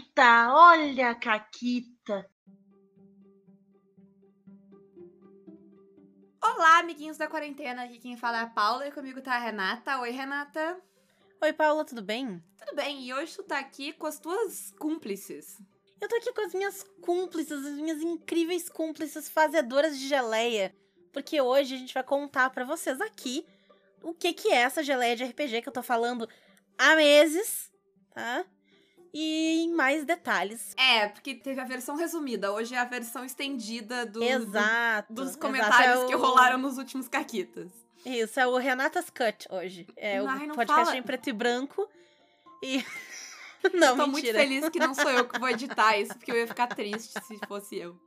Caquita, 0.00 0.54
olha 0.54 1.10
a 1.10 1.14
Caquita. 1.14 2.30
Olá, 6.42 6.78
amiguinhos 6.78 7.18
da 7.18 7.26
quarentena. 7.26 7.84
Aqui 7.84 7.98
quem 7.98 8.16
fala 8.16 8.38
é 8.38 8.40
a 8.42 8.46
Paula 8.46 8.88
e 8.88 8.92
comigo 8.92 9.20
tá 9.20 9.34
a 9.34 9.38
Renata. 9.38 9.98
Oi, 10.00 10.10
Renata. 10.10 10.80
Oi, 11.42 11.52
Paula, 11.52 11.84
tudo 11.84 12.00
bem? 12.00 12.42
Tudo 12.56 12.76
bem, 12.76 13.02
e 13.02 13.12
hoje 13.12 13.36
tu 13.36 13.42
tá 13.42 13.58
aqui 13.58 13.92
com 13.92 14.06
as 14.06 14.18
tuas 14.18 14.72
cúmplices. 14.78 15.58
Eu 16.00 16.08
tô 16.08 16.16
aqui 16.16 16.32
com 16.32 16.46
as 16.46 16.54
minhas 16.54 16.82
cúmplices, 17.02 17.66
as 17.66 17.74
minhas 17.74 18.00
incríveis 18.00 18.70
cúmplices 18.70 19.28
fazedoras 19.28 19.98
de 19.98 20.08
geleia. 20.08 20.74
Porque 21.12 21.40
hoje 21.40 21.74
a 21.74 21.78
gente 21.78 21.92
vai 21.92 22.04
contar 22.04 22.48
para 22.50 22.64
vocês 22.64 23.00
aqui 23.02 23.46
o 24.02 24.14
que 24.14 24.32
que 24.32 24.48
é 24.48 24.56
essa 24.56 24.82
geleia 24.82 25.14
de 25.14 25.24
RPG 25.24 25.60
que 25.60 25.68
eu 25.68 25.72
tô 25.72 25.82
falando 25.82 26.28
há 26.78 26.96
meses, 26.96 27.70
tá? 28.14 28.46
E 29.12 29.64
em 29.64 29.74
mais 29.74 30.04
detalhes. 30.04 30.74
É, 30.76 31.08
porque 31.08 31.34
teve 31.34 31.60
a 31.60 31.64
versão 31.64 31.96
resumida, 31.96 32.52
hoje 32.52 32.74
é 32.74 32.78
a 32.78 32.84
versão 32.84 33.24
estendida 33.24 34.06
do, 34.06 34.22
exato, 34.22 35.12
do, 35.12 35.22
dos 35.22 35.30
exato, 35.30 35.46
comentários 35.46 36.00
é 36.00 36.04
o... 36.04 36.06
que 36.06 36.14
rolaram 36.14 36.58
nos 36.58 36.78
últimos 36.78 37.08
caquitas. 37.08 37.68
Isso, 38.04 38.40
é 38.40 38.46
o 38.46 38.56
Renata's 38.56 39.10
Cut 39.10 39.46
hoje. 39.50 39.86
É 39.96 40.18
Ai, 40.18 40.48
o 40.48 40.54
podcast 40.54 40.86
fala. 40.86 40.96
em 40.96 41.02
preto 41.02 41.28
e 41.28 41.32
branco. 41.32 41.88
E. 42.62 42.84
não, 43.74 43.88
eu 43.88 43.96
tô 43.96 44.06
muito 44.06 44.24
mentira. 44.24 44.38
feliz 44.38 44.68
que 44.68 44.78
não 44.78 44.94
sou 44.94 45.10
eu 45.10 45.28
que 45.28 45.38
vou 45.38 45.48
editar 45.50 45.98
isso, 45.98 46.16
porque 46.16 46.30
eu 46.30 46.36
ia 46.36 46.46
ficar 46.46 46.68
triste 46.68 47.12
se 47.24 47.38
fosse 47.46 47.76
eu. 47.76 47.98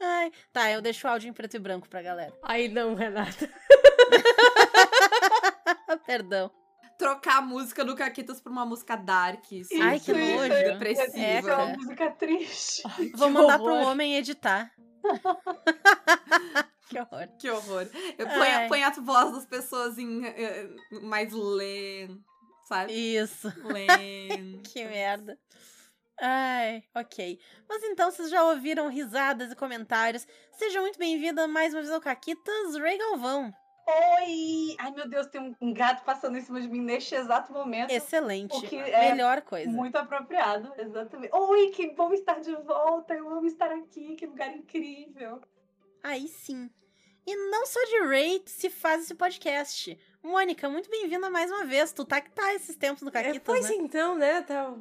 Ai, 0.00 0.32
tá, 0.52 0.72
eu 0.72 0.82
deixo 0.82 1.06
o 1.06 1.10
áudio 1.10 1.28
em 1.28 1.32
preto 1.32 1.54
e 1.54 1.60
branco 1.60 1.88
pra 1.88 2.02
galera. 2.02 2.36
Aí 2.42 2.68
não, 2.68 2.94
Renata. 2.94 3.48
Perdão. 6.04 6.50
Trocar 6.98 7.38
a 7.38 7.42
música 7.42 7.84
do 7.84 7.94
Caquitas 7.94 8.40
por 8.40 8.50
uma 8.50 8.64
música 8.64 8.96
dark. 8.96 9.52
Isso, 9.52 9.70
Ai, 9.82 10.00
que 10.00 10.12
nojo. 10.12 10.48
Depressiva. 10.48 11.18
É, 11.18 11.36
É 11.36 11.42
cara. 11.42 11.64
uma 11.64 11.76
música 11.76 12.10
triste. 12.12 12.82
Vou 13.14 13.28
Que 13.28 13.34
mandar 13.34 13.58
pro 13.58 13.74
horror. 13.74 13.88
homem 13.88 14.16
editar. 14.16 14.72
que 16.88 16.98
horror. 16.98 17.28
Que 17.38 17.50
horror. 17.50 17.88
Eu 18.18 18.26
põe, 18.26 18.48
Ai. 18.48 18.68
põe 18.68 18.82
a 18.82 18.90
voz 18.90 19.32
das 19.32 19.46
pessoas 19.46 19.98
em 19.98 20.24
eh, 20.24 20.68
mais 21.02 21.32
lento, 21.32 22.18
sabe? 22.66 22.92
Isso. 22.92 23.52
Lento. 23.64 24.62
Que 24.72 24.84
merda. 24.84 25.38
Ai, 26.20 26.82
ok. 26.94 27.38
Mas 27.68 27.82
então, 27.84 28.10
vocês 28.10 28.30
já 28.30 28.42
ouviram 28.44 28.88
risadas 28.88 29.52
e 29.52 29.56
comentários. 29.56 30.26
Sejam 30.52 30.82
muito 30.82 30.98
bem-vindos 30.98 31.46
mais 31.48 31.74
uma 31.74 31.82
vez 31.82 31.92
ao 31.92 32.00
Caquitas 32.00 32.74
Ray 32.78 32.96
Galvão. 32.96 33.52
Oi! 33.86 34.74
Ai, 34.78 34.90
meu 34.90 35.08
Deus, 35.08 35.26
tem 35.28 35.40
um- 35.40 35.54
um 35.60 35.72
gato 35.72 36.04
passando 36.04 36.36
em 36.36 36.40
cima 36.40 36.60
de 36.60 36.68
mim 36.68 36.80
neste 36.80 37.14
exato 37.14 37.52
momento. 37.52 37.90
Excelente. 37.90 38.54
O 38.56 38.60
que 38.62 38.76
é 38.76 39.10
Melhor 39.12 39.42
coisa. 39.42 39.70
Muito 39.70 39.96
apropriado, 39.96 40.72
exatamente. 40.76 41.32
Oi, 41.34 41.68
que 41.70 41.90
bom 41.92 42.12
estar 42.12 42.40
de 42.40 42.54
volta. 42.56 43.14
Eu 43.14 43.28
amo 43.28 43.46
estar 43.46 43.70
aqui, 43.70 44.16
que 44.16 44.26
lugar 44.26 44.54
incrível. 44.56 45.40
Aí 46.02 46.26
sim. 46.26 46.68
E 47.24 47.36
não 47.50 47.66
só 47.66 47.80
de 47.84 48.06
Ray 48.06 48.42
se 48.46 48.68
faz 48.70 49.02
esse 49.04 49.14
podcast. 49.14 49.98
Mônica, 50.22 50.68
muito 50.68 50.90
bem-vinda 50.90 51.30
mais 51.30 51.50
uma 51.50 51.64
vez. 51.64 51.92
Tu 51.92 52.04
tá 52.04 52.20
que 52.20 52.30
tá 52.30 52.54
esses 52.54 52.74
tempos 52.76 53.02
no 53.02 53.08
É, 53.08 53.12
Caquitas, 53.12 53.42
pois 53.44 53.68
né? 53.68 53.76
então, 53.76 54.14
né? 54.16 54.42
Tá, 54.42 54.72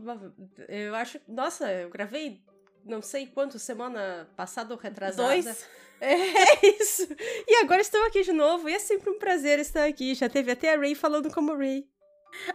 eu 0.67 0.95
acho. 0.95 1.19
Nossa, 1.27 1.71
eu 1.71 1.89
gravei 1.89 2.41
não 2.83 3.01
sei 3.01 3.25
quanto, 3.27 3.57
semana 3.57 4.27
passada 4.35 4.73
ou 4.73 4.79
retrasada. 4.79 5.27
Dois. 5.29 5.67
É 6.01 6.67
isso. 6.81 7.07
E 7.47 7.55
agora 7.63 7.81
estou 7.81 8.03
aqui 8.05 8.21
de 8.23 8.33
novo. 8.33 8.67
E 8.69 8.73
é 8.73 8.79
sempre 8.79 9.09
um 9.09 9.17
prazer 9.19 9.59
estar 9.59 9.85
aqui. 9.85 10.13
Já 10.13 10.27
teve 10.29 10.51
até 10.51 10.73
a 10.73 10.77
Ray 10.77 10.95
falando 10.95 11.33
como 11.33 11.55
Ray. 11.55 11.87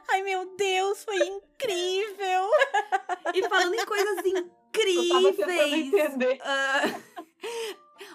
Ai, 0.08 0.22
meu 0.22 0.54
Deus, 0.56 1.02
foi 1.04 1.16
incrível! 1.16 2.50
E 3.34 3.48
falando 3.48 3.74
em 3.74 3.86
coisas 3.86 4.18
Eu 4.18 4.38
incríveis. 4.38 5.92
entender. 5.94 6.38
ah, 6.42 6.82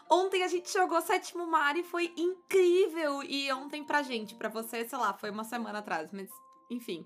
ontem 0.09 0.43
a 0.43 0.47
gente 0.47 0.71
jogou 0.71 1.01
Sétimo 1.01 1.47
Mar 1.47 1.77
e 1.77 1.83
foi 1.83 2.13
incrível. 2.17 3.23
E 3.23 3.51
ontem 3.53 3.83
pra 3.83 4.01
gente, 4.03 4.35
pra 4.35 4.49
você, 4.49 4.83
sei 4.85 4.97
lá, 4.97 5.13
foi 5.13 5.29
uma 5.29 5.43
semana 5.43 5.79
atrás. 5.79 6.09
Mas, 6.11 6.29
enfim. 6.69 7.05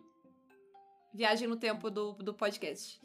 Viagem 1.13 1.47
no 1.47 1.55
tempo 1.57 1.89
do, 1.91 2.13
do 2.13 2.33
podcast. 2.33 2.99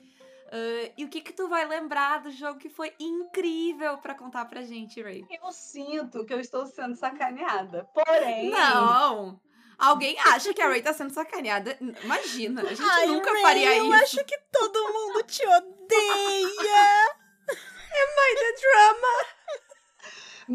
Ah, 0.57 0.93
e 0.97 1.05
o 1.05 1.09
que 1.09 1.21
que 1.21 1.33
tu 1.33 1.49
vai 1.49 1.67
lembrar 1.67 2.23
do 2.23 2.31
jogo 2.31 2.61
que 2.61 2.69
foi 2.69 2.93
incrível 3.01 3.99
pra 3.99 4.15
contar 4.15 4.45
pra 4.45 4.63
gente, 4.63 5.03
Ray? 5.03 5.25
Eu 5.43 5.51
sinto 5.51 6.25
que 6.25 6.33
eu 6.33 6.39
estou 6.39 6.65
sendo 6.65 6.95
sacaneada. 6.95 7.89
Porém. 7.93 8.51
Não! 8.51 9.41
Alguém 9.77 10.17
acha 10.21 10.55
que 10.55 10.63
a 10.63 10.69
Ray 10.69 10.81
tá 10.81 10.93
sendo 10.95 11.13
sacaneada? 11.13 11.77
Imagina, 12.05 12.63
a 12.63 12.67
gente 12.67 12.81
Ai, 12.89 13.07
nunca 13.09 13.33
Ray, 13.33 13.43
faria 13.43 13.77
eu 13.77 13.87
isso. 13.87 13.95
acho 14.05 14.25
que 14.25 14.39
todo 14.53 14.93
mundo 14.93 15.25
te 15.25 15.43
odeia! 15.45 16.44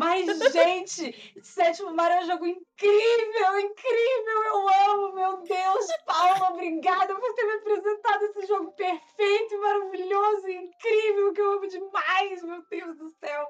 Mas, 0.10 0.52
gente, 0.52 1.40
Sétimo 1.44 1.94
Mar 1.94 2.12
é 2.12 2.22
um 2.22 2.26
jogo 2.26 2.48
incrível, 2.48 3.60
incrível, 3.60 4.44
eu 4.48 4.70
amo, 4.92 5.14
meu 5.14 5.38
Deus, 5.44 5.86
Paula, 6.04 6.50
obrigada 6.50 7.14
por 7.14 7.34
ter 7.36 7.46
me 7.46 7.54
apresentado 7.54 8.24
esse 8.24 8.48
jogo 8.48 8.72
perfeito, 8.72 9.62
maravilhoso, 9.62 10.50
incrível, 10.50 11.34
que 11.34 11.42
eu 11.42 11.52
amo 11.52 11.68
demais, 11.68 12.44
meu 12.44 12.64
Deus 12.70 12.98
do 12.98 13.10
céu. 13.10 13.48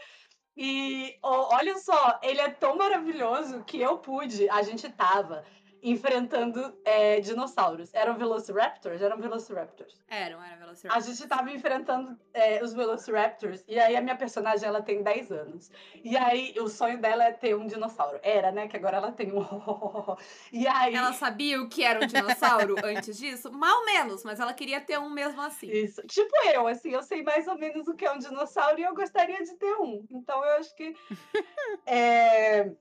E 0.57 1.17
ó, 1.23 1.55
olha 1.55 1.77
só, 1.77 2.19
ele 2.21 2.41
é 2.41 2.49
tão 2.49 2.75
maravilhoso 2.75 3.63
que 3.63 3.79
eu 3.79 3.97
pude, 3.97 4.49
a 4.49 4.61
gente 4.61 4.91
tava 4.91 5.45
enfrentando 5.81 6.73
é, 6.84 7.19
dinossauros. 7.19 7.94
Eram 7.94 8.16
Velociraptors? 8.17 9.01
Eram 9.01 9.17
Velociraptors. 9.17 10.01
Eram, 10.07 10.44
era 10.44 10.56
Velociraptor. 10.57 10.97
A 10.97 11.00
gente 11.00 11.28
tava 11.28 11.51
enfrentando 11.51 12.17
é, 12.34 12.63
os 12.63 12.73
Velociraptors 12.73 13.63
e 13.67 13.79
aí 13.79 13.95
a 13.95 14.01
minha 14.01 14.16
personagem 14.16 14.68
ela 14.68 14.81
tem 14.81 15.03
10 15.03 15.31
anos. 15.31 15.72
E 16.03 16.18
aí 16.18 16.56
o 16.59 16.68
sonho 16.68 17.00
dela 17.00 17.25
é 17.25 17.31
ter 17.31 17.56
um 17.56 17.66
dinossauro. 17.66 18.19
Era, 18.22 18.51
né? 18.51 18.68
Que 18.68 18.78
agora 18.78 18.97
ela 18.97 19.12
tem 19.12 19.31
um. 19.31 19.44
e 20.51 20.68
aí. 20.68 20.95
Ela 20.95 21.13
sabia 21.13 21.62
o 21.62 21.69
que 21.69 21.84
era 21.84 22.03
um 22.03 22.07
dinossauro 22.07 22.75
antes 22.84 23.18
disso? 23.18 23.51
Mal 23.51 23.85
menos, 23.85 24.23
mas 24.23 24.39
ela 24.39 24.53
queria 24.53 24.81
ter 24.81 25.00
um 25.00 25.09
mesmo 25.09 25.41
assim. 25.41 25.69
Isso. 25.69 26.01
Tipo 26.07 26.35
eu, 26.53 26.68
assim, 26.68 26.91
eu 26.91 27.03
sei 27.03 27.23
mais 27.23 27.47
ou 27.47 27.57
menos 27.57 27.88
o 27.88 27.95
que 27.95 28.06
é 28.06 28.12
um 28.12 28.19
dinossauro 28.19 28.79
e 28.79 28.84
eu 28.84 28.94
gostaria 28.94 29.44
de 29.44 29.56
ter 29.56 29.75
um. 29.75 30.06
Então 30.09 30.44
eu 30.44 30.57
acho 30.57 30.75
que. 30.75 30.95
é, 31.85 32.72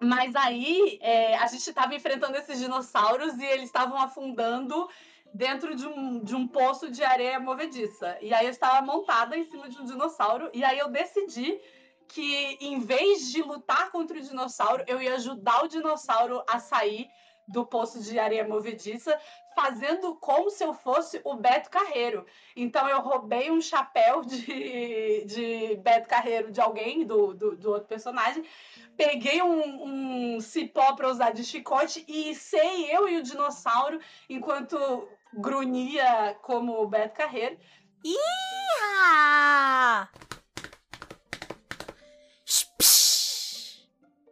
Mas 0.00 0.34
aí 0.36 0.98
é, 1.00 1.36
a 1.36 1.46
gente 1.46 1.72
tava 1.72 1.94
enfrentando 1.94 2.36
esses 2.36 2.58
dinossauros 2.58 3.38
e 3.38 3.44
eles 3.44 3.64
estavam 3.64 3.98
afundando 3.98 4.88
dentro 5.32 5.74
de 5.74 5.86
um, 5.86 6.22
de 6.22 6.34
um 6.34 6.46
poço 6.46 6.90
de 6.90 7.02
areia 7.04 7.38
movediça. 7.40 8.16
E 8.20 8.32
aí 8.32 8.46
eu 8.46 8.50
estava 8.50 8.84
montada 8.84 9.36
em 9.36 9.44
cima 9.44 9.68
de 9.68 9.78
um 9.80 9.84
dinossauro. 9.84 10.50
E 10.52 10.64
aí 10.64 10.78
eu 10.78 10.88
decidi 10.88 11.58
que 12.08 12.58
em 12.60 12.78
vez 12.80 13.30
de 13.30 13.42
lutar 13.42 13.90
contra 13.90 14.16
o 14.16 14.20
dinossauro, 14.20 14.84
eu 14.86 15.00
ia 15.00 15.14
ajudar 15.14 15.64
o 15.64 15.68
dinossauro 15.68 16.42
a 16.48 16.58
sair 16.58 17.08
do 17.48 17.64
poço 17.64 18.00
de 18.00 18.18
areia 18.18 18.46
movediça, 18.46 19.16
fazendo 19.54 20.16
como 20.16 20.50
se 20.50 20.64
eu 20.64 20.74
fosse 20.74 21.20
o 21.24 21.34
Beto 21.36 21.70
Carreiro. 21.70 22.26
Então 22.56 22.88
eu 22.88 23.00
roubei 23.00 23.50
um 23.50 23.60
chapéu 23.60 24.22
de, 24.22 25.24
de 25.24 25.76
Beto 25.76 26.08
Carreiro 26.08 26.50
de 26.50 26.60
alguém, 26.60 27.06
do, 27.06 27.32
do, 27.34 27.56
do 27.56 27.70
outro 27.70 27.86
personagem, 27.86 28.44
peguei 28.96 29.42
um, 29.42 30.36
um 30.36 30.40
cipó 30.40 30.94
para 30.94 31.08
usar 31.08 31.32
de 31.32 31.44
chicote 31.44 32.04
e 32.08 32.34
sei 32.34 32.94
eu 32.94 33.08
e 33.08 33.18
o 33.18 33.22
dinossauro 33.22 34.00
enquanto 34.28 35.08
grunhia 35.32 36.36
como 36.42 36.80
o 36.80 36.88
Beto 36.88 37.16
Carreiro. 37.16 37.58
Ah! 38.82 40.08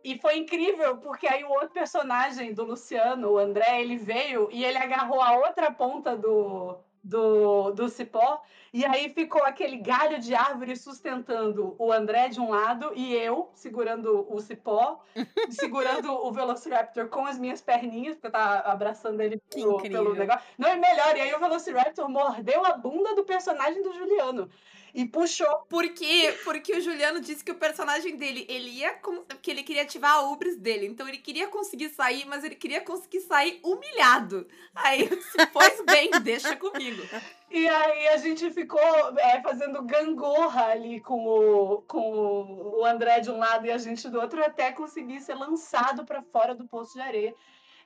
E 0.05 0.19
foi 0.19 0.37
incrível, 0.37 0.99
porque 0.99 1.27
aí 1.27 1.43
o 1.45 1.51
outro 1.51 1.71
personagem 1.71 2.53
do 2.53 2.63
Luciano, 2.63 3.31
o 3.31 3.39
André, 3.39 3.81
ele 3.81 3.97
veio 3.97 4.51
e 4.53 4.63
ele 4.63 4.77
agarrou 4.77 5.23
a 5.23 5.33
outra 5.39 5.73
ponta 5.73 6.15
do, 6.15 6.79
do, 7.03 7.71
do 7.71 7.89
cipó, 7.89 8.43
e 8.75 8.85
aí 8.85 9.09
ficou 9.09 9.45
aquele 9.45 9.77
galho 9.77 10.19
de 10.19 10.35
árvore 10.35 10.75
sustentando 10.75 11.77
o 11.79 11.93
André 11.93 12.29
de 12.29 12.41
um 12.41 12.51
lado 12.51 12.91
e 12.97 13.15
eu 13.15 13.53
segurando 13.55 14.27
o 14.29 14.41
cipó, 14.41 15.01
segurando 15.49 16.13
o 16.13 16.33
Velociraptor 16.33 17.07
com 17.07 17.25
as 17.25 17.39
minhas 17.39 17.63
perninhas, 17.63 18.17
porque 18.17 18.27
eu 18.27 18.33
tava 18.33 18.69
abraçando 18.69 19.21
ele 19.21 19.41
pelo, 19.49 19.81
pelo 19.81 20.15
negócio. 20.17 20.43
Não, 20.59 20.69
é 20.69 20.75
melhor, 20.75 21.17
e 21.17 21.21
aí 21.21 21.33
o 21.33 21.39
Velociraptor 21.39 22.09
mordeu 22.09 22.67
a 22.67 22.73
bunda 22.73 23.15
do 23.15 23.23
personagem 23.23 23.81
do 23.81 23.93
Juliano 23.93 24.51
e 24.95 25.05
puxou 25.05 25.67
Por 25.69 25.89
quê? 25.89 26.39
Porque 26.45 26.77
o 26.77 26.81
Juliano 26.81 27.21
disse 27.21 27.45
que 27.45 27.51
o 27.51 27.57
personagem 27.57 28.17
dele, 28.17 28.47
ele 28.49 28.71
ia. 28.71 28.95
Que 29.43 29.51
ele 29.51 29.65
queria 29.65 29.83
ativar 29.83 30.13
a 30.13 30.31
Ubris 30.31 30.57
dele. 30.57 30.87
Então 30.87 31.09
ele 31.09 31.19
queria 31.19 31.49
conseguir 31.49 31.89
sair, 31.89 32.25
mas 32.27 32.45
ele 32.45 32.55
queria 32.55 32.81
conseguir 32.81 33.21
sair 33.21 33.59
humilhado. 33.65 34.47
Aí 34.73 35.03
eu 35.03 35.17
disse, 35.17 35.47
pois 35.53 35.83
bem, 35.85 36.11
deixa 36.23 36.55
comigo. 36.57 37.03
E 37.51 37.69
aí 37.69 38.09
a 38.09 38.17
gente 38.19 38.51
ficou 38.53 38.81
é, 39.19 39.41
fazendo 39.43 39.83
gangorra 39.83 40.67
ali 40.67 41.01
com 41.01 41.27
o, 41.27 41.83
com 41.83 42.79
o 42.79 42.85
André 42.85 43.21
de 43.21 43.31
um 43.31 43.39
lado 43.39 43.67
e 43.67 43.73
a 43.73 43.79
gente 43.79 44.09
do 44.09 44.21
outro 44.21 44.45
até 44.45 44.71
conseguir 44.73 45.21
ser 45.21 45.35
lançado 45.35 46.05
para 46.05 46.23
fora 46.23 46.55
do 46.55 46.67
poço 46.67 46.95
de 46.95 47.01
areia. 47.01 47.35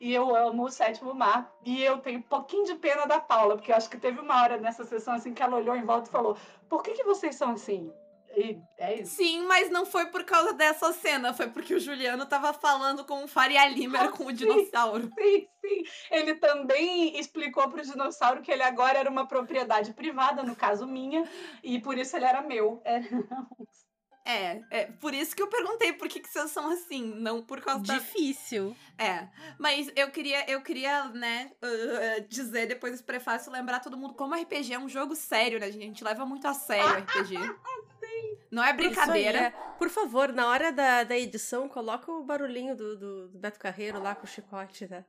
E 0.00 0.12
eu 0.12 0.34
amo 0.34 0.64
o 0.64 0.70
Sétimo 0.70 1.14
Mar. 1.14 1.52
E 1.64 1.82
eu 1.82 1.98
tenho 1.98 2.18
um 2.20 2.22
pouquinho 2.22 2.64
de 2.64 2.74
pena 2.76 3.06
da 3.06 3.20
Paula, 3.20 3.56
porque 3.56 3.72
eu 3.72 3.76
acho 3.76 3.90
que 3.90 3.98
teve 3.98 4.20
uma 4.20 4.42
hora 4.42 4.56
nessa 4.58 4.84
sessão 4.84 5.14
assim 5.14 5.34
que 5.34 5.42
ela 5.42 5.56
olhou 5.56 5.76
em 5.76 5.84
volta 5.84 6.08
e 6.08 6.12
falou: 6.12 6.36
Por 6.68 6.82
que, 6.82 6.92
que 6.92 7.04
vocês 7.04 7.34
são 7.36 7.50
assim? 7.52 7.92
E 8.36 8.60
é 8.76 9.00
isso. 9.00 9.16
Sim, 9.16 9.46
mas 9.46 9.70
não 9.70 9.84
foi 9.86 10.06
por 10.06 10.22
causa 10.22 10.52
dessa 10.52 10.92
cena, 10.92 11.32
foi 11.32 11.48
porque 11.48 11.74
o 11.74 11.80
Juliano 11.80 12.26
tava 12.26 12.52
falando 12.52 13.04
com 13.04 13.24
o 13.24 13.28
Faria 13.28 13.66
Limer 13.68 14.02
Ah, 14.02 14.08
com 14.08 14.26
o 14.26 14.28
sim. 14.28 14.34
dinossauro. 14.34 15.10
Sim, 15.18 15.48
sim. 15.60 15.82
Ele 16.10 16.34
também 16.34 17.18
explicou 17.18 17.68
pro 17.68 17.82
dinossauro 17.82 18.42
que 18.42 18.52
ele 18.52 18.62
agora 18.62 18.98
era 18.98 19.10
uma 19.10 19.26
propriedade 19.26 19.92
privada, 19.92 20.42
no 20.42 20.54
caso 20.54 20.86
minha, 20.86 21.28
e 21.64 21.80
por 21.80 21.96
isso 21.98 22.16
ele 22.16 22.26
era 22.26 22.42
meu. 22.42 22.80
É, 22.84 23.00
É, 24.28 24.60
é 24.70 24.84
por 24.84 25.14
isso 25.14 25.34
que 25.34 25.40
eu 25.42 25.46
perguntei 25.46 25.90
por 25.94 26.06
que, 26.06 26.20
que 26.20 26.28
vocês 26.28 26.50
são 26.50 26.70
assim, 26.70 27.14
não 27.14 27.42
por 27.42 27.62
causa 27.62 27.82
da 27.82 27.94
Difícil. 27.94 28.76
É, 28.98 29.26
mas 29.58 29.90
eu 29.96 30.10
queria, 30.10 30.44
eu 30.50 30.60
queria, 30.60 31.04
né, 31.04 31.50
uh, 31.62 32.28
dizer 32.28 32.66
depois 32.66 32.92
desse 32.92 33.04
prefácio, 33.04 33.50
lembrar 33.50 33.80
todo 33.80 33.96
mundo 33.96 34.12
como 34.12 34.34
RPG 34.34 34.74
é 34.74 34.78
um 34.78 34.86
jogo 34.88 35.16
sério, 35.16 35.58
né, 35.58 35.72
gente? 35.72 35.82
A 35.82 35.86
gente 35.86 36.04
leva 36.04 36.26
muito 36.26 36.46
a 36.46 36.52
sério 36.52 36.86
o 36.86 36.98
RPG. 36.98 37.36
Não 38.52 38.62
é 38.62 38.74
brincadeira. 38.74 39.38
Isso 39.38 39.56
aí, 39.56 39.64
é. 39.72 39.76
Por 39.78 39.88
favor, 39.88 40.30
na 40.30 40.46
hora 40.46 40.70
da, 40.72 41.04
da 41.04 41.16
edição, 41.16 41.66
coloca 41.66 42.12
o 42.12 42.22
barulhinho 42.22 42.76
do, 42.76 42.98
do, 42.98 43.28
do 43.28 43.38
Beto 43.38 43.58
Carreiro 43.58 43.98
lá 43.98 44.14
com 44.14 44.24
o 44.24 44.28
chicote, 44.28 44.86
né? 44.88 45.06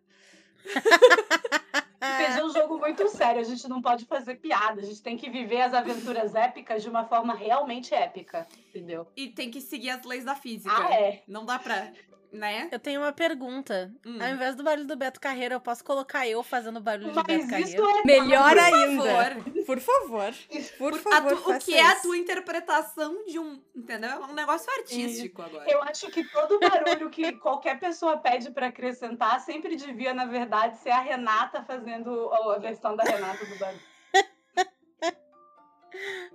RPG 2.01 2.39
é 2.39 2.45
um 2.45 2.53
jogo 2.53 2.77
muito 2.77 3.07
sério, 3.09 3.41
a 3.41 3.43
gente 3.43 3.67
não 3.67 3.81
pode 3.81 4.05
fazer 4.05 4.35
piada, 4.35 4.81
a 4.81 4.83
gente 4.83 5.01
tem 5.01 5.17
que 5.17 5.29
viver 5.29 5.61
as 5.61 5.73
aventuras 5.73 6.33
épicas 6.33 6.81
de 6.81 6.89
uma 6.89 7.05
forma 7.05 7.33
realmente 7.33 7.93
épica, 7.93 8.47
entendeu? 8.69 9.05
E 9.15 9.27
tem 9.27 9.51
que 9.51 9.59
seguir 9.59 9.89
as 9.89 10.03
leis 10.03 10.23
da 10.23 10.35
física. 10.35 10.73
Ah, 10.73 10.93
é. 10.93 11.23
Não 11.27 11.45
dá 11.45 11.59
pra, 11.59 11.91
né? 12.31 12.67
Eu 12.71 12.79
tenho 12.79 13.01
uma 13.01 13.11
pergunta. 13.11 13.91
Hum. 14.05 14.17
Ao 14.21 14.29
invés 14.29 14.55
do 14.55 14.63
barulho 14.63 14.85
do 14.87 14.95
Beto 14.95 15.19
Carreiro, 15.19 15.55
eu 15.55 15.59
posso 15.61 15.83
colocar 15.83 16.27
eu 16.27 16.41
fazendo 16.43 16.79
barulho 16.79 17.11
de 17.11 17.23
Beto 17.23 17.31
isso 17.31 17.47
Carreiro? 17.75 17.99
é 17.99 18.03
Melhor 18.05 18.49
Por 18.49 18.59
ainda. 18.59 19.03
favor. 19.03 19.65
Por 19.65 19.79
favor. 19.79 20.33
Por 20.77 20.93
A 20.93 20.97
favor, 20.97 21.41
tu- 21.41 21.51
o 21.51 21.59
que 21.59 21.73
é 21.75 21.81
a 21.85 21.93
isso. 21.93 22.01
tua 22.03 22.17
interpretação 22.17 23.25
de 23.25 23.39
um, 23.39 23.61
entendeu? 23.75 24.09
É 24.09 24.19
um 24.19 24.33
negócio 24.33 24.71
artístico 24.73 25.41
agora. 25.41 25.69
Eu 25.69 25.81
acho 25.83 26.07
que 26.11 26.23
todo 26.23 26.59
barulho 26.59 27.09
que 27.09 27.33
qualquer 27.33 27.79
pessoa 27.79 28.17
pede 28.17 28.51
pra 28.51 28.67
acrescentar 28.67 29.39
sempre 29.41 29.75
devia, 29.75 30.13
na 30.13 30.25
verdade, 30.25 30.77
ser 30.77 30.91
a 30.91 31.01
Renata 31.01 31.63
fazendo 31.63 32.31
a 32.33 32.57
versão 32.57 32.95
da 32.95 33.03
Renata 33.03 33.45
do 33.45 33.55
barulho. 33.57 33.88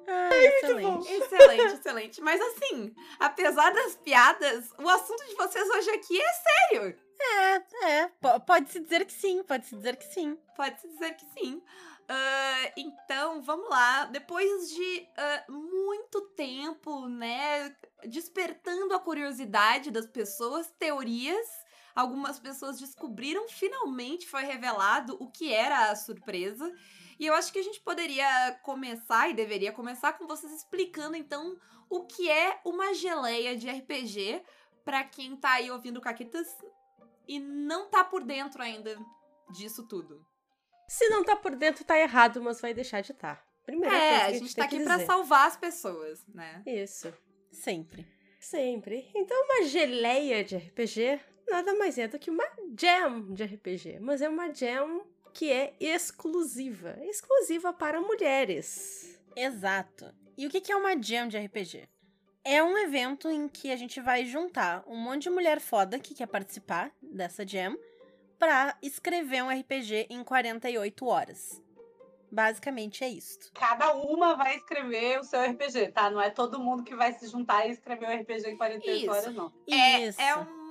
Ah, 0.07 0.31
excelente. 0.37 1.13
Excelente, 1.13 1.75
excelente. 1.75 2.21
Mas 2.21 2.41
assim, 2.41 2.95
apesar 3.19 3.73
das 3.73 3.97
piadas, 3.97 4.71
o 4.79 4.89
assunto 4.89 5.25
de 5.27 5.35
vocês 5.35 5.69
hoje 5.71 5.91
aqui 5.91 6.21
é 6.21 6.33
sério. 6.33 6.99
É, 7.21 7.87
é. 7.91 8.09
po- 8.21 8.41
Pode-se 8.41 8.81
dizer 8.81 9.05
que 9.07 9.13
sim, 9.13 9.43
pode-se 9.43 9.75
dizer 9.77 9.97
que 9.97 10.05
sim. 10.13 10.37
Pode-se 10.57 10.89
dizer 10.89 11.15
que 11.17 11.25
sim. 11.39 11.63
Ah, 12.09 12.73
então, 12.77 13.41
vamos 13.43 13.69
lá. 13.71 14.05
Depois 14.07 14.69
de 14.71 15.09
ah, 15.17 15.45
muito 15.49 16.21
tempo, 16.37 17.09
né, 17.09 17.75
despertando 18.05 18.93
a 18.95 19.01
curiosidade 19.01 19.91
das 19.91 20.07
pessoas, 20.07 20.71
teorias, 20.79 21.47
algumas 21.95 22.39
pessoas 22.39 22.79
descobriram, 22.79 23.49
finalmente 23.49 24.29
foi 24.29 24.43
revelado 24.43 25.17
o 25.21 25.31
que 25.31 25.53
era 25.53 25.91
a 25.91 25.97
surpresa. 25.97 26.71
E 27.19 27.27
eu 27.27 27.35
acho 27.35 27.53
que 27.53 27.59
a 27.59 27.63
gente 27.63 27.81
poderia 27.81 28.59
começar, 28.63 29.29
e 29.29 29.35
deveria 29.35 29.73
começar, 29.73 30.13
com 30.15 30.27
vocês 30.27 30.53
explicando, 30.53 31.17
então, 31.17 31.57
o 31.89 32.05
que 32.05 32.31
é 32.31 32.61
uma 32.65 32.93
geleia 32.95 33.57
de 33.57 33.69
RPG 33.71 34.43
pra 34.85 35.05
quem 35.05 35.37
tá 35.37 35.53
aí 35.53 35.71
ouvindo 35.71 36.01
Caquitas 36.01 36.49
e 37.27 37.39
não 37.39 37.89
tá 37.89 38.05
por 38.05 38.23
dentro 38.23 38.63
ainda 38.63 38.99
disso 39.51 39.87
tudo. 39.87 40.25
Se 40.89 41.09
não 41.09 41.25
tá 41.25 41.35
por 41.37 41.57
dentro, 41.57 41.85
tá 41.85 41.99
errado, 41.99 42.43
mas 42.43 42.61
vai 42.61 42.75
deixar 42.75 43.01
de 43.01 43.13
estar. 43.13 43.43
Primeira 43.65 43.91
coisa 43.91 44.07
É, 44.07 44.23
a 44.23 44.27
a 44.27 44.33
gente 44.33 44.55
tá 44.55 44.65
aqui 44.65 44.83
pra 44.85 44.95
dizer. 44.97 45.07
salvar 45.07 45.47
as 45.49 45.57
pessoas, 45.57 46.27
né? 46.29 46.63
Isso. 46.67 47.13
Sempre. 47.51 48.07
Sempre. 48.39 49.11
Então, 49.15 49.43
uma 49.45 49.63
geleia 49.67 50.45
de 50.45 50.57
RPG 50.57 51.21
nada 51.49 51.75
mais 51.75 51.97
é 51.99 52.09
do 52.09 52.19
que 52.19 52.31
uma 52.31 52.45
jam 52.79 53.33
de 53.33 53.45
RPG. 53.45 54.01
Mas 54.01 54.21
é 54.21 54.29
uma 54.29 54.53
jam 54.53 55.07
que 55.35 55.51
é 55.53 55.75
exclusiva. 55.81 56.97
Exclusiva 57.03 57.73
para 57.73 58.01
mulheres. 58.01 59.19
Exato. 59.37 60.15
E 60.39 60.47
o 60.47 60.51
que 60.51 60.71
é 60.73 60.77
uma 60.77 60.97
jam 61.01 61.29
de 61.29 61.37
RPG? 61.37 61.89
É 62.45 62.63
um 62.63 62.77
evento 62.79 63.29
em 63.29 63.49
que 63.49 63.71
a 63.73 63.77
gente 63.77 64.01
vai 64.01 64.25
juntar 64.25 64.85
um 64.87 64.97
monte 64.97 65.25
de 65.25 65.31
mulher 65.31 65.61
foda 65.61 65.99
que 65.99 66.15
quer 66.15 66.27
participar 66.27 66.93
dessa 67.03 67.47
jam 67.47 67.77
pra 68.39 68.77
escrever 68.83 69.43
um 69.43 69.49
RPG 69.51 70.07
em 70.11 70.23
48 70.23 71.07
horas. 71.07 71.61
Basicamente 72.31 73.03
é 73.05 73.09
isto. 73.09 73.51
Cada 73.55 73.95
uma 73.95 74.35
vai 74.37 74.57
escrever 74.57 75.21
o 75.21 75.25
seu 75.25 75.41
RPG, 75.41 75.93
tá? 75.93 76.11
Não 76.11 76.21
é 76.21 76.31
todo 76.31 76.59
mundo 76.61 76.83
que 76.83 76.95
vai 76.95 77.13
se 77.13 77.29
juntar 77.29 77.67
e 77.67 77.71
escrever 77.73 78.07
o 78.09 78.21
RPG 78.23 78.51
em 78.51 78.57
48 78.57 79.01
Isso. 79.03 79.11
horas, 79.11 79.35
não. 79.35 79.53
Isso. 79.67 80.21
É, 80.21 80.29
é 80.31 80.37
um- 80.37 80.64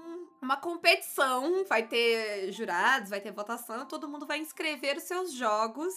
uma 0.43 0.57
competição, 0.57 1.63
vai 1.65 1.87
ter 1.87 2.51
jurados, 2.51 3.09
vai 3.09 3.21
ter 3.21 3.31
votação, 3.31 3.85
todo 3.85 4.09
mundo 4.09 4.27
vai 4.27 4.39
inscrever 4.39 4.97
os 4.97 5.03
seus 5.03 5.33
jogos. 5.33 5.93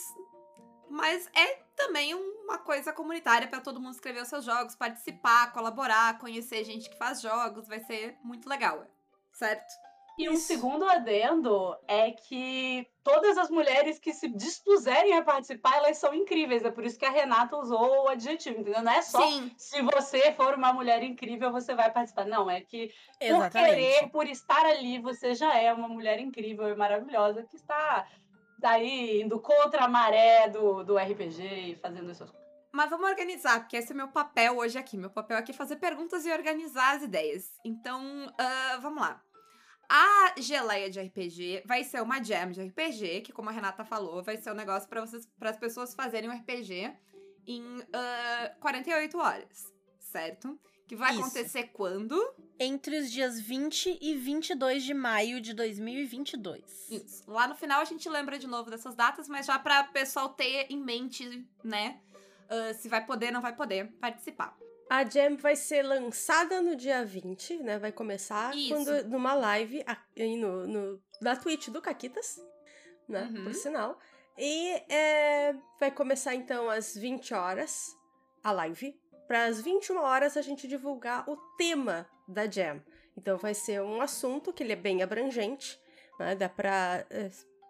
Mas 0.88 1.28
é 1.34 1.54
também 1.74 2.14
uma 2.14 2.58
coisa 2.58 2.92
comunitária 2.92 3.48
pra 3.48 3.60
todo 3.60 3.80
mundo 3.80 3.94
escrever 3.94 4.22
os 4.22 4.28
seus 4.28 4.44
jogos, 4.44 4.76
participar, 4.76 5.52
colaborar, 5.52 6.18
conhecer 6.18 6.64
gente 6.64 6.88
que 6.88 6.96
faz 6.96 7.20
jogos, 7.20 7.66
vai 7.66 7.80
ser 7.80 8.16
muito 8.22 8.48
legal, 8.48 8.86
certo? 9.32 9.85
E 10.18 10.30
um 10.30 10.36
segundo 10.36 10.88
adendo 10.88 11.76
é 11.86 12.10
que 12.10 12.86
todas 13.04 13.36
as 13.36 13.50
mulheres 13.50 13.98
que 13.98 14.14
se 14.14 14.28
dispuserem 14.28 15.12
a 15.12 15.22
participar, 15.22 15.76
elas 15.76 15.98
são 15.98 16.14
incríveis. 16.14 16.64
É 16.64 16.70
por 16.70 16.84
isso 16.86 16.98
que 16.98 17.04
a 17.04 17.10
Renata 17.10 17.56
usou 17.56 18.04
o 18.04 18.08
adjetivo, 18.08 18.60
entendeu? 18.60 18.82
Não 18.82 18.92
é 18.92 19.02
só 19.02 19.20
Sim, 19.26 19.52
se 19.58 19.82
você 19.82 20.32
for 20.32 20.54
uma 20.54 20.72
mulher 20.72 21.02
incrível, 21.02 21.52
você 21.52 21.74
vai 21.74 21.92
participar. 21.92 22.24
Não, 22.24 22.50
é 22.50 22.62
que 22.62 22.88
por 23.18 23.26
Exatamente. 23.26 23.74
querer, 23.74 24.10
por 24.10 24.26
estar 24.26 24.64
ali, 24.64 24.98
você 24.98 25.34
já 25.34 25.54
é 25.54 25.70
uma 25.72 25.88
mulher 25.88 26.18
incrível 26.18 26.66
e 26.68 26.74
maravilhosa 26.74 27.42
que 27.42 27.56
está 27.56 28.08
daí 28.58 29.20
indo 29.20 29.38
contra 29.38 29.84
a 29.84 29.88
maré 29.88 30.48
do, 30.48 30.82
do 30.82 30.96
RPG 30.96 31.42
e 31.42 31.76
fazendo 31.76 32.10
essas 32.10 32.30
coisas. 32.30 32.46
Mas 32.72 32.90
vamos 32.90 33.08
organizar, 33.08 33.60
porque 33.60 33.76
esse 33.76 33.92
é 33.92 33.94
meu 33.94 34.08
papel 34.08 34.58
hoje 34.58 34.78
aqui. 34.78 34.96
Meu 34.96 35.10
papel 35.10 35.36
aqui 35.36 35.50
é 35.50 35.54
fazer 35.54 35.76
perguntas 35.76 36.26
e 36.26 36.32
organizar 36.32 36.96
as 36.96 37.02
ideias. 37.02 37.58
Então, 37.64 38.30
ah, 38.38 38.78
vamos 38.82 39.00
lá. 39.00 39.22
A 39.88 40.34
geleia 40.38 40.90
de 40.90 41.00
RPG 41.00 41.62
vai 41.64 41.84
ser 41.84 42.02
uma 42.02 42.22
jam 42.22 42.50
de 42.50 42.62
RPG, 42.62 43.22
que 43.22 43.32
como 43.32 43.48
a 43.48 43.52
Renata 43.52 43.84
falou, 43.84 44.22
vai 44.22 44.36
ser 44.36 44.50
um 44.50 44.54
negócio 44.54 44.88
para 44.88 45.00
vocês, 45.00 45.26
para 45.38 45.50
as 45.50 45.56
pessoas 45.56 45.94
fazerem 45.94 46.28
um 46.28 46.36
RPG 46.36 46.92
em 47.46 47.62
ah, 47.92 48.52
48 48.60 49.18
horas, 49.18 49.72
certo? 49.98 50.58
Que 50.86 50.94
vai 50.94 51.12
Isso. 51.12 51.20
acontecer 51.20 51.64
quando? 51.72 52.16
Entre 52.58 52.98
os 52.98 53.10
dias 53.10 53.40
20 53.40 53.98
e 54.00 54.16
22 54.16 54.84
de 54.84 54.94
maio 54.94 55.40
de 55.40 55.52
2022. 55.52 56.90
Isso. 56.90 57.24
Lá 57.26 57.48
no 57.48 57.56
final 57.56 57.80
a 57.80 57.84
gente 57.84 58.08
lembra 58.08 58.38
de 58.38 58.46
novo 58.46 58.70
dessas 58.70 58.94
datas, 58.94 59.28
mas 59.28 59.46
já 59.46 59.58
para 59.58 59.82
o 59.82 59.92
pessoal 59.92 60.28
ter 60.28 60.66
em 60.70 60.78
mente, 60.78 61.44
né? 61.64 62.00
ah, 62.48 62.74
se 62.74 62.88
vai 62.88 63.04
poder, 63.04 63.30
não 63.30 63.40
vai 63.40 63.54
poder 63.54 63.86
participar. 64.00 64.56
A 64.88 65.04
Jam 65.04 65.36
vai 65.36 65.56
ser 65.56 65.82
lançada 65.82 66.62
no 66.62 66.76
dia 66.76 67.04
20, 67.04 67.58
né? 67.58 67.78
Vai 67.78 67.90
começar 67.90 68.52
quando, 68.68 69.04
numa 69.08 69.34
live 69.34 69.84
aí 70.16 70.36
no, 70.36 70.66
no, 70.66 71.02
na 71.20 71.34
Twitch 71.34 71.68
do 71.68 71.82
Caquitas, 71.82 72.40
né? 73.08 73.30
Uhum. 73.34 73.44
Por 73.44 73.54
sinal. 73.54 73.98
E 74.38 74.82
é, 74.88 75.54
vai 75.80 75.90
começar 75.90 76.34
então 76.34 76.70
às 76.70 76.94
20 76.94 77.34
horas 77.34 77.96
a 78.44 78.52
live. 78.52 78.98
Para 79.26 79.46
as 79.46 79.60
21 79.60 79.98
horas 79.98 80.36
a 80.36 80.42
gente 80.42 80.68
divulgar 80.68 81.28
o 81.28 81.36
tema 81.56 82.08
da 82.28 82.48
Jam. 82.48 82.80
Então 83.16 83.36
vai 83.38 83.54
ser 83.54 83.82
um 83.82 84.00
assunto 84.00 84.52
que 84.52 84.62
ele 84.62 84.72
é 84.72 84.76
bem 84.76 85.02
abrangente, 85.02 85.80
né? 86.18 86.36
Dá 86.36 86.48
para 86.48 87.04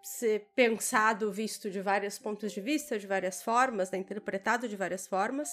ser 0.07 0.53
pensado, 0.55 1.33
visto 1.33 1.69
de 1.69 1.81
vários 1.81 2.17
pontos 2.17 2.53
de 2.53 2.61
vista, 2.61 2.97
de 2.97 3.09
várias 3.09 3.43
formas, 3.43 3.91
né? 3.91 3.99
interpretado 3.99 4.69
de 4.69 4.77
várias 4.77 5.05
formas. 5.05 5.51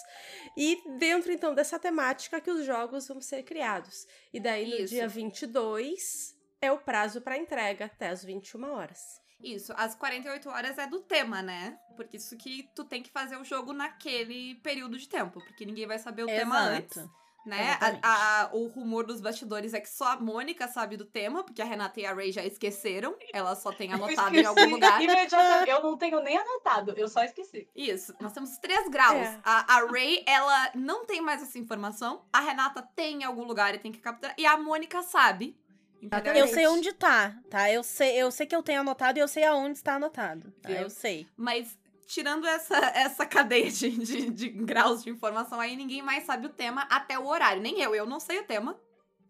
E 0.55 0.79
dentro, 0.99 1.31
então, 1.31 1.55
dessa 1.55 1.79
temática 1.79 2.39
que 2.39 2.51
os 2.51 2.63
jogos 2.63 3.07
vão 3.07 3.19
ser 3.19 3.41
criados. 3.41 4.05
E 4.31 4.39
daí, 4.39 4.69
no 4.69 4.75
Isso. 4.75 4.93
dia 4.93 5.07
22, 5.07 6.35
é 6.61 6.71
o 6.71 6.77
prazo 6.77 7.19
para 7.19 7.35
entrega, 7.35 7.85
até 7.85 8.09
as 8.09 8.23
21 8.23 8.63
horas. 8.73 9.19
Isso, 9.41 9.73
as 9.75 9.95
48 9.95 10.47
horas 10.47 10.77
é 10.77 10.85
do 10.85 11.01
tema, 11.01 11.41
né? 11.41 11.79
Porque 11.95 12.17
isso 12.17 12.37
que 12.37 12.69
tu 12.75 12.85
tem 12.85 13.01
que 13.01 13.09
fazer 13.09 13.37
o 13.37 13.43
jogo 13.43 13.73
naquele 13.73 14.55
período 14.61 14.99
de 14.99 15.09
tempo, 15.09 15.41
porque 15.43 15.65
ninguém 15.65 15.87
vai 15.87 15.97
saber 15.97 16.23
o 16.23 16.27
tema 16.27 16.59
antes, 16.59 16.97
Exato. 16.97 17.22
Né? 17.45 17.77
A- 17.81 18.43
a- 18.43 18.49
o 18.53 18.67
rumor 18.67 19.05
dos 19.05 19.19
bastidores 19.21 19.73
é 19.73 19.79
que 19.79 19.89
só 19.89 20.13
a 20.13 20.15
Mônica 20.17 20.67
sabe 20.67 20.97
do 20.97 21.05
tema, 21.05 21.43
porque 21.43 21.61
a 21.61 21.65
Renata 21.65 21.99
e 21.99 22.05
a 22.05 22.13
Ray 22.13 22.31
já 22.31 22.43
esqueceram, 22.45 23.15
elas 23.33 23.59
só 23.59 23.71
têm 23.71 23.91
anotado 23.93 24.35
em 24.35 24.45
algum 24.45 24.65
lugar. 24.69 25.01
imediatamente. 25.01 25.69
Eu 25.69 25.81
não 25.83 25.97
tenho 25.97 26.21
nem 26.21 26.37
anotado, 26.37 26.93
eu 26.95 27.07
só 27.07 27.23
esqueci. 27.23 27.67
Isso, 27.75 28.13
nós 28.19 28.31
temos 28.33 28.57
três 28.57 28.87
graus. 28.89 29.17
É. 29.17 29.39
A, 29.43 29.75
a 29.77 29.85
Ray, 29.85 30.23
ela 30.27 30.71
não 30.75 31.05
tem 31.05 31.21
mais 31.21 31.41
essa 31.41 31.57
informação, 31.59 32.23
a 32.31 32.39
Renata 32.39 32.81
tem 32.95 33.21
em 33.21 33.23
algum 33.23 33.43
lugar 33.43 33.73
e 33.75 33.79
tem 33.79 33.91
que 33.91 33.99
capturar, 33.99 34.33
e 34.37 34.45
a 34.45 34.57
Mônica 34.57 35.01
sabe. 35.03 35.57
Entendeu? 36.01 36.33
Eu 36.35 36.47
sei 36.49 36.67
onde 36.67 36.91
tá, 36.91 37.33
tá? 37.49 37.71
Eu 37.71 37.81
sei, 37.81 38.21
eu 38.21 38.29
sei 38.29 38.45
que 38.45 38.53
eu 38.53 38.61
tenho 38.61 38.81
anotado 38.81 39.17
e 39.17 39.21
eu 39.21 39.27
sei 39.27 39.45
aonde 39.45 39.77
está 39.77 39.95
anotado. 39.95 40.51
Tá? 40.61 40.69
Eu 40.69 40.89
sei. 40.89 41.25
Mas 41.37 41.77
tirando 42.07 42.45
essa, 42.47 42.77
essa 42.77 43.25
cadeia 43.25 43.69
de, 43.71 43.89
de, 43.89 44.29
de 44.29 44.49
graus 44.49 45.03
de 45.03 45.09
informação 45.09 45.59
aí, 45.59 45.75
ninguém 45.75 46.01
mais 46.01 46.23
sabe 46.25 46.45
o 46.47 46.49
tema 46.49 46.87
até 46.89 47.17
o 47.17 47.25
horário. 47.27 47.61
Nem 47.61 47.79
eu, 47.81 47.93
eu 47.95 48.05
não 48.05 48.19
sei 48.19 48.39
o 48.39 48.43
tema, 48.45 48.79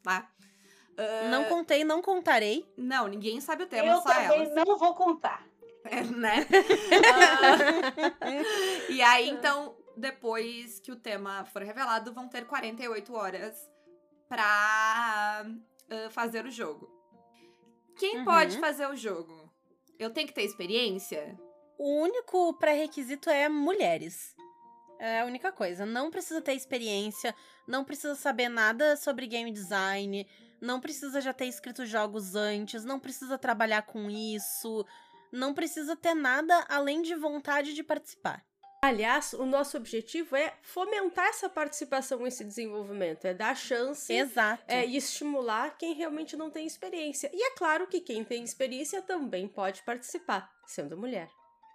tá? 0.02 0.30
Ah, 0.98 1.28
Não 1.32 1.46
contei, 1.46 1.84
não 1.84 2.02
contarei. 2.02 2.72
não, 2.78 3.08
ninguém 3.08 3.42
sabe 3.42 3.64
o 3.64 3.68
tema, 3.68 3.88
Eu 3.90 4.02
só 4.02 4.10
também 4.14 4.44
elas. 4.44 4.56
não 4.66 4.78
vou 4.78 4.94
contar. 4.94 5.44
É, 5.86 6.02
né? 6.04 6.46
Ah, 7.14 8.90
e 8.90 9.02
aí, 9.02 9.30
então, 9.30 9.76
depois 9.98 10.80
que 10.80 10.92
o 10.92 10.96
tema 10.96 11.44
for 11.46 11.62
revelado, 11.64 12.14
vão 12.14 12.28
ter 12.30 12.46
48 12.46 13.14
horas 13.14 13.70
pra 14.30 14.44
ah, 14.46 16.10
fazer 16.12 16.46
o 16.46 16.52
jogo. 16.52 16.90
Quem 17.98 18.20
Uhum. 18.20 18.26
pode 18.26 18.60
fazer 18.60 18.88
o 18.88 18.96
jogo? 18.96 19.52
Eu 20.00 20.10
tenho 20.10 20.28
que 20.28 20.34
ter 20.34 20.44
experiência? 20.44 21.38
O 21.78 22.02
único 22.02 22.54
pré-requisito 22.54 23.30
é 23.30 23.50
mulheres. 23.50 24.36
É 25.00 25.22
a 25.22 25.26
única 25.26 25.52
coisa. 25.52 25.86
Não 25.86 26.10
precisa 26.10 26.42
ter 26.42 26.54
experiência, 26.54 27.36
não 27.68 27.84
precisa 27.84 28.16
saber 28.16 28.50
nada 28.50 28.96
sobre 28.96 29.28
game 29.28 29.52
design, 29.52 30.28
não 30.62 30.80
precisa 30.80 31.20
já 31.20 31.34
ter 31.34 31.46
escrito 31.46 31.86
jogos 31.86 32.36
antes, 32.36 32.86
não 32.86 33.00
precisa 33.00 33.38
trabalhar 33.38 33.82
com 33.82 34.10
isso, 34.10 34.86
não 35.32 35.54
precisa 35.54 35.96
ter 35.96 36.14
nada 36.14 36.66
além 36.70 37.02
de 37.02 37.16
vontade 37.16 37.74
de 37.74 37.84
participar. 37.84 38.46
Aliás, 38.84 39.32
o 39.32 39.46
nosso 39.46 39.78
objetivo 39.78 40.36
é 40.36 40.54
fomentar 40.62 41.28
essa 41.28 41.50
participação, 41.50 42.28
esse 42.28 42.44
desenvolvimento, 42.44 43.24
é 43.24 43.34
dar 43.34 43.56
chance 43.56 44.12
Exato. 44.12 44.62
é, 44.68 44.86
e 44.86 44.98
estimular 44.98 45.78
quem 45.78 45.94
realmente 45.94 46.36
não 46.36 46.50
tem 46.50 46.66
experiência. 46.66 47.30
E 47.34 47.42
é 47.48 47.52
claro 47.52 47.88
que 47.88 48.02
quem 48.02 48.26
tem 48.26 48.44
experiência 48.44 49.02
também 49.02 49.48
pode 49.48 49.82
participar, 49.84 50.52
sendo 50.68 50.98
mulher. 50.98 51.30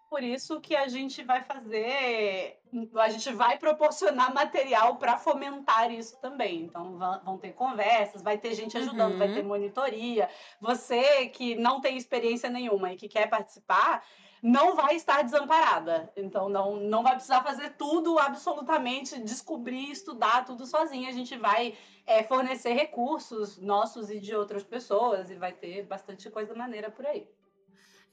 Por 0.09 0.23
isso 0.23 0.59
que 0.61 0.75
a 0.75 0.89
gente 0.89 1.23
vai 1.23 1.43
fazer, 1.45 2.59
a 2.97 3.09
gente 3.11 3.31
vai 3.33 3.59
proporcionar 3.59 4.33
material 4.33 4.97
para 4.97 5.19
fomentar 5.19 5.93
isso 5.93 6.19
também. 6.19 6.63
Então 6.63 6.99
vão 7.25 7.37
ter 7.37 7.53
conversas, 7.53 8.23
vai 8.23 8.39
ter 8.39 8.55
gente 8.55 8.77
ajudando, 8.79 9.13
Uhum. 9.13 9.19
vai 9.19 9.35
ter 9.35 9.43
monitoria. 9.43 10.31
Você 10.61 11.29
que 11.29 11.55
não 11.57 11.81
tem 11.83 11.97
experiência 11.99 12.49
nenhuma 12.49 12.93
e 12.93 12.97
que 12.97 13.07
quer 13.07 13.29
participar, 13.29 14.03
não 14.43 14.75
vai 14.75 14.97
estar 14.97 15.21
desamparada. 15.23 16.11
Então 16.17 16.49
não, 16.49 16.77
não 16.77 17.03
vai 17.03 17.13
precisar 17.13 17.43
fazer 17.43 17.71
tudo 17.77 18.19
absolutamente, 18.19 19.21
descobrir, 19.21 19.91
estudar 19.91 20.47
tudo 20.47 20.65
sozinha. 20.65 21.11
A 21.11 21.13
gente 21.13 21.37
vai 21.37 21.77
é, 22.07 22.23
fornecer 22.23 22.73
recursos 22.73 23.59
nossos 23.59 24.09
e 24.09 24.19
de 24.19 24.35
outras 24.35 24.65
pessoas 24.65 25.29
e 25.29 25.35
vai 25.35 25.53
ter 25.53 25.83
bastante 25.83 26.31
coisa 26.31 26.55
maneira 26.55 26.91
por 26.91 27.05
aí. 27.07 27.29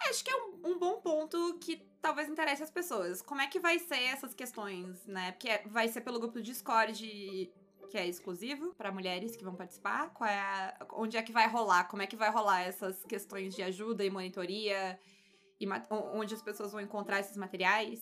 Acho 0.10 0.25
que 0.25 0.30
é 0.30 0.36
um, 0.36 0.72
um 0.72 0.78
bom 0.78 1.00
ponto 1.00 1.58
talvez 2.05 2.29
interesse 2.29 2.62
as 2.62 2.69
pessoas. 2.69 3.19
Como 3.21 3.41
é 3.41 3.47
que 3.47 3.59
vai 3.59 3.79
ser 3.79 4.00
essas 4.13 4.33
questões, 4.33 5.05
né? 5.07 5.31
Porque 5.31 5.50
é- 5.50 5.63
vai 5.65 5.88
ser 5.88 6.01
pelo 6.01 6.19
grupo 6.19 6.35
do 6.35 6.43
Discord 6.43 7.51
que 7.89 7.97
é 7.97 8.05
exclusivo 8.07 8.74
para 8.75 8.91
mulheres 8.91 9.35
que 9.35 9.43
vão 9.43 9.55
participar. 9.55 10.09
Qual 10.13 10.29
é 10.29 10.39
a- 10.39 10.85
onde 10.93 11.17
é 11.17 11.24
que 11.24 11.31
vai 11.31 11.47
rolar? 11.47 11.85
Como 11.85 12.01
é 12.03 12.07
que 12.07 12.15
vai 12.15 12.29
rolar 12.29 12.62
essas 12.62 13.03
questões 13.05 13.55
de 13.55 13.63
ajuda 13.63 14.03
e 14.03 14.09
monitoria? 14.09 15.00
E 15.59 15.65
onde 16.13 16.33
as 16.33 16.41
pessoas 16.43 16.71
vão 16.71 16.81
encontrar 16.81 17.19
esses 17.21 17.38
materiais? 17.38 18.01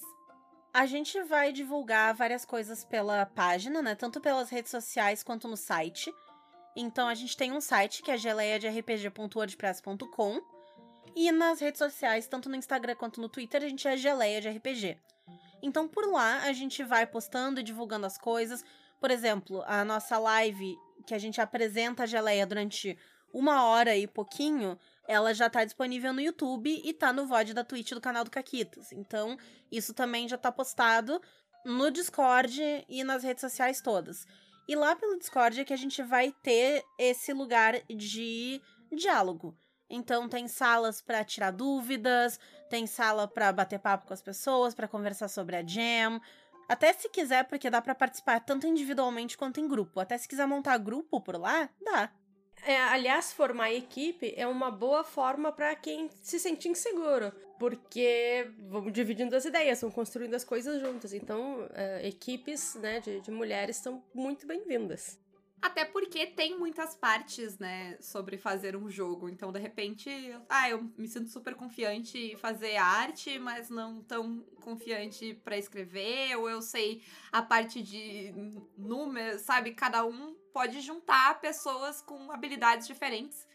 A 0.74 0.86
gente 0.86 1.22
vai 1.24 1.52
divulgar 1.54 2.14
várias 2.16 2.44
coisas 2.46 2.84
pela 2.84 3.26
página, 3.26 3.82
né? 3.82 3.96
Tanto 3.96 4.20
pelas 4.20 4.50
redes 4.50 4.72
sociais 4.72 5.24
quanto 5.24 5.48
no 5.48 5.56
site. 5.56 6.14
Então 6.76 7.08
a 7.08 7.14
gente 7.14 7.38
tem 7.38 7.52
um 7.54 7.62
site 7.62 8.02
que 8.02 8.10
é 8.12 8.18
geleiaderpg.wordpress.com 8.18 10.42
e 11.16 11.32
nas 11.32 11.60
redes 11.60 11.80
sociais, 11.80 12.28
tanto 12.28 12.50
no 12.50 12.56
Instagram 12.56 12.96
quanto 12.96 13.22
no 13.22 13.30
Twitter, 13.30 13.64
a 13.64 13.68
gente 13.68 13.88
é 13.88 13.96
geleia 13.98 14.42
de 14.42 14.50
RPG. 14.50 14.98
Então 15.62 15.88
por 15.88 16.06
lá 16.12 16.44
a 16.44 16.54
gente 16.54 16.84
vai 16.84 17.06
postando 17.06 17.60
e 17.60 17.64
divulgando 17.64 18.06
as 18.06 18.18
coisas. 18.18 18.64
Por 19.00 19.12
exemplo, 19.12 19.64
a 19.66 19.84
nossa 19.86 20.18
live 20.18 20.78
que 21.06 21.14
a 21.14 21.20
gente 21.20 21.40
apresenta 21.40 22.04
a 22.04 22.06
geleia 22.06 22.46
durante 22.46 22.98
uma 23.34 23.66
hora 23.66 23.98
e 23.98 24.08
pouquinho, 24.08 24.78
ela 25.08 25.34
já 25.34 25.50
tá 25.50 25.66
disponível 25.66 26.14
no 26.14 26.22
YouTube 26.22 26.82
e 26.84 26.94
tá 26.94 27.12
no 27.12 27.26
VOD 27.26 27.54
da 27.54 27.64
Twitch 27.64 27.92
do 27.92 28.00
canal 28.00 28.24
do 28.24 28.30
Caquitas. 28.30 28.92
Então, 28.92 29.38
isso 29.72 29.94
também 29.94 30.30
já 30.30 30.38
tá 30.38 30.52
postado 30.52 31.20
no 31.66 31.90
Discord 31.90 32.86
e 32.88 33.04
nas 33.04 33.24
redes 33.24 33.42
sociais 33.42 33.82
todas. 33.82 34.26
E 34.68 34.76
lá 34.76 34.96
pelo 34.96 35.18
Discord 35.18 35.60
é 35.60 35.66
que 35.66 35.74
a 35.74 35.78
gente 35.78 36.02
vai 36.04 36.32
ter 36.44 36.84
esse 36.98 37.34
lugar 37.34 37.82
de 37.90 38.62
diálogo. 38.92 39.58
Então 39.94 40.28
tem 40.28 40.48
salas 40.48 41.02
para 41.02 41.24
tirar 41.24 41.52
dúvidas, 41.52 42.40
tem 42.68 42.88
sala 42.88 43.28
para 43.28 43.54
bater 43.54 43.78
papo 43.78 44.08
com 44.08 44.14
as 44.14 44.22
pessoas, 44.24 44.74
para 44.74 44.88
conversar 44.88 45.28
sobre 45.28 45.56
a 45.56 45.64
jam. 45.64 46.20
Até 46.68 46.92
se 46.94 47.10
quiser, 47.10 47.44
porque 47.44 47.70
dá 47.70 47.80
para 47.80 47.94
participar 47.94 48.40
tanto 48.40 48.66
individualmente 48.66 49.38
quanto 49.38 49.60
em 49.60 49.68
grupo. 49.68 50.00
Até 50.00 50.18
se 50.18 50.28
quiser 50.28 50.48
montar 50.48 50.78
grupo 50.80 51.22
por 51.22 51.38
lá, 51.38 51.70
dá. 51.80 52.12
É, 52.66 52.82
aliás, 52.82 53.32
formar 53.34 53.72
equipe 53.72 54.34
é 54.36 54.48
uma 54.48 54.72
boa 54.72 55.04
forma 55.04 55.52
para 55.52 55.76
quem 55.76 56.10
se 56.22 56.40
sente 56.40 56.70
inseguro, 56.70 57.32
porque 57.60 58.50
vamos 58.70 58.94
dividindo 58.94 59.36
as 59.36 59.46
ideias, 59.46 59.82
vão 59.82 59.92
construindo 59.92 60.34
as 60.34 60.44
coisas 60.46 60.82
juntas. 60.82 61.14
Então, 61.14 61.68
é, 61.74 62.08
equipes 62.08 62.76
né, 62.76 63.00
de, 63.00 63.20
de 63.20 63.30
mulheres 63.30 63.76
são 63.76 64.02
muito 64.14 64.48
bem-vindas. 64.48 65.20
Até 65.64 65.86
porque 65.86 66.28
tem 66.28 66.60
muitas 66.60 66.94
partes, 66.94 67.58
né, 67.58 67.98
sobre 68.02 68.38
fazer 68.38 68.76
um 68.76 68.90
jogo. 68.90 69.30
Então, 69.30 69.50
de 69.50 69.60
repente, 69.60 70.10
ah, 70.50 70.70
eu 70.70 70.84
me 70.98 71.08
sinto 71.08 71.30
super 71.30 71.56
confiante 71.56 72.34
em 72.34 72.36
fazer 72.36 72.76
arte, 72.76 73.40
mas 73.40 73.70
não 73.70 74.02
tão 74.04 74.42
confiante 74.62 75.34
pra 75.36 75.58
escrever, 75.58 76.36
ou 76.36 76.50
eu 76.50 76.62
sei 76.62 77.02
a 77.32 77.42
parte 77.42 77.82
de 77.82 78.34
números, 78.78 79.44
sabe? 79.44 79.74
Cada 79.74 80.06
um 80.06 80.36
pode 80.52 80.82
juntar 80.82 81.40
pessoas 81.40 82.02
com 82.02 82.30
habilidades 82.30 82.86
diferentes 82.86 83.48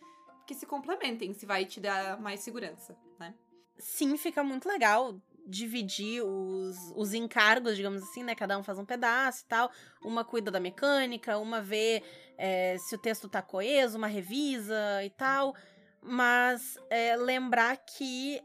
que 0.46 0.54
se 0.54 0.64
complementem, 0.64 1.34
se 1.34 1.44
vai 1.44 1.66
te 1.66 1.78
dar 1.78 2.18
mais 2.18 2.40
segurança, 2.40 2.96
né? 3.18 3.34
sim, 3.78 4.16
fica 4.16 4.42
muito 4.42 4.68
legal 4.68 5.20
dividir 5.48 6.22
os, 6.22 6.92
os 6.94 7.14
encargos, 7.14 7.76
digamos 7.76 8.02
assim, 8.02 8.22
né? 8.22 8.34
Cada 8.34 8.58
um 8.58 8.62
faz 8.62 8.78
um 8.78 8.84
pedaço 8.84 9.42
e 9.44 9.46
tal. 9.46 9.70
Uma 10.02 10.24
cuida 10.24 10.50
da 10.50 10.60
mecânica, 10.60 11.38
uma 11.38 11.60
vê 11.60 12.02
é, 12.36 12.76
se 12.78 12.94
o 12.94 12.98
texto 12.98 13.28
tá 13.28 13.40
coeso, 13.40 13.96
uma 13.96 14.06
revisa 14.06 15.02
e 15.02 15.10
tal. 15.10 15.54
Mas 16.02 16.76
é, 16.90 17.16
lembrar 17.16 17.76
que, 17.78 18.40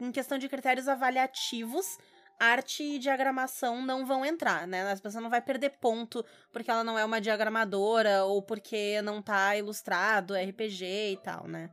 em 0.00 0.10
questão 0.10 0.36
de 0.36 0.48
critérios 0.48 0.88
avaliativos, 0.88 1.96
arte 2.38 2.82
e 2.82 2.98
diagramação 2.98 3.82
não 3.82 4.04
vão 4.04 4.24
entrar, 4.24 4.66
né? 4.66 4.90
As 4.90 5.00
pessoas 5.00 5.22
não 5.22 5.30
vai 5.30 5.40
perder 5.40 5.70
ponto 5.80 6.24
porque 6.52 6.70
ela 6.70 6.84
não 6.84 6.98
é 6.98 7.04
uma 7.04 7.20
diagramadora 7.20 8.24
ou 8.24 8.42
porque 8.42 9.00
não 9.02 9.22
tá 9.22 9.56
ilustrado 9.56 10.34
RPG 10.34 11.12
e 11.12 11.16
tal, 11.22 11.48
né? 11.48 11.70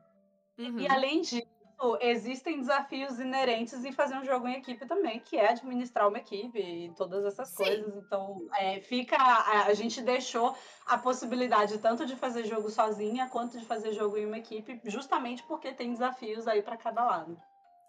Uhum. 0.58 0.80
E 0.80 0.88
além 0.88 1.22
disso, 1.22 1.55
existem 2.02 2.60
desafios 2.60 3.20
inerentes 3.20 3.84
em 3.84 3.92
fazer 3.92 4.16
um 4.16 4.26
jogo 4.26 4.48
em 4.48 4.56
equipe 4.56 4.86
também, 4.86 5.20
que 5.20 5.38
é 5.38 5.50
administrar 5.50 6.08
uma 6.08 6.18
equipe 6.18 6.60
e 6.60 6.92
todas 6.96 7.26
essas 7.26 7.50
Sim. 7.50 7.64
coisas. 7.64 7.96
Então, 7.98 8.48
é, 8.58 8.80
fica. 8.82 9.16
A, 9.18 9.66
a 9.66 9.74
gente 9.74 10.02
deixou 10.02 10.56
a 10.86 10.98
possibilidade 10.98 11.78
tanto 11.80 12.06
de 12.06 12.16
fazer 12.16 12.46
jogo 12.46 12.70
sozinha 12.70 13.28
quanto 13.30 13.60
de 13.60 13.66
fazer 13.66 13.94
jogo 13.94 14.18
em 14.18 14.26
uma 14.26 14.38
equipe, 14.38 14.80
justamente 14.86 15.44
porque 15.44 15.74
tem 15.74 15.92
desafios 15.92 16.48
aí 16.48 16.62
para 16.62 16.78
cada 16.78 17.04
lado. 17.04 17.40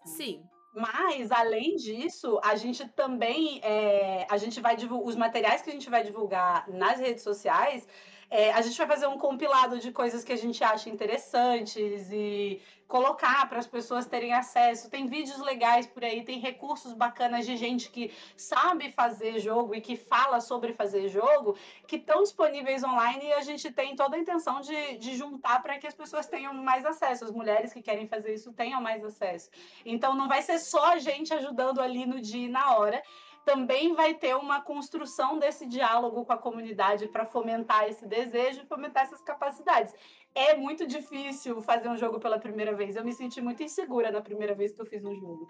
Sim. 0.05 0.43
Mas, 0.73 1.31
além 1.31 1.75
disso, 1.75 2.39
a 2.43 2.55
gente 2.55 2.87
também. 2.89 3.59
é, 3.63 4.27
a 4.29 4.37
gente 4.37 4.61
vai 4.61 4.75
divulgar. 4.75 5.07
Os 5.07 5.15
materiais 5.15 5.61
que 5.61 5.69
a 5.69 5.73
gente 5.73 5.89
vai 5.89 6.03
divulgar 6.03 6.69
nas 6.69 6.99
redes 6.99 7.23
sociais, 7.23 7.87
é, 8.29 8.51
a 8.51 8.61
gente 8.61 8.77
vai 8.77 8.87
fazer 8.87 9.07
um 9.07 9.17
compilado 9.17 9.79
de 9.79 9.91
coisas 9.91 10.23
que 10.23 10.33
a 10.33 10.37
gente 10.37 10.63
acha 10.63 10.89
interessantes 10.89 12.11
e 12.11 12.61
colocar 12.87 13.47
para 13.49 13.59
as 13.59 13.67
pessoas 13.67 14.05
terem 14.05 14.33
acesso. 14.33 14.89
Tem 14.89 15.07
vídeos 15.07 15.39
legais 15.39 15.85
por 15.85 16.03
aí, 16.03 16.23
tem 16.23 16.39
recursos 16.39 16.93
bacanas 16.93 17.45
de 17.45 17.55
gente 17.55 17.89
que 17.89 18.13
sabe 18.35 18.91
fazer 18.91 19.39
jogo 19.39 19.75
e 19.75 19.81
que 19.81 19.95
fala 19.95 20.39
sobre 20.39 20.73
fazer 20.73 21.09
jogo, 21.09 21.57
que 21.85 21.97
estão 21.97 22.23
disponíveis 22.23 22.83
online 22.83 23.27
e 23.27 23.33
a 23.33 23.41
gente 23.41 23.71
tem 23.71 23.95
toda 23.95 24.15
a 24.15 24.19
intenção 24.19 24.61
de, 24.61 24.97
de 24.97 25.15
juntar 25.15 25.61
para 25.61 25.77
que 25.77 25.87
as 25.87 25.93
pessoas 25.93 26.27
tenham 26.27 26.53
mais 26.53 26.85
acesso. 26.85 27.25
As 27.25 27.31
mulheres 27.31 27.73
que 27.73 27.81
querem 27.81 28.07
fazer 28.07 28.33
isso 28.33 28.53
tenham 28.53 28.81
mais 28.81 29.03
acesso. 29.03 29.49
Então 29.85 30.15
não 30.15 30.27
vai 30.27 30.41
ser 30.41 30.59
só 30.59 30.93
a 30.93 30.99
gente 30.99 31.33
ajudando 31.33 31.81
ali 31.81 32.05
no 32.05 32.21
dia 32.21 32.45
e 32.45 32.49
na 32.49 32.77
hora. 32.77 33.01
Também 33.47 33.93
vai 33.93 34.13
ter 34.13 34.35
uma 34.35 34.59
construção 34.59 35.39
desse 35.39 35.65
diálogo 35.65 36.25
com 36.25 36.33
a 36.33 36.37
comunidade 36.37 37.07
para 37.07 37.25
fomentar 37.25 37.87
esse 37.87 38.05
desejo 38.05 38.61
e 38.61 38.65
fomentar 38.65 39.03
essas 39.03 39.21
capacidades. 39.21 39.95
É 40.35 40.53
muito 40.53 40.85
difícil 40.85 41.61
fazer 41.61 41.87
um 41.87 41.95
jogo 41.95 42.19
pela 42.19 42.37
primeira 42.37 42.75
vez. 42.75 42.97
Eu 42.97 43.05
me 43.05 43.13
senti 43.13 43.39
muito 43.39 43.63
insegura 43.63 44.11
na 44.11 44.19
primeira 44.19 44.53
vez 44.53 44.73
que 44.73 44.81
eu 44.81 44.85
fiz 44.85 45.05
um 45.05 45.15
jogo. 45.15 45.47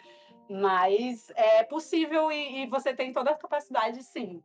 Mas 0.47 1.31
é 1.31 1.63
possível 1.63 2.31
e, 2.31 2.65
e 2.65 2.67
você 2.67 2.93
tem 2.93 3.11
toda 3.11 3.31
a 3.31 3.35
capacidade, 3.35 4.03
sim. 4.03 4.43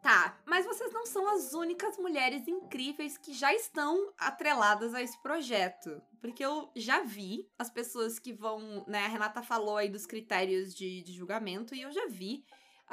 Tá, 0.00 0.38
mas 0.46 0.64
vocês 0.64 0.92
não 0.92 1.04
são 1.04 1.26
as 1.34 1.52
únicas 1.52 1.98
mulheres 1.98 2.46
incríveis 2.46 3.18
que 3.18 3.32
já 3.32 3.52
estão 3.52 4.12
atreladas 4.16 4.94
a 4.94 5.02
esse 5.02 5.20
projeto. 5.20 6.00
Porque 6.20 6.44
eu 6.44 6.70
já 6.76 7.02
vi 7.02 7.50
as 7.58 7.68
pessoas 7.68 8.20
que 8.20 8.32
vão. 8.32 8.84
Né, 8.86 9.04
a 9.04 9.08
Renata 9.08 9.42
falou 9.42 9.78
aí 9.78 9.88
dos 9.88 10.06
critérios 10.06 10.72
de, 10.72 11.02
de 11.02 11.12
julgamento, 11.12 11.74
e 11.74 11.82
eu 11.82 11.90
já 11.90 12.06
vi 12.06 12.44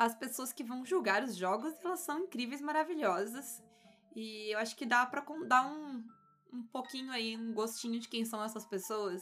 as 0.05 0.15
pessoas 0.15 0.51
que 0.51 0.63
vão 0.63 0.83
julgar 0.83 1.23
os 1.23 1.35
jogos, 1.35 1.75
elas 1.83 1.99
são 1.99 2.21
incríveis, 2.21 2.59
maravilhosas. 2.59 3.61
E 4.15 4.51
eu 4.51 4.57
acho 4.57 4.75
que 4.75 4.83
dá 4.83 5.05
pra 5.05 5.23
dar 5.45 5.67
um, 5.67 6.03
um 6.51 6.63
pouquinho 6.63 7.11
aí, 7.11 7.37
um 7.37 7.53
gostinho 7.53 7.99
de 7.99 8.09
quem 8.09 8.25
são 8.25 8.43
essas 8.43 8.65
pessoas. 8.65 9.21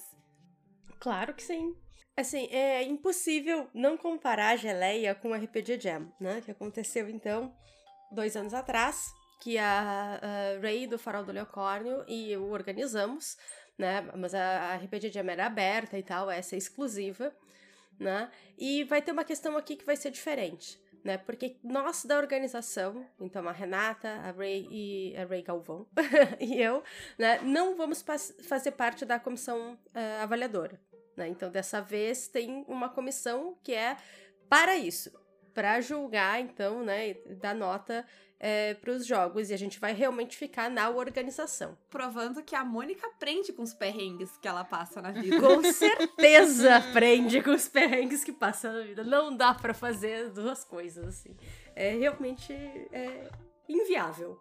Claro 0.98 1.33
que 1.33 1.43
sim. 1.43 1.75
Assim, 2.15 2.48
é 2.50 2.81
impossível 2.83 3.69
não 3.74 3.98
comparar 3.98 4.51
a 4.51 4.55
geleia 4.55 5.13
com 5.13 5.31
o 5.31 5.33
RPG 5.33 5.81
Jam, 5.81 6.12
né? 6.17 6.39
Que 6.39 6.51
aconteceu, 6.51 7.09
então, 7.09 7.53
dois 8.09 8.38
anos 8.38 8.53
atrás, 8.53 9.12
que 9.41 9.57
a, 9.57 10.19
a 10.21 10.59
Ray 10.62 10.88
do 10.88 10.98
Farol 10.98 11.25
do 11.25 11.33
Leocórnio 11.33 12.05
e 12.07 12.31
eu 12.31 12.50
organizamos, 12.51 13.38
né? 13.77 14.01
Mas 14.15 14.33
a, 14.33 14.74
a 14.74 14.75
RPG 14.77 15.12
Jam 15.12 15.29
era 15.29 15.45
aberta 15.45 15.98
e 15.98 16.03
tal, 16.03 16.31
essa 16.31 16.55
é 16.55 16.57
exclusiva, 16.57 17.36
né? 18.00 18.32
E 18.58 18.84
vai 18.86 19.01
ter 19.01 19.12
uma 19.12 19.24
questão 19.24 19.58
aqui 19.58 19.75
que 19.75 19.86
vai 19.86 19.96
ser 19.96 20.12
diferente, 20.12 20.82
né? 21.03 21.18
Porque 21.18 21.58
nós 21.63 22.06
da 22.06 22.18
organização, 22.18 23.06
então 23.20 23.48
a 23.48 23.51
Renata, 23.51 24.10
a 24.10 24.32
Ray 24.32 24.68
e 24.72 25.18
a 25.18 25.25
Ray 25.25 25.41
Galvão 25.41 25.88
e 26.39 26.62
eu, 26.62 26.84
né, 27.18 27.39
não 27.41 27.75
vamos 27.75 28.03
fazer 28.44 28.72
parte 28.72 29.06
da 29.06 29.20
comissão 29.20 29.74
uh, 29.74 30.24
avaliadora, 30.24 30.79
né? 31.15 31.27
Então 31.27 31.51
dessa 31.51 31.82
vez 31.82 32.27
tem 32.27 32.63
uma 32.68 32.89
comissão 32.89 33.58
que 33.63 33.74
é 33.74 33.98
para 34.48 34.77
isso, 34.77 35.12
para 35.53 35.82
julgar, 35.82 36.39
então, 36.39 36.84
né, 36.84 37.15
dar 37.41 37.53
nota 37.53 38.06
é, 38.39 38.74
para 38.75 38.91
os 38.91 39.05
jogos 39.05 39.50
e 39.50 39.53
a 39.53 39.58
gente 39.58 39.79
vai 39.79 39.93
realmente 39.93 40.38
ficar 40.38 40.69
na 40.69 40.89
organização. 40.89 41.77
Provando 41.89 42.41
que 42.41 42.55
a 42.55 42.63
Mônica 42.63 43.05
aprende 43.05 43.51
com 43.51 43.62
os 43.62 43.74
perrengues 43.74 44.38
que 44.38 44.48
ela 44.48 44.63
passa 44.63 45.01
na 45.01 45.12
vida. 45.12 45.39
Com 45.39 45.62
certeza 45.72 46.77
aprende 46.77 47.41
com 47.41 47.51
os 47.51 47.67
perrengues 47.67 48.24
que 48.24 48.31
passa 48.31 48.72
na 48.72 48.81
vida. 48.81 49.03
Não 49.03 49.36
dá 49.36 49.53
para 49.53 49.74
fazer 49.74 50.29
duas 50.29 50.63
coisas 50.63 51.05
assim. 51.05 51.36
É 51.75 51.91
realmente 51.91 52.53
é 52.53 53.29
inviável. 53.67 54.39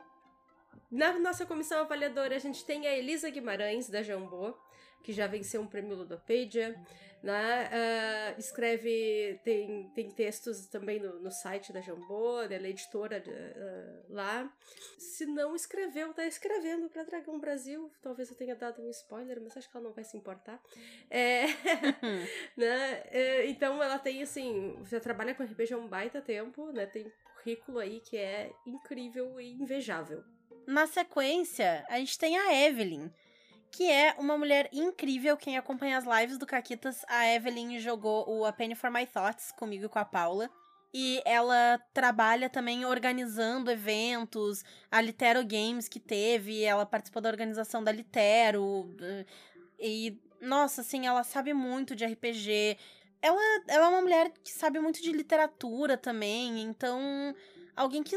Na 0.91 1.19
nossa 1.19 1.45
comissão 1.45 1.81
avaliadora, 1.81 2.37
a 2.37 2.39
gente 2.39 2.65
tem 2.65 2.87
a 2.87 2.97
Elisa 2.97 3.29
Guimarães, 3.29 3.91
da 3.91 4.03
Jambô, 4.03 4.55
que 5.03 5.13
já 5.13 5.27
venceu 5.27 5.61
um 5.61 5.67
prêmio 5.67 5.97
Ludopedia 5.97 6.75
né? 7.23 7.69
Uh, 7.69 8.39
escreve, 8.41 9.41
tem, 9.45 9.91
tem 9.95 10.11
textos 10.11 10.67
também 10.67 11.01
no, 11.01 11.19
no 11.21 11.31
site 11.31 11.73
da 11.73 11.81
Jambô, 11.81 12.41
ela 12.43 12.67
é 12.67 12.71
editora 12.71 13.23
uh, 13.27 14.13
lá. 14.13 14.53
Se 14.99 15.27
não 15.27 15.55
escreveu, 15.55 16.13
tá 16.15 16.25
escrevendo 16.27 16.89
para 16.89 17.03
Dragão 17.03 17.39
Brasil. 17.39 17.91
Talvez 18.01 18.31
eu 18.31 18.37
tenha 18.37 18.55
dado 18.55 18.83
um 18.83 18.91
spoiler, 18.91 19.41
mas 19.41 19.57
acho 19.57 19.69
que 19.69 19.77
ela 19.77 19.87
não 19.87 19.95
vai 19.95 20.05
se 20.05 20.17
importar. 20.17 20.61
É, 21.11 21.47
né? 22.57 23.03
É, 23.11 23.47
então 23.47 23.83
ela 23.83 23.99
tem 23.99 24.23
assim, 24.23 24.77
já 24.85 25.01
trabalha 25.01 25.35
com 25.35 25.43
RPG 25.43 25.75
há 25.75 25.79
um 25.79 25.89
baita 25.89 26.21
tempo, 26.21 26.71
né? 26.71 26.87
Tem 26.87 27.11
currículo 27.37 27.79
aí 27.81 28.01
que 28.01 28.17
é 28.17 28.53
incrível 28.65 29.41
e 29.41 29.53
invejável. 29.53 30.23
Na 30.67 30.87
sequência, 30.87 31.85
a 31.89 31.99
gente 31.99 32.19
tem 32.19 32.37
a 32.39 32.55
Evelyn 32.67 33.11
que 33.71 33.91
é 33.91 34.15
uma 34.19 34.37
mulher 34.37 34.69
incrível. 34.73 35.37
Quem 35.37 35.57
acompanha 35.57 35.99
as 35.99 36.05
lives 36.05 36.39
do 36.39 36.47
Caquitas, 36.47 37.05
a 37.09 37.27
Evelyn 37.27 37.79
jogou 37.79 38.29
o 38.29 38.45
A 38.45 38.53
Penny 38.53 38.75
for 38.75 38.91
My 38.91 39.07
Thoughts 39.07 39.53
comigo 39.53 39.87
e 39.87 39.89
com 39.89 39.99
a 39.99 40.05
Paula. 40.05 40.51
E 40.93 41.21
ela 41.25 41.79
trabalha 41.93 42.49
também 42.49 42.85
organizando 42.87 43.71
eventos, 43.71 44.65
a 44.91 45.01
Litero 45.01 45.45
Games 45.45 45.87
que 45.87 46.01
teve, 46.01 46.65
ela 46.65 46.87
participou 46.87 47.21
da 47.21 47.29
organização 47.29 47.85
da 47.85 47.93
Litero. 47.93 48.97
E, 49.79 50.19
nossa, 50.41 50.81
assim, 50.81 51.07
ela 51.07 51.23
sabe 51.23 51.53
muito 51.53 51.95
de 51.95 52.07
RPG. 52.07 52.79
Ela, 53.21 53.41
ela 53.69 53.87
é 53.87 53.89
uma 53.89 54.01
mulher 54.01 54.33
que 54.43 54.51
sabe 54.51 54.79
muito 54.81 55.03
de 55.03 55.13
literatura 55.13 55.97
também, 55.97 56.63
então, 56.63 57.35
alguém 57.77 58.03
que, 58.03 58.17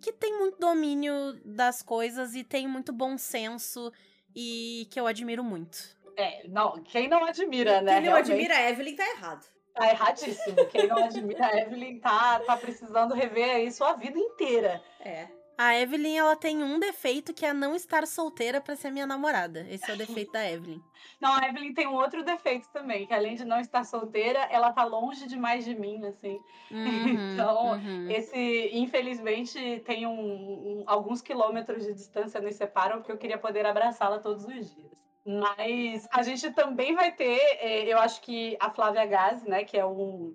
que 0.00 0.12
tem 0.12 0.36
muito 0.38 0.58
domínio 0.58 1.40
das 1.44 1.80
coisas 1.80 2.34
e 2.34 2.44
tem 2.44 2.66
muito 2.66 2.92
bom 2.92 3.16
senso 3.16 3.92
e 4.34 4.86
que 4.90 4.98
eu 4.98 5.06
admiro 5.06 5.42
muito. 5.44 5.78
É, 6.16 6.46
não, 6.48 6.82
quem 6.82 7.08
não 7.08 7.24
admira, 7.24 7.80
né? 7.80 7.94
Quem 7.94 8.02
não 8.02 8.12
Realmente. 8.12 8.32
admira 8.32 8.54
a 8.54 8.70
Evelyn 8.70 8.96
tá 8.96 9.08
errado. 9.10 9.46
Tá 9.74 9.88
erradíssimo. 9.90 10.66
Quem 10.70 10.86
não 10.86 11.04
admira 11.04 11.46
a 11.46 11.58
Evelyn 11.58 11.98
tá, 11.98 12.40
tá 12.40 12.56
precisando 12.56 13.14
rever 13.14 13.50
aí 13.50 13.72
sua 13.72 13.94
vida 13.94 14.18
inteira. 14.18 14.82
É. 15.00 15.28
A 15.56 15.78
Evelyn, 15.78 16.16
ela 16.16 16.36
tem 16.36 16.62
um 16.62 16.78
defeito 16.78 17.32
que 17.34 17.44
é 17.44 17.52
não 17.52 17.74
estar 17.74 18.06
solteira 18.06 18.60
para 18.60 18.74
ser 18.74 18.90
minha 18.90 19.06
namorada. 19.06 19.66
Esse 19.68 19.90
é 19.90 19.94
o 19.94 19.98
defeito 19.98 20.32
da 20.32 20.50
Evelyn. 20.50 20.80
Não, 21.20 21.32
a 21.34 21.48
Evelyn 21.48 21.72
tem 21.74 21.86
um 21.86 21.94
outro 21.94 22.24
defeito 22.24 22.68
também, 22.72 23.06
que 23.06 23.14
além 23.14 23.36
de 23.36 23.44
não 23.44 23.60
estar 23.60 23.84
solteira, 23.84 24.40
ela 24.50 24.72
tá 24.72 24.84
longe 24.84 25.26
demais 25.26 25.64
de 25.64 25.74
mim, 25.74 26.04
assim. 26.04 26.40
Uhum, 26.70 27.08
então, 27.34 27.72
uhum. 27.72 28.10
esse, 28.10 28.70
infelizmente, 28.72 29.80
tem 29.84 30.06
um, 30.06 30.20
um, 30.20 30.84
alguns 30.86 31.22
quilômetros 31.22 31.84
de 31.86 31.92
distância 31.92 32.40
nos 32.40 32.56
separam, 32.56 32.98
porque 32.98 33.12
eu 33.12 33.18
queria 33.18 33.38
poder 33.38 33.64
abraçá-la 33.66 34.18
todos 34.18 34.44
os 34.44 34.74
dias. 34.74 34.92
Mas 35.24 36.08
a 36.10 36.22
gente 36.22 36.50
também 36.52 36.94
vai 36.94 37.12
ter, 37.12 37.38
eh, 37.60 37.84
eu 37.92 37.98
acho 37.98 38.20
que 38.22 38.56
a 38.58 38.70
Flávia 38.70 39.06
Gazi, 39.06 39.48
né, 39.48 39.62
que 39.62 39.78
é 39.78 39.86
um 39.86 40.34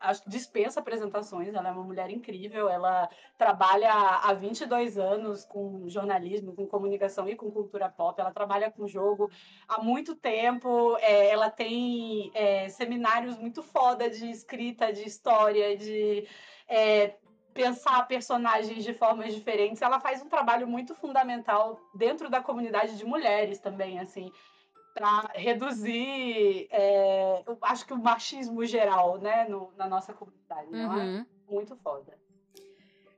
acho 0.00 0.28
dispensa 0.28 0.80
apresentações, 0.80 1.54
ela 1.54 1.68
é 1.68 1.72
uma 1.72 1.82
mulher 1.82 2.10
incrível, 2.10 2.68
ela 2.68 3.08
trabalha 3.36 3.92
há 3.92 4.32
22 4.32 4.98
anos 4.98 5.44
com 5.44 5.88
jornalismo, 5.88 6.54
com 6.54 6.66
comunicação 6.66 7.28
e 7.28 7.36
com 7.36 7.50
cultura 7.50 7.88
pop, 7.88 8.20
ela 8.20 8.32
trabalha 8.32 8.70
com 8.70 8.86
jogo 8.86 9.30
há 9.66 9.82
muito 9.82 10.14
tempo, 10.14 10.96
é, 11.00 11.28
ela 11.30 11.50
tem 11.50 12.30
é, 12.34 12.68
seminários 12.68 13.36
muito 13.36 13.62
foda 13.62 14.08
de 14.08 14.30
escrita, 14.30 14.92
de 14.92 15.06
história, 15.06 15.76
de 15.76 16.26
é, 16.68 17.14
pensar 17.52 18.06
personagens 18.06 18.84
de 18.84 18.94
formas 18.94 19.34
diferentes, 19.34 19.82
ela 19.82 19.98
faz 19.98 20.22
um 20.22 20.28
trabalho 20.28 20.66
muito 20.66 20.94
fundamental 20.94 21.80
dentro 21.94 22.30
da 22.30 22.40
comunidade 22.40 22.96
de 22.96 23.04
mulheres 23.04 23.58
também, 23.58 23.98
assim, 23.98 24.30
para 24.98 25.30
reduzir, 25.34 26.66
é, 26.70 27.42
eu 27.46 27.56
acho 27.62 27.86
que 27.86 27.92
o 27.92 27.98
machismo 27.98 28.66
geral, 28.66 29.18
né, 29.18 29.46
no, 29.48 29.72
na 29.76 29.86
nossa 29.86 30.12
comunidade. 30.12 30.66
Uhum. 30.66 30.86
Não 30.86 31.00
é? 31.00 31.04
Uhum. 31.04 31.26
Muito 31.48 31.76
foda. 31.76 32.18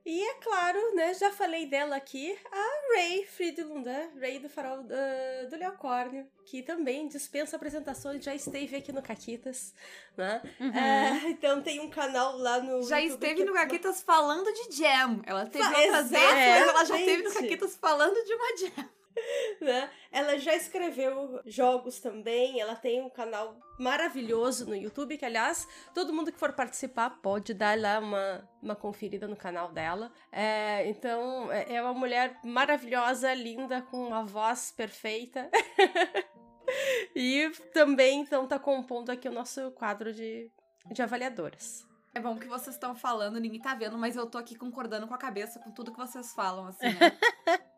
E 0.05 0.23
é 0.23 0.35
claro, 0.35 0.95
né, 0.95 1.12
já 1.14 1.31
falei 1.31 1.66
dela 1.66 1.95
aqui, 1.95 2.37
a 2.51 2.95
Ray 2.95 3.25
Friedlund, 3.27 3.87
Ray 4.19 4.38
do 4.38 4.49
Farol 4.49 4.81
uh, 4.81 5.51
do 5.51 5.57
Leocórnio, 5.57 6.27
que 6.47 6.62
também 6.62 7.07
dispensa 7.07 7.57
apresentações, 7.57 8.25
já 8.25 8.35
esteve 8.35 8.77
aqui 8.77 8.93
no 8.93 9.03
Caquitas, 9.03 9.75
né? 10.16 10.43
Uhum. 10.59 10.71
Uh, 10.71 11.29
então 11.29 11.62
tem 11.62 11.81
um 11.81 11.90
canal 11.90 12.37
lá 12.38 12.61
no. 12.61 12.83
Já 12.83 12.99
YouTube 12.99 13.23
esteve 13.23 13.45
no 13.45 13.53
Caquitas 13.53 14.03
falando 14.03 14.47
de 14.53 14.77
jam. 14.77 15.21
Ela 15.27 15.47
teve 15.47 15.64
outras 15.64 16.11
vezes, 16.11 16.11
mas 16.11 16.69
ela 16.69 16.85
já 16.85 16.99
esteve 16.99 17.23
no 17.23 17.35
Caquitas 17.35 17.77
falando 17.77 18.25
de 18.25 18.35
uma 18.35 18.57
jam. 18.57 19.00
né? 19.61 19.90
Ela 20.11 20.38
já 20.38 20.55
escreveu 20.55 21.40
jogos 21.46 22.01
também, 22.01 22.61
ela 22.61 22.75
tem 22.75 23.01
um 23.01 23.11
canal 23.11 23.57
maravilhoso 23.79 24.66
no 24.66 24.75
YouTube, 24.75 25.16
que 25.16 25.25
aliás, 25.25 25.66
todo 25.94 26.12
mundo 26.12 26.33
que 26.33 26.38
for 26.38 26.53
participar 26.53 27.11
pode 27.23 27.55
dar 27.55 27.79
lá 27.79 27.99
uma, 27.99 28.49
uma 28.62 28.77
conferida 28.77 29.27
no 29.27 29.37
canal 29.37 29.73
dela. 29.73 30.12
É, 30.31 30.88
então, 30.88 31.51
é, 31.53 31.75
é 31.75 31.83
uma 31.83 31.94
mulher 31.94 32.38
maravilhosa, 32.44 33.33
linda, 33.35 33.83
com 33.83 34.09
uma 34.09 34.25
voz 34.25 34.73
perfeita. 34.73 35.51
e 37.14 37.51
também, 37.73 38.20
então, 38.20 38.46
tá 38.46 38.59
compondo 38.59 39.11
aqui 39.11 39.29
o 39.29 39.33
nosso 39.33 39.70
quadro 39.73 40.12
de, 40.12 40.51
de 40.92 41.03
avaliadoras. 41.03 41.88
É 42.12 42.20
bom 42.20 42.37
que 42.37 42.49
vocês 42.49 42.75
estão 42.75 42.94
falando, 42.96 43.38
ninguém 43.38 43.61
tá 43.61 43.73
vendo, 43.73 43.96
mas 43.96 44.16
eu 44.16 44.27
tô 44.27 44.37
aqui 44.37 44.57
concordando 44.57 45.07
com 45.07 45.14
a 45.14 45.18
cabeça 45.18 45.61
com 45.61 45.70
tudo 45.70 45.92
que 45.92 45.99
vocês 45.99 46.33
falam, 46.33 46.66
assim, 46.66 46.88
né? 46.88 47.16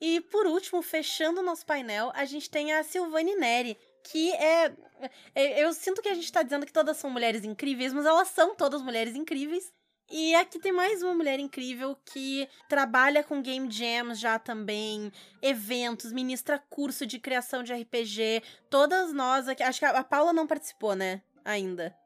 E 0.00 0.20
por 0.20 0.46
último, 0.46 0.82
fechando 0.82 1.40
o 1.40 1.44
nosso 1.44 1.64
painel, 1.64 2.10
a 2.14 2.24
gente 2.24 2.50
tem 2.50 2.72
a 2.72 2.82
Silvane 2.82 3.34
Neri, 3.36 3.78
que 4.02 4.32
é, 4.32 4.72
é. 5.34 5.64
Eu 5.64 5.72
sinto 5.72 6.02
que 6.02 6.08
a 6.08 6.14
gente 6.14 6.30
tá 6.30 6.42
dizendo 6.42 6.66
que 6.66 6.72
todas 6.72 6.96
são 6.96 7.10
mulheres 7.10 7.44
incríveis, 7.44 7.92
mas 7.92 8.04
elas 8.04 8.28
são 8.28 8.54
todas 8.54 8.82
mulheres 8.82 9.14
incríveis. 9.14 9.72
E 10.10 10.34
aqui 10.34 10.58
tem 10.58 10.70
mais 10.70 11.02
uma 11.02 11.14
mulher 11.14 11.40
incrível 11.40 11.96
que 12.04 12.46
trabalha 12.68 13.24
com 13.24 13.40
game 13.40 13.70
jams 13.70 14.20
já 14.20 14.38
também, 14.38 15.10
eventos, 15.40 16.12
ministra 16.12 16.58
curso 16.68 17.06
de 17.06 17.18
criação 17.18 17.62
de 17.62 17.72
RPG. 17.72 18.42
Todas 18.68 19.12
nós 19.12 19.48
aqui. 19.48 19.62
Acho 19.62 19.78
que 19.78 19.86
a 19.86 20.04
Paula 20.04 20.32
não 20.32 20.46
participou, 20.46 20.94
né? 20.94 21.22
Ainda 21.42 21.96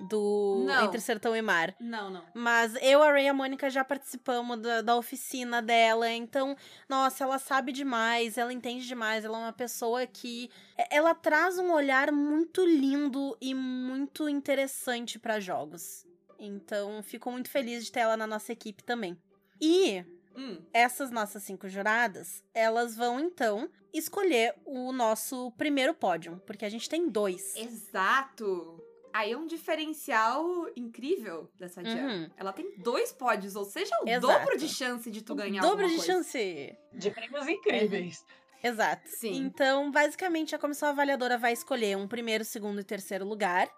do 0.00 0.64
não. 0.66 0.84
Entre 0.86 1.00
Sertão 1.00 1.36
e 1.36 1.42
Mar. 1.42 1.74
Não, 1.78 2.10
não. 2.10 2.24
Mas 2.34 2.74
eu, 2.80 3.02
a 3.02 3.12
Ray 3.12 3.26
e 3.26 3.28
a 3.28 3.34
Mônica 3.34 3.68
já 3.68 3.84
participamos 3.84 4.60
da, 4.60 4.82
da 4.82 4.96
oficina 4.96 5.60
dela, 5.60 6.10
então, 6.10 6.56
nossa, 6.88 7.24
ela 7.24 7.38
sabe 7.38 7.72
demais, 7.72 8.38
ela 8.38 8.52
entende 8.52 8.86
demais, 8.86 9.24
ela 9.24 9.38
é 9.38 9.42
uma 9.42 9.52
pessoa 9.52 10.06
que 10.06 10.50
ela 10.90 11.14
traz 11.14 11.58
um 11.58 11.72
olhar 11.72 12.10
muito 12.10 12.64
lindo 12.64 13.36
e 13.40 13.54
muito 13.54 14.28
interessante 14.28 15.18
para 15.18 15.40
jogos. 15.40 16.06
Então, 16.38 17.02
fico 17.02 17.30
muito 17.30 17.50
feliz 17.50 17.84
de 17.84 17.92
ter 17.92 18.00
ela 18.00 18.16
na 18.16 18.26
nossa 18.26 18.52
equipe 18.52 18.82
também. 18.82 19.16
E 19.60 20.04
Hum, 20.36 20.62
essas 20.72 21.10
nossas 21.10 21.42
cinco 21.42 21.68
juradas, 21.68 22.42
elas 22.54 22.94
vão 22.96 23.20
então 23.20 23.68
escolher 23.92 24.54
o 24.64 24.92
nosso 24.92 25.50
primeiro 25.52 25.92
pódio, 25.92 26.40
porque 26.46 26.64
a 26.64 26.68
gente 26.68 26.88
tem 26.88 27.08
dois. 27.08 27.54
exato. 27.56 28.82
Aí 29.12 29.32
é 29.32 29.36
um 29.36 29.46
diferencial 29.46 30.44
incrível 30.76 31.50
dessa 31.58 31.82
Jam. 31.84 32.06
Uhum. 32.06 32.30
Ela 32.36 32.52
tem 32.52 32.76
dois 32.78 33.12
pódios, 33.12 33.56
ou 33.56 33.64
seja, 33.64 33.94
o 34.02 34.08
Exato. 34.08 34.26
dobro 34.26 34.58
de 34.58 34.68
chance 34.68 35.10
de 35.10 35.22
tu 35.22 35.34
ganhar 35.34 35.62
Dobro 35.62 35.84
alguma 35.84 35.88
de 35.88 36.06
coisa. 36.06 36.12
chance. 36.12 36.76
De 36.92 37.10
prêmios 37.10 37.48
incríveis. 37.48 38.24
Exato. 38.62 39.08
Sim. 39.08 39.36
Então, 39.36 39.90
basicamente, 39.90 40.54
a 40.54 40.58
comissão 40.58 40.88
avaliadora 40.88 41.38
vai 41.38 41.52
escolher 41.52 41.96
um 41.96 42.06
primeiro, 42.06 42.44
segundo 42.44 42.80
e 42.80 42.84
terceiro 42.84 43.24
lugar. 43.26 43.68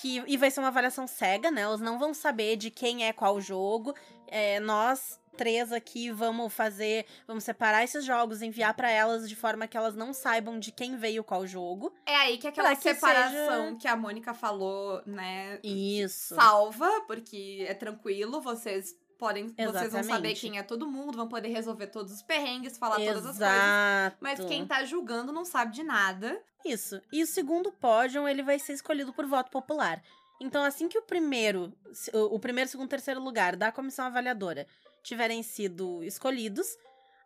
Que, 0.00 0.22
e 0.26 0.36
vai 0.38 0.50
ser 0.50 0.60
uma 0.60 0.68
avaliação 0.68 1.06
cega, 1.06 1.50
né? 1.50 1.60
Elas 1.60 1.80
não 1.80 1.98
vão 1.98 2.14
saber 2.14 2.56
de 2.56 2.70
quem 2.70 3.06
é 3.06 3.12
qual 3.12 3.38
jogo. 3.38 3.94
É, 4.26 4.58
nós 4.58 5.20
três 5.36 5.72
aqui 5.72 6.10
vamos 6.10 6.52
fazer, 6.52 7.06
vamos 7.26 7.44
separar 7.44 7.82
esses 7.84 8.04
jogos, 8.04 8.42
enviar 8.42 8.74
pra 8.74 8.90
elas 8.90 9.28
de 9.28 9.36
forma 9.36 9.66
que 9.66 9.76
elas 9.76 9.94
não 9.94 10.12
saibam 10.12 10.58
de 10.58 10.70
quem 10.72 10.96
veio 10.96 11.24
qual 11.24 11.46
jogo. 11.46 11.92
É 12.06 12.14
aí 12.16 12.38
que 12.38 12.46
aquela 12.46 12.74
que 12.76 12.82
separação 12.82 13.64
seja- 13.68 13.76
que 13.76 13.88
a 13.88 13.96
Mônica 13.96 14.34
falou, 14.34 15.02
né? 15.06 15.58
Isso. 15.62 16.34
Salva, 16.34 16.88
porque 17.06 17.64
é 17.68 17.74
tranquilo, 17.74 18.40
vocês 18.40 18.94
podem. 19.18 19.48
Vocês 19.48 19.92
vão 19.92 20.02
saber 20.02 20.06
Exatamente. 20.06 20.40
quem 20.40 20.58
é 20.58 20.62
todo 20.62 20.86
mundo, 20.90 21.16
vão 21.16 21.28
poder 21.28 21.48
resolver 21.48 21.88
todos 21.88 22.12
os 22.12 22.22
perrengues, 22.22 22.78
falar 22.78 22.96
todas 22.96 23.16
as 23.16 23.22
coisas. 23.22 23.36
Exato. 23.36 24.16
Mas 24.20 24.40
quem 24.44 24.66
tá 24.66 24.84
julgando 24.84 25.32
não 25.32 25.44
sabe 25.44 25.72
de 25.72 25.82
nada. 25.82 26.40
Isso. 26.64 27.00
E 27.12 27.22
o 27.22 27.26
segundo 27.26 27.70
pódio, 27.72 28.26
ele 28.28 28.42
vai 28.42 28.58
ser 28.58 28.72
escolhido 28.74 29.12
por 29.12 29.26
voto 29.26 29.50
popular. 29.50 30.02
Então, 30.42 30.64
assim 30.64 30.88
que 30.88 30.98
o 30.98 31.02
primeiro, 31.02 31.70
o 32.14 32.38
primeiro, 32.38 32.70
segundo, 32.70 32.88
terceiro 32.88 33.20
lugar 33.20 33.56
da 33.56 33.70
comissão 33.70 34.06
avaliadora 34.06 34.66
tiverem 35.02 35.42
sido 35.42 36.02
escolhidos, 36.02 36.76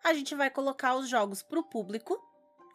a 0.03 0.13
gente 0.13 0.35
vai 0.35 0.51
colocar 0.51 0.95
os 0.95 1.09
jogos 1.09 1.43
pro 1.43 1.65
público 1.65 2.19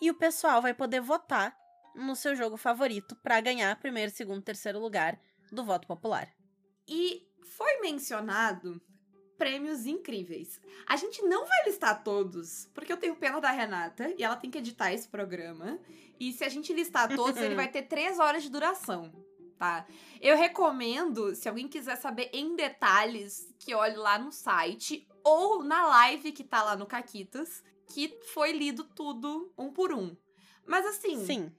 e 0.02 0.10
o 0.10 0.16
pessoal 0.16 0.62
vai 0.62 0.74
poder 0.74 1.02
votar 1.02 1.56
no 1.96 2.16
seu 2.16 2.36
jogo 2.36 2.58
favorito 2.58 3.16
pra 3.18 3.42
ganhar 3.42 3.80
primeiro, 3.80 4.12
segundo, 4.12 4.42
terceiro 4.42 4.80
lugar 4.80 5.20
do 5.52 5.64
voto 5.64 5.88
popular. 5.88 6.34
E 6.88 7.28
foi 7.44 7.82
mencionado 7.82 8.82
prêmios 9.38 9.86
incríveis. 9.86 10.60
A 10.86 10.96
gente 10.96 11.22
não 11.24 11.46
vai 11.46 11.66
listar 11.66 12.04
todos, 12.04 12.70
porque 12.74 12.92
eu 12.92 12.98
tenho 12.98 13.16
pena 13.16 13.40
da 13.40 13.52
Renata 13.52 14.14
e 14.18 14.24
ela 14.24 14.36
tem 14.36 14.52
que 14.52 14.58
editar 14.58 14.94
esse 14.94 15.08
programa. 15.08 15.80
E 16.20 16.34
se 16.34 16.44
a 16.44 16.50
gente 16.50 16.74
listar 16.74 17.16
todos, 17.16 17.42
ele 17.42 17.56
vai 17.56 17.70
ter 17.70 17.84
três 17.84 18.20
horas 18.20 18.44
de 18.44 18.50
duração, 18.50 19.12
tá? 19.60 19.86
Eu 20.22 20.38
recomendo, 20.38 21.36
se 21.36 21.50
alguém 21.50 21.67
quiser 21.67 21.98
saber 21.98 22.30
em 22.34 22.56
detalhes, 22.56 23.54
que 23.60 23.76
olhe 23.76 23.98
lá 23.98 24.17
no 24.17 24.32
site 24.32 25.06
ou 25.24 25.62
na 25.62 25.86
live 25.86 26.32
que 26.32 26.45
tá 26.45 26.63
lá 26.63 26.78
no 26.78 26.86
Caquitas, 26.86 27.62
que 27.86 28.17
foi 28.34 28.54
lido 28.54 28.86
tudo 28.86 29.52
um 29.58 29.69
por 29.69 29.93
um. 29.93 30.15
Mas 30.65 30.86
assim, 30.86 31.26
Sim. 31.26 31.52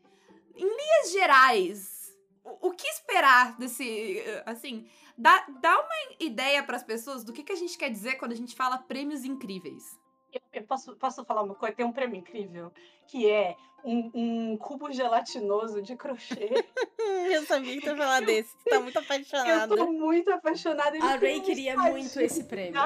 linhas 0.57 1.13
gerais, 1.13 2.19
o, 2.43 2.69
o 2.69 2.71
que 2.73 2.87
esperar 2.87 3.57
desse. 3.59 4.23
Assim, 4.47 4.89
dá, 5.17 5.45
dá 5.61 5.79
uma 5.79 6.17
ideia 6.19 6.63
pras 6.63 6.83
pessoas 6.83 7.23
do 7.23 7.33
que, 7.33 7.43
que 7.43 7.53
a 7.53 7.57
gente 7.57 7.77
quer 7.77 7.91
dizer 7.91 8.15
quando 8.15 8.33
a 8.33 8.37
gente 8.37 8.57
fala 8.57 8.79
prêmios 8.79 9.25
incríveis. 9.25 9.99
Eu, 10.33 10.41
eu 10.53 10.65
posso, 10.65 10.97
posso 10.97 11.25
falar 11.25 11.43
uma 11.43 11.55
coisa? 11.55 11.75
Tem 11.75 11.85
um 11.85 11.93
prêmio 11.93 12.17
incrível, 12.17 12.73
que 13.09 13.29
é 13.29 13.57
um, 13.85 14.11
um 14.15 14.57
cubo 14.57 14.91
gelatinoso 14.93 15.83
de 15.83 15.97
crochê. 15.97 16.51
Eu 17.31 17.45
sabia 17.47 17.75
que 17.75 17.81
tu 17.81 17.91
ia 17.91 17.97
falar 17.97 18.21
desse. 18.23 18.57
Tu 18.59 18.71
tá 18.71 18.81
muito 18.81 18.97
eu 18.97 19.03
apaixonada. 19.03 19.77
tô 19.77 19.93
muito 19.93 20.33
apaixonada. 20.33 20.97
Ele 20.97 21.07
A 21.07 21.17
Ray 21.17 21.41
queria 21.41 21.77
muito 21.77 22.21
esse 22.21 22.45
prêmio. 22.45 22.81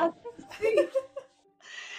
sim. 0.59 0.89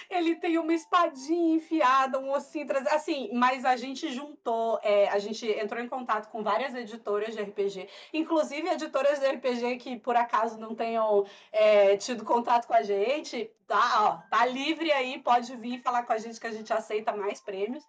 Ele 0.08 0.36
tem 0.36 0.58
uma 0.58 0.72
espadinha 0.72 1.56
enfiada, 1.56 2.18
um 2.18 2.30
ossinho. 2.30 2.66
Assim, 2.90 3.30
mas 3.32 3.64
a 3.64 3.76
gente 3.76 4.12
juntou, 4.12 4.78
é, 4.82 5.08
a 5.08 5.18
gente 5.18 5.46
entrou 5.46 5.82
em 5.82 5.88
contato 5.88 6.30
com 6.30 6.42
várias 6.42 6.74
editoras 6.74 7.34
de 7.34 7.42
RPG, 7.42 7.88
inclusive 8.12 8.68
editoras 8.68 9.18
de 9.18 9.26
RPG 9.26 9.76
que 9.78 9.96
por 9.98 10.16
acaso 10.16 10.58
não 10.58 10.74
tenham 10.74 11.26
é, 11.50 11.96
tido 11.96 12.24
contato 12.24 12.66
com 12.66 12.74
a 12.74 12.82
gente, 12.82 13.50
tá, 13.66 14.22
ó, 14.24 14.30
tá 14.30 14.46
livre 14.46 14.92
aí, 14.92 15.18
pode 15.18 15.56
vir 15.56 15.82
falar 15.82 16.04
com 16.04 16.12
a 16.12 16.18
gente 16.18 16.38
que 16.38 16.46
a 16.46 16.52
gente 16.52 16.72
aceita 16.72 17.14
mais 17.14 17.40
prêmios. 17.40 17.84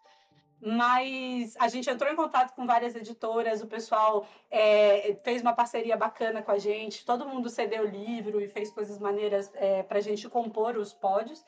Mas 0.60 1.56
a 1.60 1.68
gente 1.68 1.90
entrou 1.90 2.12
em 2.12 2.16
contato 2.16 2.56
com 2.56 2.66
várias 2.66 2.96
editoras, 2.96 3.62
o 3.62 3.68
pessoal 3.68 4.28
é, 4.50 5.16
fez 5.24 5.42
uma 5.42 5.54
parceria 5.54 5.96
bacana 5.96 6.42
com 6.42 6.52
a 6.52 6.58
gente, 6.58 7.06
todo 7.06 7.28
mundo 7.28 7.50
cedeu 7.50 7.86
livro 7.86 8.42
e 8.42 8.48
fez 8.48 8.72
coisas 8.72 8.98
maneiras 8.98 9.52
é, 9.54 9.84
para 9.84 10.00
a 10.00 10.02
gente 10.02 10.28
compor 10.28 10.76
os 10.76 10.92
pódios, 10.92 11.46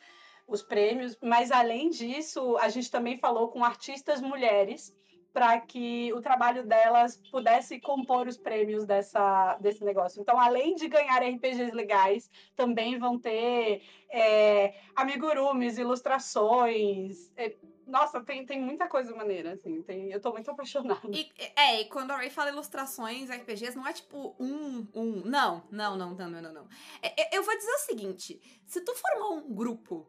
os 0.48 0.62
prêmios. 0.62 1.18
Mas 1.22 1.52
além 1.52 1.90
disso, 1.90 2.56
a 2.58 2.70
gente 2.70 2.92
também 2.92 3.18
falou 3.18 3.50
com 3.50 3.64
artistas 3.64 4.22
mulheres 4.22 4.96
para 5.34 5.60
que 5.60 6.12
o 6.14 6.22
trabalho 6.22 6.66
delas 6.66 7.18
pudesse 7.32 7.80
compor 7.80 8.28
os 8.28 8.38
prêmios 8.38 8.86
dessa, 8.86 9.58
desse 9.62 9.84
negócio. 9.84 10.22
Então, 10.22 10.40
além 10.40 10.76
de 10.76 10.88
ganhar 10.88 11.24
RPGs 11.24 11.72
legais, 11.72 12.30
também 12.56 12.98
vão 12.98 13.18
ter 13.18 13.82
é, 14.10 14.74
amigurumis, 14.96 15.78
ilustrações. 15.78 17.32
é, 17.38 17.56
nossa, 17.90 18.22
tem, 18.24 18.46
tem 18.46 18.62
muita 18.62 18.88
coisa 18.88 19.16
maneira, 19.16 19.54
assim. 19.54 19.82
Tem, 19.84 20.12
eu 20.12 20.22
tô 20.22 20.32
muito 20.32 20.50
apaixonada. 20.52 21.00
E, 21.12 21.30
é, 21.56 21.82
e 21.82 21.86
quando 21.86 22.12
a 22.12 22.18
Ray 22.18 22.30
fala 22.30 22.50
ilustrações, 22.50 23.30
RPGs, 23.30 23.76
não 23.76 23.88
é 23.88 23.94
tipo 23.94 24.36
um, 24.40 24.88
um. 24.94 25.22
Não, 25.26 25.64
não, 25.72 25.98
não, 25.98 26.14
não, 26.16 26.30
não, 26.30 26.42
não. 26.42 26.54
não. 26.54 26.68
É, 27.02 27.36
é, 27.36 27.38
eu 27.38 27.44
vou 27.44 27.56
dizer 27.58 27.72
o 27.72 27.80
seguinte: 27.80 28.42
se 28.66 28.82
tu 28.82 28.94
formar 28.96 29.30
um 29.30 29.54
grupo 29.54 30.08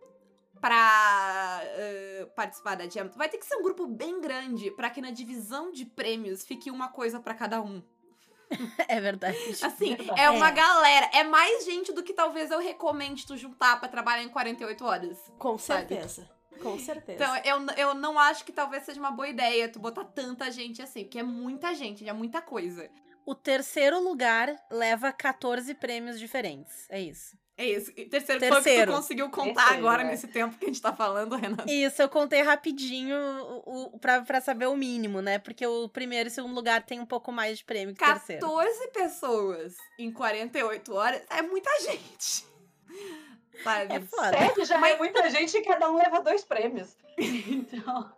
pra 0.61 1.61
eh, 1.65 2.29
participar 2.37 2.75
da 2.77 2.87
Jam, 2.89 3.09
vai 3.17 3.29
ter 3.31 3.39
que 3.39 3.47
ser 3.47 3.57
um 3.57 3.63
grupo 3.63 3.87
bem 3.87 4.21
grande 4.21 4.71
pra 4.73 4.91
que 4.91 5.01
na 5.01 5.11
divisão 5.11 5.73
de 5.73 5.87
prêmios 5.87 6.45
fique 6.45 6.71
uma 6.71 6.89
coisa 6.89 7.19
pra 7.19 7.35
cada 7.35 7.61
um. 7.63 7.83
É 8.89 9.01
verdade. 9.01 9.39
Assim, 9.63 9.95
Verdade. 9.95 10.21
é 10.21 10.29
uma 10.29 10.49
É. 10.49 10.53
galera. 10.53 11.09
É 11.15 11.23
mais 11.23 11.65
gente 11.65 11.93
do 11.93 12.03
que 12.03 12.13
talvez 12.13 12.51
eu 12.51 12.59
recomende 12.59 13.25
tu 13.25 13.37
juntar 13.37 13.79
pra 13.79 13.89
trabalhar 13.89 14.25
em 14.25 14.29
48 14.29 14.85
horas. 14.85 15.33
Com 15.39 15.57
Sabe? 15.57 15.87
certeza. 15.89 16.29
Com 16.63 16.79
certeza. 16.79 17.23
Então, 17.23 17.37
eu, 17.45 17.75
eu 17.77 17.95
não 17.95 18.19
acho 18.19 18.45
que 18.45 18.53
talvez 18.53 18.85
seja 18.85 19.01
uma 19.01 19.11
boa 19.11 19.29
ideia 19.29 19.69
tu 19.69 19.79
botar 19.79 20.05
tanta 20.05 20.51
gente 20.51 20.83
assim, 20.83 21.05
porque 21.05 21.19
é 21.19 21.23
muita 21.23 21.75
gente, 21.75 22.09
é 22.09 22.13
muita 22.13 22.41
coisa. 22.43 22.91
O 23.27 23.35
terceiro 23.35 24.01
lugar 24.01 24.55
leva 24.71 25.13
14 25.13 25.75
prêmios 25.75 26.19
diferentes. 26.19 26.87
É 26.89 27.01
isso. 27.01 27.39
É 27.61 27.67
isso. 27.67 27.93
E 27.95 28.07
terceiro, 28.07 28.41
foi 28.41 28.49
o 28.49 28.57
que 28.57 28.65
Terceiro. 28.65 28.93
tu 28.93 28.97
conseguiu 28.97 29.29
contar 29.29 29.53
Terceiro, 29.53 29.87
agora 29.87 30.03
é. 30.03 30.07
nesse 30.07 30.27
tempo 30.27 30.57
que 30.57 30.65
a 30.65 30.69
gente 30.69 30.81
tá 30.81 30.95
falando, 30.95 31.37
Renato. 31.37 31.71
Isso, 31.71 32.01
eu 32.01 32.09
contei 32.09 32.41
rapidinho 32.41 33.15
o, 33.67 33.95
o, 33.95 33.99
pra, 33.99 34.23
pra 34.23 34.41
saber 34.41 34.67
o 34.67 34.75
mínimo, 34.75 35.21
né? 35.21 35.39
Porque 35.39 35.67
o 35.67 35.87
primeiro 35.87 36.29
e 36.29 36.33
segundo 36.33 36.55
lugar 36.55 36.83
tem 36.83 36.99
um 36.99 37.05
pouco 37.05 37.31
mais 37.31 37.59
de 37.59 37.65
prêmio 37.67 37.95
que 37.95 38.03
o 38.03 38.07
terceiro. 38.07 38.41
14 38.41 38.89
pessoas 38.89 39.77
em 39.99 40.11
48 40.11 40.95
horas 40.95 41.23
é 41.29 41.43
muita 41.43 41.71
gente. 41.83 42.47
Sabe? 43.65 43.95
É 43.95 44.01
foda. 44.01 44.31
Sério, 44.39 44.65
já 44.65 44.79
Mas- 44.79 44.95
é 44.95 44.99
muita 44.99 45.31
gente 45.31 45.57
e 45.57 45.63
cada 45.63 45.91
um 45.91 45.97
leva 45.97 46.21
dois 46.21 46.45
prêmios. 46.45 46.97
Então, 47.19 48.13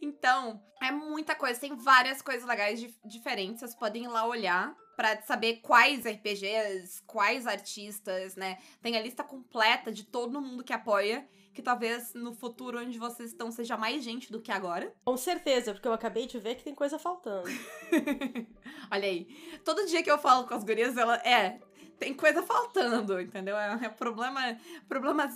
Então, 0.00 0.62
é 0.82 0.90
muita 0.90 1.34
coisa. 1.34 1.60
Tem 1.60 1.74
várias 1.76 2.22
coisas 2.22 2.48
legais 2.48 2.80
dif- 2.80 2.98
diferentes. 3.04 3.60
Vocês 3.60 3.74
podem 3.74 4.04
ir 4.04 4.08
lá 4.08 4.26
olhar 4.26 4.74
pra 4.96 5.20
saber 5.22 5.56
quais 5.60 6.06
RPGs, 6.06 7.02
quais 7.06 7.46
artistas, 7.46 8.36
né? 8.36 8.58
Tem 8.80 8.96
a 8.96 9.02
lista 9.02 9.22
completa 9.22 9.92
de 9.92 10.04
todo 10.04 10.40
mundo 10.40 10.64
que 10.64 10.72
apoia. 10.72 11.28
Que 11.52 11.62
talvez 11.62 12.14
no 12.14 12.32
futuro 12.34 12.80
onde 12.80 12.98
vocês 12.98 13.30
estão 13.30 13.48
seja 13.52 13.76
mais 13.76 14.02
gente 14.02 14.32
do 14.32 14.40
que 14.42 14.50
agora. 14.50 14.92
Com 15.04 15.16
certeza, 15.16 15.72
porque 15.72 15.86
eu 15.86 15.92
acabei 15.92 16.26
de 16.26 16.36
ver 16.36 16.56
que 16.56 16.64
tem 16.64 16.74
coisa 16.74 16.98
faltando. 16.98 17.48
Olha 18.90 19.04
aí. 19.08 19.28
Todo 19.64 19.86
dia 19.86 20.02
que 20.02 20.10
eu 20.10 20.18
falo 20.18 20.48
com 20.48 20.54
as 20.54 20.64
gurias, 20.64 20.96
ela. 20.96 21.16
É, 21.18 21.60
tem 21.98 22.14
coisa 22.14 22.42
faltando, 22.42 23.20
entendeu? 23.20 23.56
É, 23.56 23.86
é 23.86 23.88
problema, 23.88 24.58
problemas 24.88 25.32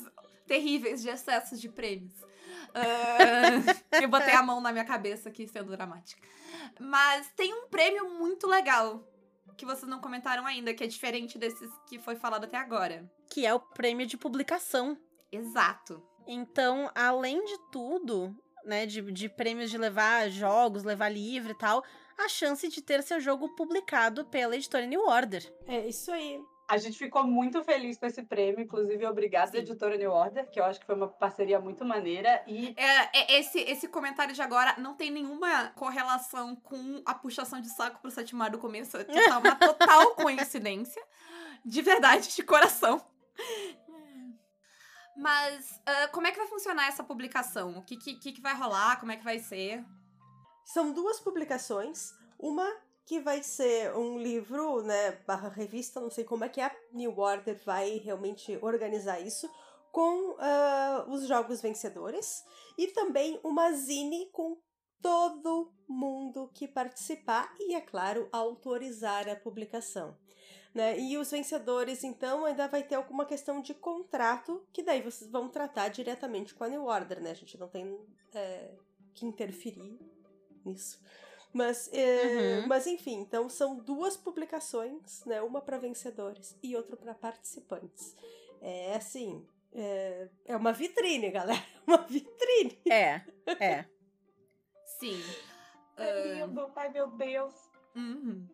terríveis 0.47 1.03
de 1.03 1.09
excesso 1.09 1.57
de 1.57 1.69
prêmios. 1.69 2.15
Ah, 2.75 3.99
eu 4.03 4.09
botei 4.09 4.35
a 4.35 4.43
mão 4.43 4.61
na 4.61 4.73
minha 4.73 4.85
cabeça 4.85 5.29
aqui, 5.29 5.47
sendo 5.47 5.71
dramática. 5.71 6.27
Mas 6.81 7.31
tem 7.37 7.53
um 7.53 7.69
prêmio 7.69 8.11
muito 8.19 8.47
legal 8.47 9.05
que 9.59 9.67
vocês 9.67 9.91
não 9.91 10.01
comentaram 10.01 10.47
ainda, 10.47 10.73
que 10.73 10.85
é 10.85 10.87
diferente 10.87 11.37
desses 11.37 11.69
que 11.89 11.99
foi 11.99 12.15
falado 12.15 12.45
até 12.45 12.57
agora. 12.57 13.11
Que 13.29 13.45
é 13.45 13.53
o 13.53 13.59
prêmio 13.59 14.07
de 14.07 14.17
publicação. 14.17 14.97
Exato. 15.33 16.01
Então, 16.27 16.89
além 16.95 17.45
de 17.45 17.59
tudo, 17.73 18.37
né, 18.65 18.87
de, 18.87 19.03
de 19.11 19.29
prêmios 19.29 19.69
de 19.71 19.77
levar 19.77 20.31
jogos, 20.31 20.85
levar 20.85 21.09
livro 21.09 21.51
e 21.51 21.59
tal, 21.59 21.83
a 22.19 22.29
chance 22.29 22.67
de 22.69 22.83
ter 22.83 23.03
seu 23.03 23.21
jogo 23.21 23.55
publicado 23.55 24.25
pela 24.25 24.57
editora 24.57 24.85
New 24.87 25.07
Order. 25.07 25.51
É 25.67 25.87
isso 25.87 26.11
aí. 26.11 26.41
a 26.69 26.77
gente 26.77 26.99
ficou 26.99 27.25
muito 27.25 27.65
feliz 27.65 27.97
com 27.99 28.05
esse 28.05 28.23
prêmio. 28.23 28.61
Inclusive, 28.61 29.07
obrigada, 29.07 29.53
Sim. 29.53 29.59
editora 29.59 29.97
New 29.97 30.11
Order, 30.11 30.51
que 30.51 30.61
eu 30.61 30.65
acho 30.65 30.79
que 30.79 30.85
foi 30.85 30.95
uma 30.95 31.09
parceria 31.09 31.59
muito 31.59 31.85
maneira. 31.85 32.43
E 32.47 32.75
É, 32.77 33.19
é, 33.19 33.41
esse, 33.41 33.59
esse 33.61 33.89
comentário 33.89 34.35
de 34.35 34.43
agora 34.43 34.75
não 34.77 34.95
tem 34.95 35.11
nenhuma 35.11 35.69
correlação 35.71 36.55
com 36.57 37.03
a 37.07 37.15
puxação 37.15 37.61
de 37.61 37.71
saco 37.71 38.01
pro 38.03 38.11
Setmar 38.11 38.51
do 38.51 38.59
começo. 38.59 38.99
É 38.99 39.37
uma 39.37 39.57
total 39.57 40.15
coincidência. 40.15 41.03
De 41.65 41.81
verdade, 41.81 42.35
de 42.35 42.43
coração. 42.43 43.03
Mas 45.17 45.81
uh, 45.89 46.13
como 46.13 46.27
é 46.27 46.33
que 46.33 46.39
vai 46.39 46.47
funcionar 46.47 46.87
essa 46.87 47.03
publicação? 47.03 47.79
O 47.79 47.83
que, 47.83 47.97
que, 47.97 48.33
que 48.33 48.41
vai 48.41 48.55
rolar? 48.55 49.01
Como 49.01 49.11
é 49.11 49.17
que 49.17 49.25
vai 49.25 49.39
ser? 49.39 49.85
São 50.69 50.93
duas 50.93 51.19
publicações. 51.19 52.13
Uma 52.39 52.71
que 53.07 53.21
vai 53.21 53.43
ser 53.43 53.97
um 53.97 54.19
livro, 54.19 54.83
né, 54.83 55.13
barra 55.27 55.49
revista, 55.49 55.99
não 55.99 56.11
sei 56.11 56.25
como 56.25 56.45
é 56.45 56.49
que 56.51 56.61
a 56.61 56.71
New 56.93 57.19
Order 57.19 57.59
vai 57.65 57.97
realmente 57.97 58.59
organizar 58.61 59.19
isso, 59.19 59.51
com 59.91 60.33
uh, 60.33 61.11
os 61.11 61.27
jogos 61.27 61.63
vencedores, 61.63 62.45
e 62.77 62.89
também 62.89 63.41
uma 63.43 63.73
zine 63.73 64.27
com 64.31 64.59
todo 65.01 65.73
mundo 65.89 66.51
que 66.53 66.69
participar 66.69 67.51
e, 67.59 67.75
é 67.75 67.81
claro, 67.81 68.29
autorizar 68.31 69.27
a 69.27 69.37
publicação. 69.37 70.19
Né? 70.75 71.01
E 71.01 71.17
os 71.17 71.31
vencedores, 71.31 72.05
então, 72.05 72.45
ainda 72.45 72.69
vai 72.69 72.83
ter 72.83 72.97
alguma 72.97 73.25
questão 73.25 73.63
de 73.63 73.73
contrato, 73.73 74.63
que 74.71 74.83
daí 74.83 75.01
vocês 75.01 75.31
vão 75.31 75.49
tratar 75.49 75.89
diretamente 75.89 76.55
com 76.55 76.65
a 76.65 76.69
New 76.69 76.85
Order, 76.85 77.23
né? 77.23 77.31
A 77.31 77.35
gente 77.35 77.57
não 77.57 77.69
tem 77.69 77.99
é, 78.35 78.71
que 79.15 79.25
interferir 79.25 80.18
nisso. 80.69 81.01
Mas, 81.53 81.91
é, 81.93 82.61
uhum. 82.61 82.67
mas 82.67 82.87
enfim, 82.87 83.21
então 83.21 83.49
são 83.49 83.77
duas 83.77 84.17
publicações, 84.17 85.25
né? 85.25 85.41
Uma 85.41 85.61
para 85.61 85.79
vencedores 85.79 86.57
e 86.63 86.77
outra 86.77 86.97
para 86.97 87.15
participantes. 87.15 88.15
É 88.61 88.95
assim, 88.95 89.47
é, 89.73 90.29
é 90.45 90.57
uma 90.57 90.73
vitrine, 90.73 91.31
galera. 91.33 91.65
Uma 91.87 91.99
vitrine. 91.99 92.79
É, 92.91 93.23
é. 93.59 93.85
Sim. 94.99 95.23
É 95.97 96.45
lindo, 96.45 96.71
ai 96.77 96.91
meu 96.91 97.09
Deus. 97.09 97.55
Uhum. 97.97 98.47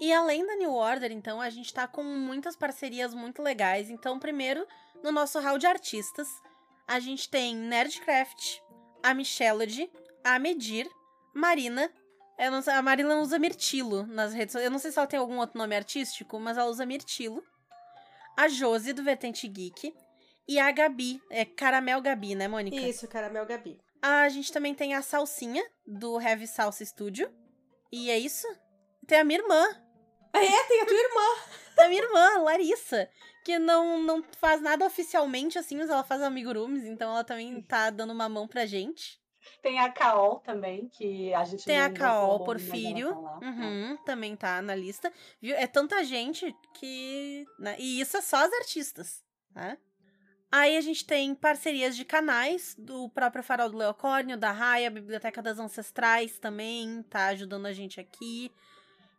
E 0.00 0.12
além 0.12 0.44
da 0.44 0.56
New 0.56 0.72
Order, 0.72 1.12
então, 1.12 1.40
a 1.40 1.48
gente 1.50 1.72
tá 1.72 1.86
com 1.86 2.02
muitas 2.02 2.56
parcerias 2.56 3.14
muito 3.14 3.42
legais. 3.42 3.90
Então, 3.90 4.18
primeiro, 4.18 4.66
no 5.02 5.12
nosso 5.12 5.38
hall 5.38 5.56
de 5.56 5.66
artistas, 5.66 6.28
a 6.86 6.98
gente 6.98 7.28
tem 7.28 7.54
Nerdcraft, 7.54 8.58
a 9.02 9.14
Michelody, 9.14 9.90
a 10.22 10.38
Medir, 10.38 10.90
Marina. 11.34 11.90
A 12.38 12.82
Marina 12.82 13.16
usa 13.16 13.38
Mirtilo 13.38 14.06
nas 14.06 14.32
redes 14.32 14.56
Eu 14.56 14.70
não 14.70 14.78
sei 14.78 14.90
se 14.90 14.98
ela 14.98 15.06
tem 15.06 15.20
algum 15.20 15.38
outro 15.38 15.56
nome 15.56 15.76
artístico, 15.76 16.38
mas 16.40 16.56
ela 16.56 16.68
usa 16.68 16.86
Mirtilo. 16.86 17.44
A 18.36 18.48
Josi, 18.48 18.92
do 18.92 19.04
Vertente 19.04 19.46
Geek. 19.46 19.94
E 20.46 20.58
a 20.58 20.70
Gabi, 20.70 21.22
é 21.30 21.44
Caramel 21.44 22.00
Gabi, 22.02 22.34
né, 22.34 22.48
Mônica? 22.48 22.76
Isso, 22.76 23.08
Caramel 23.08 23.46
Gabi. 23.46 23.80
A 24.02 24.28
gente 24.28 24.52
também 24.52 24.74
tem 24.74 24.94
a 24.94 25.00
Salsinha, 25.00 25.64
do 25.86 26.20
Heavy 26.20 26.46
Salsa 26.46 26.84
Studio. 26.84 27.32
E 27.90 28.10
é 28.10 28.18
isso. 28.18 28.46
Tem 29.06 29.18
a 29.18 29.24
minha 29.24 29.40
irmã. 29.40 29.64
É, 30.34 30.64
tem 30.64 30.82
a 30.82 30.86
tua 30.86 30.96
irmã. 30.96 31.20
Tem 31.74 31.84
a 31.86 31.88
minha 31.88 32.02
irmã, 32.02 32.38
Larissa. 32.42 33.08
Que 33.44 33.58
não, 33.58 34.02
não 34.02 34.22
faz 34.38 34.60
nada 34.60 34.86
oficialmente, 34.86 35.58
assim, 35.58 35.76
mas 35.76 35.90
ela 35.90 36.04
faz 36.04 36.22
amigurumis, 36.22 36.84
então 36.84 37.10
ela 37.10 37.24
também 37.24 37.60
tá 37.62 37.90
dando 37.90 38.12
uma 38.12 38.28
mão 38.28 38.46
pra 38.46 38.64
gente. 38.64 39.20
Tem 39.62 39.78
a 39.78 39.90
Caol 39.90 40.40
também, 40.40 40.88
que 40.88 41.32
a 41.34 41.44
gente 41.44 41.64
Tem 41.64 41.80
a 41.80 41.90
Caol 41.90 42.44
Porfírio. 42.44 43.14
Tá 43.14 43.40
uhum, 43.42 43.96
também 44.04 44.36
tá 44.36 44.60
na 44.60 44.74
lista. 44.74 45.12
Viu? 45.40 45.56
É 45.56 45.66
tanta 45.66 46.04
gente 46.04 46.54
que. 46.74 47.44
Né? 47.58 47.76
E 47.78 48.00
isso 48.00 48.16
é 48.16 48.20
só 48.20 48.44
as 48.44 48.52
artistas, 48.52 49.24
tá? 49.52 49.76
Aí 50.56 50.76
a 50.76 50.80
gente 50.80 51.04
tem 51.04 51.34
parcerias 51.34 51.96
de 51.96 52.04
canais 52.04 52.76
do 52.78 53.08
próprio 53.08 53.42
Farol 53.42 53.68
do 53.68 53.76
Leocórnio, 53.76 54.36
da 54.36 54.52
Raia, 54.52 54.88
Biblioteca 54.88 55.42
das 55.42 55.58
Ancestrais 55.58 56.38
também, 56.38 57.02
tá 57.10 57.26
ajudando 57.26 57.66
a 57.66 57.72
gente 57.72 57.98
aqui. 57.98 58.52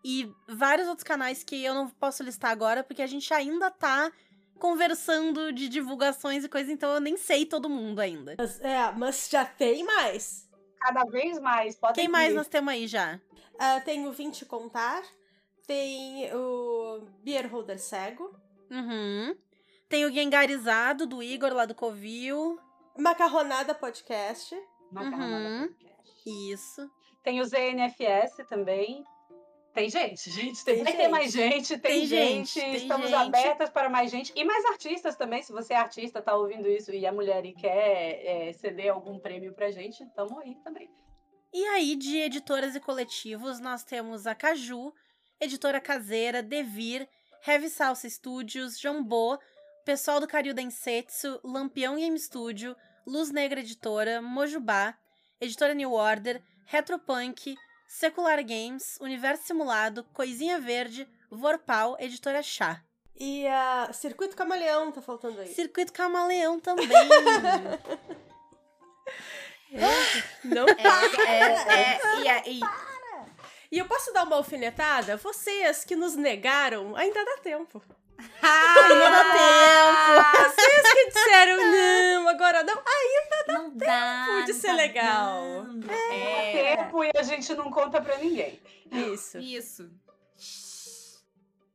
E 0.01 0.31
vários 0.47 0.87
outros 0.87 1.03
canais 1.03 1.43
que 1.43 1.61
eu 1.61 1.73
não 1.73 1.89
posso 1.89 2.23
listar 2.23 2.51
agora, 2.51 2.83
porque 2.83 3.01
a 3.01 3.07
gente 3.07 3.33
ainda 3.33 3.69
tá 3.69 4.13
conversando 4.59 5.51
de 5.51 5.67
divulgações 5.67 6.43
e 6.43 6.49
coisas, 6.49 6.71
então 6.71 6.93
eu 6.93 7.01
nem 7.01 7.17
sei 7.17 7.45
todo 7.45 7.69
mundo 7.69 7.99
ainda. 7.99 8.35
Mas, 8.37 8.59
é, 8.61 8.91
mas 8.91 9.29
já 9.29 9.45
tem 9.45 9.83
mais. 9.83 10.49
Cada 10.79 11.03
vez 11.05 11.39
mais, 11.39 11.75
pode 11.75 11.99
Quem 11.99 12.07
mais 12.07 12.33
nós 12.33 12.47
temos 12.47 12.73
aí 12.73 12.87
já? 12.87 13.19
Uh, 13.55 13.83
tem 13.83 14.07
o 14.07 14.11
20 14.11 14.45
Contar, 14.45 15.03
tem 15.65 16.31
o 16.33 17.07
Beer 17.23 17.51
Holder 17.51 17.79
Cego. 17.79 18.35
Uhum. 18.69 19.35
Tem 19.87 20.05
o 20.05 20.11
Gengarizado, 20.11 21.05
do 21.05 21.21
Igor, 21.21 21.53
lá 21.53 21.65
do 21.65 21.75
Covil. 21.75 22.59
Macarronada 22.97 23.73
Podcast. 23.73 24.55
Macarronada 24.91 25.49
uhum. 25.49 25.67
Podcast. 25.67 25.95
Isso. 26.25 26.91
Tem 27.23 27.39
o 27.41 27.45
ZNFS 27.45 28.47
também. 28.47 29.03
Tem 29.75 29.89
gente, 29.89 30.31
gente. 30.31 30.63
Tem, 30.63 30.75
tem 30.77 30.85
que 30.85 30.93
ter 30.93 31.09
mais 31.09 31.33
gente. 31.33 31.77
Tem, 31.77 31.91
tem 31.91 32.05
gente. 32.05 32.53
gente. 32.53 32.61
Tem 32.61 32.75
Estamos 32.75 33.09
gente. 33.09 33.19
abertas 33.19 33.69
para 33.69 33.89
mais 33.89 34.09
gente. 34.09 34.31
E 34.33 34.45
mais 34.45 34.63
artistas 34.63 35.17
também. 35.17 35.43
Se 35.43 35.51
você 35.51 35.73
é 35.73 35.77
artista, 35.77 36.21
tá 36.21 36.33
ouvindo 36.33 36.69
isso 36.69 36.93
e 36.93 37.05
é 37.05 37.11
mulher 37.11 37.45
e 37.45 37.51
quer 37.51 38.21
é, 38.25 38.53
ceder 38.53 38.93
algum 38.93 39.19
prêmio 39.19 39.53
pra 39.53 39.69
gente, 39.71 40.05
tamo 40.15 40.39
aí 40.39 40.55
também. 40.63 40.89
E 41.53 41.61
aí, 41.65 41.97
de 41.97 42.19
editoras 42.19 42.73
e 42.73 42.79
coletivos, 42.79 43.59
nós 43.59 43.83
temos 43.83 44.25
a 44.25 44.33
Caju, 44.33 44.93
Editora 45.41 45.81
Caseira, 45.81 46.41
Devir, 46.41 47.05
Heavy 47.45 47.69
Salsa 47.69 48.09
Studios, 48.09 48.79
Jambô, 48.79 49.37
pessoal 49.83 50.21
do 50.21 50.27
Karyu 50.27 50.53
Densetsu, 50.53 51.37
Lampião 51.43 51.97
Game 51.97 52.17
Studio, 52.17 52.77
Luz 53.05 53.29
Negra 53.29 53.59
Editora, 53.59 54.21
Mojubá, 54.21 54.97
Editora 55.41 55.73
New 55.73 55.91
Order, 55.91 56.41
Retropunk, 56.65 57.55
Secular 57.87 58.43
Games, 58.43 58.97
Universo 58.99 59.45
Simulado, 59.45 60.03
Coisinha 60.13 60.59
Verde, 60.59 61.07
Vorpal, 61.29 61.95
Editora 61.99 62.41
Chá. 62.43 62.81
E 63.17 63.47
a 63.47 63.87
uh, 63.89 63.93
Circuito 63.93 64.35
Camaleão 64.35 64.91
tá 64.91 65.01
faltando 65.01 65.39
aí. 65.39 65.53
Circuito 65.53 65.93
Camaleão 65.93 66.59
também. 66.59 66.87
Não 70.43 70.65
é, 70.67 70.73
é, 71.27 71.53
é, 71.73 72.27
é, 72.27 72.43
e, 72.49 72.59
e 73.71 73.77
eu 73.77 73.85
posso 73.85 74.13
dar 74.13 74.23
uma 74.23 74.35
alfinetada? 74.37 75.17
Vocês 75.17 75.83
que 75.83 75.95
nos 75.95 76.15
negaram, 76.15 76.95
ainda 76.95 77.25
dá 77.25 77.37
tempo. 77.37 77.83
Ah, 78.41 78.75
ainda 78.87 79.09
dá 79.09 79.23
tempo. 79.33 80.55
Vocês 80.55 80.93
que 80.93 81.05
disseram 81.07 81.57
não, 81.57 82.29
agora 82.29 82.63
não, 82.63 82.73
ainda 82.73 83.43
dá 83.47 83.53
não 83.53 83.71
tempo 83.71 83.85
dá, 83.85 84.41
de 84.45 84.53
ser 84.53 84.71
legal. 84.73 85.65
É. 85.89 86.04
é. 86.85 86.87
tempo 86.87 87.03
e 87.03 87.11
a 87.15 87.23
gente 87.23 87.53
não 87.53 87.69
conta 87.71 88.01
pra 88.01 88.17
ninguém. 88.17 88.59
Isso. 88.91 89.37
Isso. 89.39 89.91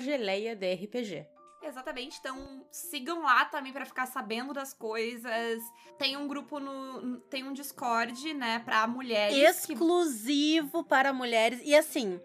geleiadrpg. 0.00 1.26
Exatamente, 1.66 2.18
então 2.20 2.64
sigam 2.70 3.22
lá 3.22 3.44
também 3.44 3.72
para 3.72 3.84
ficar 3.84 4.06
sabendo 4.06 4.54
das 4.54 4.72
coisas. 4.72 5.62
Tem 5.98 6.16
um 6.16 6.28
grupo 6.28 6.60
no. 6.60 7.18
Tem 7.22 7.44
um 7.44 7.52
Discord, 7.52 8.34
né, 8.34 8.60
para 8.60 8.86
mulheres. 8.86 9.36
Exclusivo 9.36 10.82
que... 10.82 10.88
para 10.88 11.12
mulheres. 11.12 11.60
E 11.64 11.74
assim, 11.74 12.20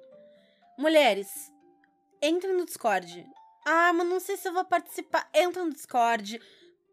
mulheres, 0.77 1.51
entrem 2.21 2.55
no 2.55 2.65
Discord. 2.65 3.27
Ah, 3.65 3.91
mas 3.93 4.07
não 4.07 4.19
sei 4.19 4.37
se 4.37 4.47
eu 4.47 4.53
vou 4.53 4.65
participar. 4.65 5.27
Entra 5.33 5.63
no 5.63 5.73
Discord 5.73 6.39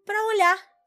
pra 0.06 0.26
olhar. 0.26 0.78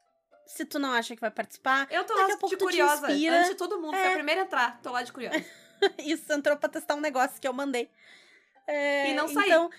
Se 0.48 0.66
tu 0.66 0.80
não 0.80 0.92
acha 0.92 1.16
que 1.16 1.22
vai 1.22 1.32
participar, 1.32 1.88
eu 1.92 2.04
tô 2.04 2.14
lá 2.14 2.28
de 2.28 2.58
curiosa. 2.58 3.08
Antes 3.08 3.50
de 3.50 3.56
todo 3.56 3.80
mundo, 3.80 3.96
é. 3.96 4.04
foi 4.04 4.12
a 4.12 4.16
primeira 4.16 4.42
a 4.42 4.44
entrar. 4.46 4.82
Tô 4.82 4.92
lá 4.92 5.04
de 5.04 5.12
curiosa. 5.12 5.46
Isso 6.00 6.32
entrou 6.34 6.58
pra 6.58 6.68
testar 6.68 6.96
um 6.96 7.00
negócio 7.00 7.40
que 7.40 7.48
eu 7.48 7.54
mandei. 7.54 7.90
É, 8.68 9.12
e 9.12 9.14
não 9.14 9.28
saiu. 9.28 9.46
Então, 9.46 9.70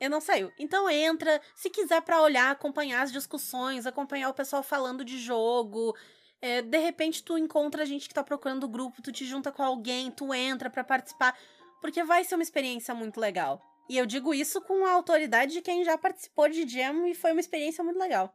eu 0.00 0.08
não 0.08 0.20
saiu. 0.20 0.50
Então 0.58 0.88
entra, 0.88 1.40
se 1.54 1.68
quiser 1.68 2.00
para 2.00 2.22
olhar, 2.22 2.50
acompanhar 2.50 3.02
as 3.02 3.12
discussões, 3.12 3.86
acompanhar 3.86 4.30
o 4.30 4.34
pessoal 4.34 4.62
falando 4.62 5.04
de 5.04 5.18
jogo. 5.18 5.94
É, 6.40 6.62
de 6.62 6.78
repente 6.78 7.22
tu 7.22 7.36
encontra 7.36 7.84
gente 7.84 8.08
que 8.08 8.14
tá 8.14 8.24
procurando 8.24 8.64
o 8.64 8.68
grupo, 8.68 9.02
tu 9.02 9.12
te 9.12 9.26
junta 9.26 9.52
com 9.52 9.62
alguém, 9.62 10.10
tu 10.10 10.32
entra 10.32 10.70
para 10.70 10.82
participar, 10.82 11.38
porque 11.82 12.02
vai 12.02 12.24
ser 12.24 12.34
uma 12.34 12.42
experiência 12.42 12.94
muito 12.94 13.20
legal. 13.20 13.62
E 13.90 13.98
eu 13.98 14.06
digo 14.06 14.32
isso 14.32 14.60
com 14.62 14.86
a 14.86 14.92
autoridade 14.92 15.52
de 15.52 15.60
quem 15.60 15.84
já 15.84 15.98
participou 15.98 16.48
de 16.48 16.66
Jam 16.66 17.06
e 17.06 17.14
foi 17.14 17.32
uma 17.32 17.40
experiência 17.40 17.84
muito 17.84 17.98
legal. 17.98 18.34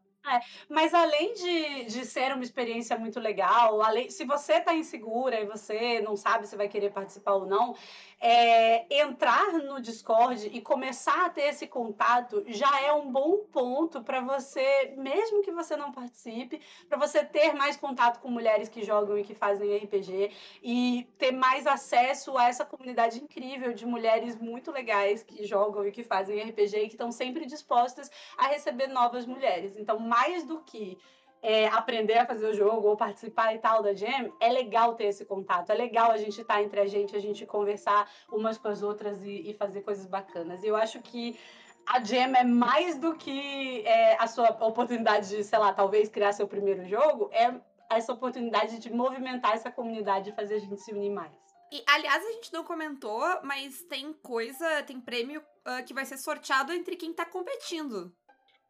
Mas 0.69 0.93
além 0.93 1.33
de, 1.33 1.85
de 1.85 2.05
ser 2.05 2.33
uma 2.33 2.43
experiência 2.43 2.97
muito 2.97 3.19
legal, 3.19 3.81
além, 3.81 4.09
se 4.09 4.25
você 4.25 4.53
está 4.53 4.73
insegura 4.73 5.39
e 5.39 5.45
você 5.45 6.01
não 6.01 6.15
sabe 6.15 6.47
se 6.47 6.55
vai 6.55 6.67
querer 6.67 6.91
participar 6.91 7.33
ou 7.33 7.45
não, 7.45 7.75
é, 8.19 8.85
entrar 9.01 9.53
no 9.53 9.79
Discord 9.79 10.49
e 10.51 10.61
começar 10.61 11.25
a 11.25 11.29
ter 11.29 11.43
esse 11.43 11.67
contato 11.67 12.43
já 12.47 12.81
é 12.81 12.91
um 12.93 13.11
bom 13.11 13.39
ponto 13.51 14.01
para 14.01 14.21
você, 14.21 14.93
mesmo 14.97 15.43
que 15.43 15.51
você 15.51 15.75
não 15.75 15.91
participe, 15.91 16.61
para 16.87 16.97
você 16.97 17.23
ter 17.23 17.53
mais 17.53 17.77
contato 17.77 18.19
com 18.19 18.29
mulheres 18.29 18.69
que 18.69 18.83
jogam 18.83 19.17
e 19.17 19.23
que 19.23 19.35
fazem 19.35 19.77
RPG 19.77 20.31
e 20.63 21.07
ter 21.17 21.31
mais 21.31 21.67
acesso 21.67 22.37
a 22.37 22.47
essa 22.47 22.65
comunidade 22.65 23.21
incrível 23.21 23.73
de 23.73 23.85
mulheres 23.85 24.35
muito 24.35 24.71
legais 24.71 25.21
que 25.21 25.45
jogam 25.45 25.85
e 25.85 25.91
que 25.91 26.03
fazem 26.03 26.41
RPG 26.41 26.77
e 26.77 26.87
que 26.87 26.93
estão 26.93 27.11
sempre 27.11 27.45
dispostas 27.45 28.09
a 28.37 28.47
receber 28.47 28.87
novas 28.87 29.25
mulheres. 29.25 29.75
Então, 29.77 29.99
mais 30.15 30.45
do 30.45 30.59
que 30.59 30.97
é, 31.41 31.67
aprender 31.67 32.17
a 32.17 32.25
fazer 32.25 32.47
o 32.47 32.53
jogo 32.53 32.87
ou 32.87 32.95
participar 32.95 33.53
e 33.53 33.59
tal 33.59 33.83
da 33.83 33.93
Jam, 33.93 34.31
é 34.39 34.49
legal 34.49 34.95
ter 34.95 35.05
esse 35.05 35.25
contato. 35.25 35.69
É 35.71 35.75
legal 35.75 36.09
a 36.11 36.17
gente 36.17 36.39
estar 36.41 36.55
tá 36.55 36.63
entre 36.63 36.79
a 36.79 36.87
gente, 36.87 37.15
a 37.15 37.19
gente 37.19 37.45
conversar 37.45 38.09
umas 38.31 38.57
com 38.57 38.69
as 38.69 38.81
outras 38.81 39.21
e, 39.23 39.49
e, 39.49 39.53
fazer 39.53 39.81
coisas 39.81 40.05
bacanas. 40.05 40.63
E 40.63 40.67
eu 40.67 40.75
acho 40.75 41.01
que 41.01 41.37
a 41.85 42.01
Jam 42.03 42.33
é 42.35 42.43
mais 42.43 42.97
do 42.97 43.15
que 43.15 43.83
é, 43.85 44.15
a 44.17 44.25
sua 44.25 44.49
oportunidade 44.65 45.29
de, 45.29 45.43
sei 45.43 45.59
lá, 45.59 45.73
talvez 45.73 46.09
criar 46.09 46.31
seu 46.31 46.47
primeiro 46.47 46.85
jogo, 46.85 47.29
é 47.31 47.53
essa 47.91 48.13
oportunidade 48.13 48.79
de 48.79 48.91
movimentar 48.91 49.53
essa 49.53 49.69
comunidade 49.69 50.29
e 50.29 50.33
fazer 50.33 50.55
a 50.55 50.59
gente 50.59 50.81
se 50.81 50.91
unir 50.93 51.11
mais. 51.11 51.33
E, 51.71 51.83
aliás, 51.87 52.25
a 52.25 52.31
gente 52.31 52.53
não 52.53 52.63
comentou, 52.63 53.21
mas 53.43 53.83
tem 53.83 54.13
coisa, 54.13 54.81
tem 54.83 54.99
prêmio 54.99 55.41
uh, 55.41 55.83
que 55.85 55.93
vai 55.93 56.05
ser 56.05 56.17
sorteado 56.17 56.71
entre 56.71 56.95
quem 56.95 57.13
tá 57.13 57.25
competindo. 57.25 58.11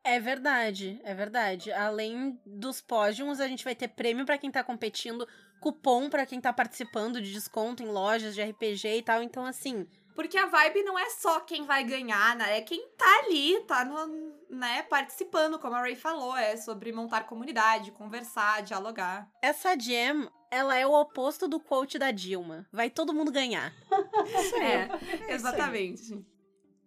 É 0.06 0.20
verdade, 0.20 1.02
é 1.04 1.16
verdade. 1.16 1.72
Além 1.72 2.40
dos 2.46 2.80
pódios, 2.80 3.40
a 3.40 3.48
gente 3.48 3.64
vai 3.64 3.74
ter 3.74 3.88
prêmio 3.88 4.24
para 4.24 4.38
quem 4.38 4.52
tá 4.52 4.64
competindo, 4.64 5.28
cupom 5.60 6.12
para 6.12 6.28
quem 6.28 6.40
tá 6.40 6.54
participando 6.54 7.20
de 7.20 7.34
desconto 7.34 7.82
em 7.82 7.88
lojas 7.88 8.36
de 8.36 8.44
RPG 8.44 8.98
e 8.98 9.02
tal. 9.02 9.24
Então, 9.24 9.44
assim. 9.48 9.88
Porque 10.14 10.38
a 10.38 10.46
vibe 10.46 10.84
não 10.84 10.98
é 10.98 11.10
só 11.10 11.40
quem 11.40 11.66
vai 11.66 11.84
ganhar, 11.84 12.36
né? 12.36 12.60
É 12.60 12.62
quem 12.62 12.88
tá 12.90 13.20
ali, 13.26 13.60
tá 13.62 13.84
no, 13.84 14.32
né, 14.48 14.84
participando, 14.84 15.58
como 15.58 15.74
a 15.74 15.82
Ray 15.82 15.96
falou, 15.96 16.38
é 16.38 16.56
sobre 16.56 16.92
montar 16.92 17.24
comunidade, 17.24 17.92
conversar, 17.92 18.62
dialogar. 18.62 19.28
Essa 19.42 19.76
jam, 19.76 20.32
ela 20.52 20.78
é 20.78 20.86
o 20.86 20.94
oposto 20.94 21.48
do 21.48 21.60
quote 21.60 21.98
da 21.98 22.12
Dilma. 22.12 22.68
Vai 22.72 22.92
todo 22.92 23.14
mundo 23.14 23.32
ganhar. 23.32 23.74
é, 24.62 25.34
exatamente. 25.34 26.24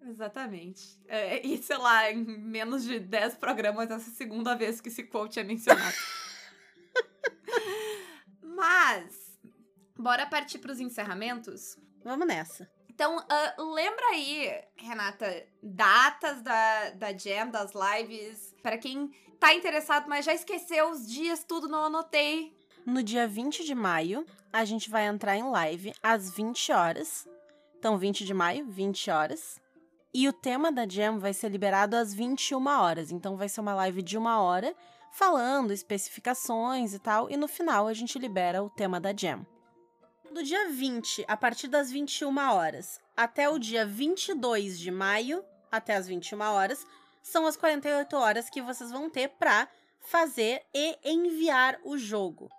Exatamente. 0.02 1.00
É, 1.06 1.44
e, 1.46 1.62
sei 1.62 1.76
lá, 1.76 2.10
em 2.10 2.24
menos 2.24 2.84
de 2.84 2.98
10 2.98 3.36
programas, 3.36 3.90
essa 3.90 4.08
é 4.08 4.12
a 4.12 4.16
segunda 4.16 4.54
vez 4.54 4.80
que 4.80 4.88
esse 4.88 5.04
quote 5.04 5.40
é 5.40 5.44
mencionado. 5.44 5.96
Mas, 8.42 9.38
bora 9.96 10.26
partir 10.26 10.58
para 10.58 10.72
os 10.72 10.80
encerramentos? 10.80 11.76
Vamos 12.02 12.26
nessa. 12.26 12.70
Então, 12.88 13.16
uh, 13.16 13.74
lembra 13.74 14.06
aí, 14.06 14.50
Renata, 14.76 15.46
datas 15.62 16.42
da, 16.42 16.90
da 16.90 17.16
Jam, 17.16 17.50
das 17.50 17.72
lives, 17.72 18.54
para 18.60 18.76
quem 18.76 19.12
tá 19.38 19.54
interessado, 19.54 20.08
mas 20.08 20.24
já 20.24 20.34
esqueceu 20.34 20.90
os 20.90 21.06
dias, 21.06 21.44
tudo, 21.44 21.68
não 21.68 21.84
anotei. 21.84 22.52
No 22.84 23.00
dia 23.02 23.28
20 23.28 23.64
de 23.64 23.74
maio, 23.74 24.26
a 24.52 24.64
gente 24.64 24.90
vai 24.90 25.06
entrar 25.06 25.36
em 25.36 25.44
live 25.44 25.92
às 26.02 26.30
20 26.30 26.72
horas. 26.72 27.28
Então, 27.78 27.96
20 27.96 28.24
de 28.24 28.34
maio, 28.34 28.66
20 28.66 29.10
horas. 29.10 29.60
E 30.12 30.28
o 30.28 30.32
tema 30.32 30.72
da 30.72 30.88
Jam 30.88 31.18
vai 31.18 31.34
ser 31.34 31.50
liberado 31.50 31.96
às 31.96 32.14
21 32.14 32.66
horas. 32.66 33.10
Então 33.12 33.36
vai 33.36 33.48
ser 33.48 33.60
uma 33.60 33.74
live 33.74 34.02
de 34.02 34.16
uma 34.16 34.40
hora, 34.40 34.74
falando 35.12 35.72
especificações 35.72 36.94
e 36.94 36.98
tal. 36.98 37.30
E 37.30 37.36
no 37.36 37.46
final 37.46 37.86
a 37.86 37.92
gente 37.92 38.18
libera 38.18 38.62
o 38.62 38.70
tema 38.70 38.98
da 38.98 39.14
Jam. 39.14 39.46
Do 40.32 40.42
dia 40.42 40.68
20, 40.68 41.24
a 41.26 41.36
partir 41.36 41.68
das 41.68 41.90
21 41.90 42.36
horas, 42.38 43.00
até 43.16 43.48
o 43.48 43.58
dia 43.58 43.86
22 43.86 44.78
de 44.78 44.90
maio, 44.90 45.44
até 45.70 45.96
as 45.96 46.06
21 46.06 46.40
horas, 46.40 46.86
são 47.22 47.46
as 47.46 47.56
48 47.56 48.16
horas 48.16 48.50
que 48.50 48.62
vocês 48.62 48.90
vão 48.90 49.10
ter 49.10 49.28
para 49.28 49.68
fazer 50.00 50.62
e 50.74 50.98
enviar 51.04 51.78
o 51.84 51.98
jogo. 51.98 52.50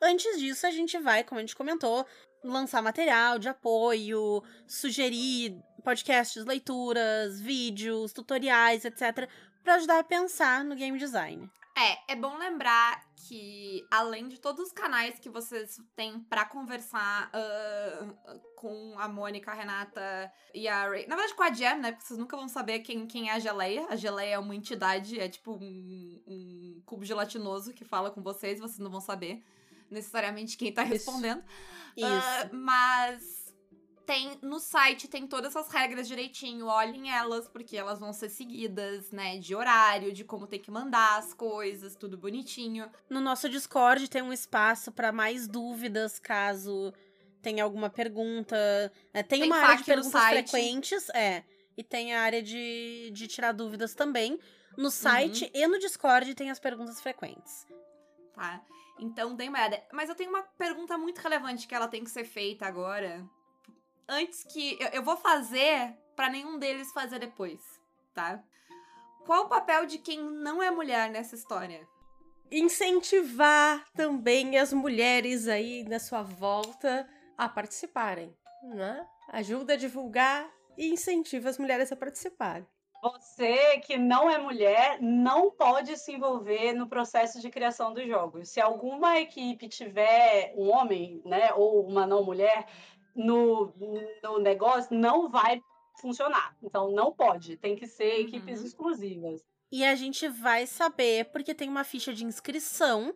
Antes 0.00 0.38
disso, 0.38 0.66
a 0.66 0.70
gente 0.70 0.96
vai, 0.98 1.24
como 1.24 1.38
a 1.38 1.42
gente 1.42 1.56
comentou, 1.56 2.06
lançar 2.42 2.82
material 2.82 3.38
de 3.38 3.48
apoio, 3.48 4.42
sugerir 4.66 5.56
podcasts, 5.82 6.44
leituras, 6.44 7.40
vídeos, 7.40 8.12
tutoriais, 8.12 8.84
etc, 8.84 9.28
para 9.62 9.74
ajudar 9.74 9.98
a 10.00 10.04
pensar 10.04 10.64
no 10.64 10.76
game 10.76 10.98
design. 10.98 11.50
É, 11.78 12.12
é 12.12 12.16
bom 12.16 12.36
lembrar 12.36 13.06
que 13.14 13.86
além 13.88 14.26
de 14.26 14.40
todos 14.40 14.66
os 14.66 14.72
canais 14.72 15.18
que 15.20 15.28
vocês 15.28 15.80
têm 15.94 16.18
para 16.18 16.44
conversar 16.44 17.30
uh, 17.30 18.40
com 18.56 18.98
a 18.98 19.06
Mônica, 19.06 19.50
a 19.50 19.54
Renata 19.54 20.32
e 20.52 20.66
a 20.66 20.88
Ray, 20.88 21.06
na 21.06 21.14
verdade 21.14 21.36
com 21.36 21.42
a 21.44 21.52
Jam, 21.52 21.78
né? 21.78 21.92
Porque 21.92 22.06
vocês 22.06 22.18
nunca 22.18 22.36
vão 22.36 22.48
saber 22.48 22.80
quem, 22.80 23.06
quem 23.06 23.30
é 23.30 23.34
a 23.34 23.38
Geleia. 23.38 23.86
A 23.88 23.94
Geleia 23.94 24.34
é 24.34 24.38
uma 24.38 24.56
entidade, 24.56 25.20
é 25.20 25.28
tipo 25.28 25.52
um, 25.52 26.22
um 26.26 26.82
cubo 26.84 27.04
gelatinoso 27.04 27.72
que 27.72 27.84
fala 27.84 28.10
com 28.10 28.22
vocês, 28.22 28.58
vocês 28.58 28.78
não 28.78 28.90
vão 28.90 29.00
saber 29.00 29.44
necessariamente 29.90 30.56
quem 30.56 30.72
tá 30.72 30.82
respondendo. 30.82 31.42
Isso. 31.96 32.06
Uh, 32.06 32.56
mas 32.56 33.38
tem 34.06 34.38
no 34.40 34.58
site 34.58 35.06
tem 35.06 35.26
todas 35.26 35.54
essas 35.54 35.70
regras 35.70 36.08
direitinho, 36.08 36.66
olhem 36.66 37.10
elas 37.10 37.46
porque 37.46 37.76
elas 37.76 37.98
vão 38.00 38.12
ser 38.12 38.30
seguidas, 38.30 39.10
né, 39.10 39.36
de 39.36 39.54
horário, 39.54 40.12
de 40.12 40.24
como 40.24 40.46
tem 40.46 40.58
que 40.58 40.70
mandar 40.70 41.18
as 41.18 41.34
coisas, 41.34 41.94
tudo 41.94 42.16
bonitinho. 42.16 42.90
No 43.10 43.20
nosso 43.20 43.48
Discord 43.50 44.08
tem 44.08 44.22
um 44.22 44.32
espaço 44.32 44.90
para 44.90 45.12
mais 45.12 45.46
dúvidas, 45.46 46.18
caso 46.18 46.92
tenha 47.42 47.62
alguma 47.62 47.90
pergunta. 47.90 48.56
É, 49.12 49.22
tem, 49.22 49.40
tem, 49.40 49.48
uma 49.48 49.58
área 49.58 49.76
de 49.76 49.84
perguntas 49.84 50.24
frequentes, 50.24 51.08
é, 51.10 51.44
e 51.76 51.84
tem 51.84 52.14
a 52.14 52.22
área 52.22 52.42
de, 52.42 53.10
de 53.12 53.26
tirar 53.28 53.52
dúvidas 53.52 53.94
também. 53.94 54.38
No 54.76 54.90
site 54.90 55.44
uhum. 55.44 55.50
e 55.54 55.66
no 55.66 55.78
Discord 55.78 56.34
tem 56.34 56.50
as 56.50 56.58
perguntas 56.58 57.00
frequentes. 57.00 57.66
Tá. 58.32 58.62
Então, 58.98 59.34
dê 59.34 59.48
uma 59.48 59.58
olhada. 59.58 59.82
Mas 59.92 60.08
eu 60.08 60.14
tenho 60.14 60.30
uma 60.30 60.42
pergunta 60.42 60.98
muito 60.98 61.18
relevante 61.18 61.66
que 61.66 61.74
ela 61.74 61.88
tem 61.88 62.04
que 62.04 62.10
ser 62.10 62.24
feita 62.24 62.66
agora 62.66 63.28
antes 64.08 64.42
que. 64.44 64.76
Eu, 64.80 64.88
eu 64.88 65.02
vou 65.02 65.16
fazer 65.16 65.94
para 66.16 66.30
nenhum 66.30 66.58
deles 66.58 66.92
fazer 66.92 67.18
depois, 67.18 67.60
tá? 68.14 68.42
Qual 69.24 69.44
o 69.44 69.48
papel 69.48 69.86
de 69.86 69.98
quem 69.98 70.20
não 70.20 70.62
é 70.62 70.70
mulher 70.70 71.10
nessa 71.10 71.34
história? 71.34 71.86
Incentivar 72.50 73.84
também 73.92 74.58
as 74.58 74.72
mulheres 74.72 75.46
aí 75.46 75.84
na 75.84 75.98
sua 75.98 76.22
volta 76.22 77.06
a 77.36 77.48
participarem, 77.48 78.34
né? 78.62 79.06
Ajuda 79.28 79.74
a 79.74 79.76
divulgar 79.76 80.50
e 80.78 80.88
incentiva 80.88 81.50
as 81.50 81.58
mulheres 81.58 81.92
a 81.92 81.96
participarem. 81.96 82.66
Você 83.00 83.78
que 83.78 83.96
não 83.96 84.28
é 84.28 84.38
mulher 84.38 85.00
não 85.00 85.50
pode 85.50 85.96
se 85.96 86.12
envolver 86.12 86.72
no 86.72 86.88
processo 86.88 87.40
de 87.40 87.48
criação 87.48 87.94
dos 87.94 88.06
jogos. 88.06 88.48
Se 88.48 88.60
alguma 88.60 89.20
equipe 89.20 89.68
tiver 89.68 90.52
um 90.56 90.68
homem, 90.70 91.22
né, 91.24 91.52
ou 91.54 91.86
uma 91.86 92.06
não 92.06 92.24
mulher, 92.24 92.66
no, 93.14 93.72
no 94.22 94.38
negócio 94.38 94.96
não 94.96 95.28
vai 95.28 95.62
funcionar. 96.00 96.56
Então 96.62 96.90
não 96.90 97.12
pode, 97.12 97.56
tem 97.56 97.76
que 97.76 97.86
ser 97.86 98.14
uhum. 98.14 98.20
equipes 98.20 98.62
exclusivas. 98.62 99.42
E 99.70 99.84
a 99.84 99.94
gente 99.94 100.26
vai 100.28 100.66
saber 100.66 101.26
porque 101.26 101.54
tem 101.54 101.68
uma 101.68 101.84
ficha 101.84 102.12
de 102.12 102.24
inscrição 102.24 103.14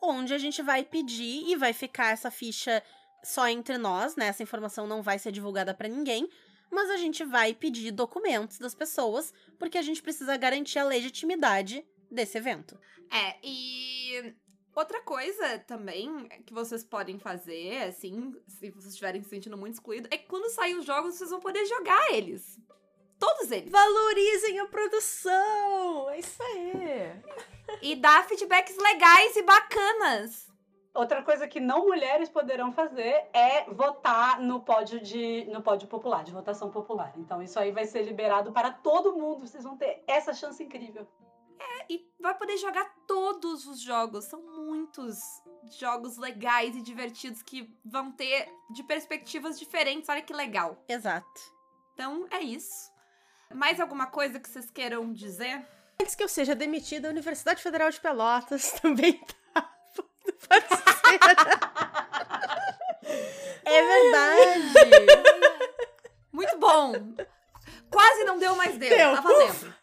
onde 0.00 0.32
a 0.32 0.38
gente 0.38 0.62
vai 0.62 0.82
pedir 0.84 1.48
e 1.48 1.56
vai 1.56 1.72
ficar 1.72 2.12
essa 2.12 2.30
ficha 2.30 2.82
só 3.22 3.48
entre 3.48 3.76
nós, 3.76 4.16
né? 4.16 4.28
Essa 4.28 4.42
informação 4.42 4.86
não 4.86 5.02
vai 5.02 5.18
ser 5.18 5.32
divulgada 5.32 5.74
para 5.74 5.88
ninguém, 5.88 6.28
mas 6.70 6.90
a 6.90 6.96
gente 6.96 7.24
vai 7.24 7.54
pedir 7.54 7.90
documentos 7.90 8.58
das 8.58 8.74
pessoas 8.74 9.32
porque 9.58 9.78
a 9.78 9.82
gente 9.82 10.02
precisa 10.02 10.36
garantir 10.36 10.78
a 10.78 10.84
legitimidade 10.84 11.84
desse 12.10 12.38
evento. 12.38 12.78
É, 13.10 13.36
e 13.42 14.34
Outra 14.74 15.00
coisa 15.02 15.58
também 15.58 16.28
que 16.46 16.54
vocês 16.54 16.84
podem 16.84 17.18
fazer, 17.18 17.82
assim, 17.82 18.34
se 18.46 18.70
vocês 18.70 18.92
estiverem 18.92 19.22
se 19.22 19.28
sentindo 19.28 19.56
muito 19.56 19.74
excluído, 19.74 20.08
é 20.10 20.16
que 20.16 20.26
quando 20.26 20.48
saem 20.50 20.76
os 20.76 20.84
jogos, 20.84 21.16
vocês 21.16 21.30
vão 21.30 21.40
poder 21.40 21.66
jogar 21.66 22.12
eles. 22.12 22.58
Todos 23.18 23.50
eles. 23.50 23.70
Valorizem 23.70 24.60
a 24.60 24.66
produção! 24.66 26.08
É 26.10 26.20
isso 26.20 26.42
aí. 26.42 27.22
E 27.82 27.96
dá 27.96 28.22
feedbacks 28.22 28.76
legais 28.76 29.36
e 29.36 29.42
bacanas. 29.42 30.49
Outra 30.92 31.22
coisa 31.22 31.46
que 31.46 31.60
não 31.60 31.86
mulheres 31.86 32.28
poderão 32.28 32.72
fazer 32.72 33.28
é 33.32 33.64
votar 33.70 34.40
no 34.40 34.60
pódio 34.60 35.00
de 35.00 35.44
no 35.44 35.62
pódio 35.62 35.86
popular, 35.86 36.24
de 36.24 36.32
votação 36.32 36.68
popular. 36.68 37.12
Então 37.16 37.40
isso 37.40 37.58
aí 37.60 37.70
vai 37.70 37.84
ser 37.86 38.02
liberado 38.02 38.50
para 38.50 38.72
todo 38.72 39.16
mundo. 39.16 39.46
Vocês 39.46 39.62
vão 39.62 39.76
ter 39.76 40.02
essa 40.06 40.34
chance 40.34 40.62
incrível. 40.62 41.06
É, 41.60 41.92
e 41.92 42.10
vai 42.18 42.36
poder 42.36 42.56
jogar 42.56 42.92
todos 43.06 43.66
os 43.66 43.80
jogos. 43.80 44.24
São 44.24 44.42
muitos 44.42 45.20
jogos 45.78 46.16
legais 46.16 46.74
e 46.74 46.82
divertidos 46.82 47.42
que 47.42 47.72
vão 47.84 48.10
ter 48.10 48.48
de 48.70 48.82
perspectivas 48.82 49.58
diferentes. 49.60 50.08
Olha 50.08 50.22
que 50.22 50.32
legal. 50.32 50.82
Exato. 50.88 51.40
Então 51.94 52.26
é 52.32 52.40
isso. 52.40 52.90
Mais 53.54 53.78
alguma 53.78 54.06
coisa 54.06 54.40
que 54.40 54.48
vocês 54.48 54.70
queiram 54.70 55.12
dizer? 55.12 55.64
Antes 56.00 56.14
que 56.14 56.22
eu 56.22 56.28
seja 56.28 56.54
demitida, 56.54 57.08
a 57.08 57.10
Universidade 57.10 57.62
Federal 57.62 57.90
de 57.90 58.00
Pelotas 58.00 58.72
também 58.80 59.12
tá 59.18 59.34
parceira. 60.32 61.60
É 63.64 63.82
verdade. 63.82 64.72
Muito 66.32 66.58
bom. 66.58 66.92
Quase 67.90 68.24
não 68.24 68.38
deu, 68.38 68.54
mas 68.56 68.76
deu. 68.76 68.88
Deu. 68.88 69.14
Tá 69.14 69.20
valendo. 69.20 69.74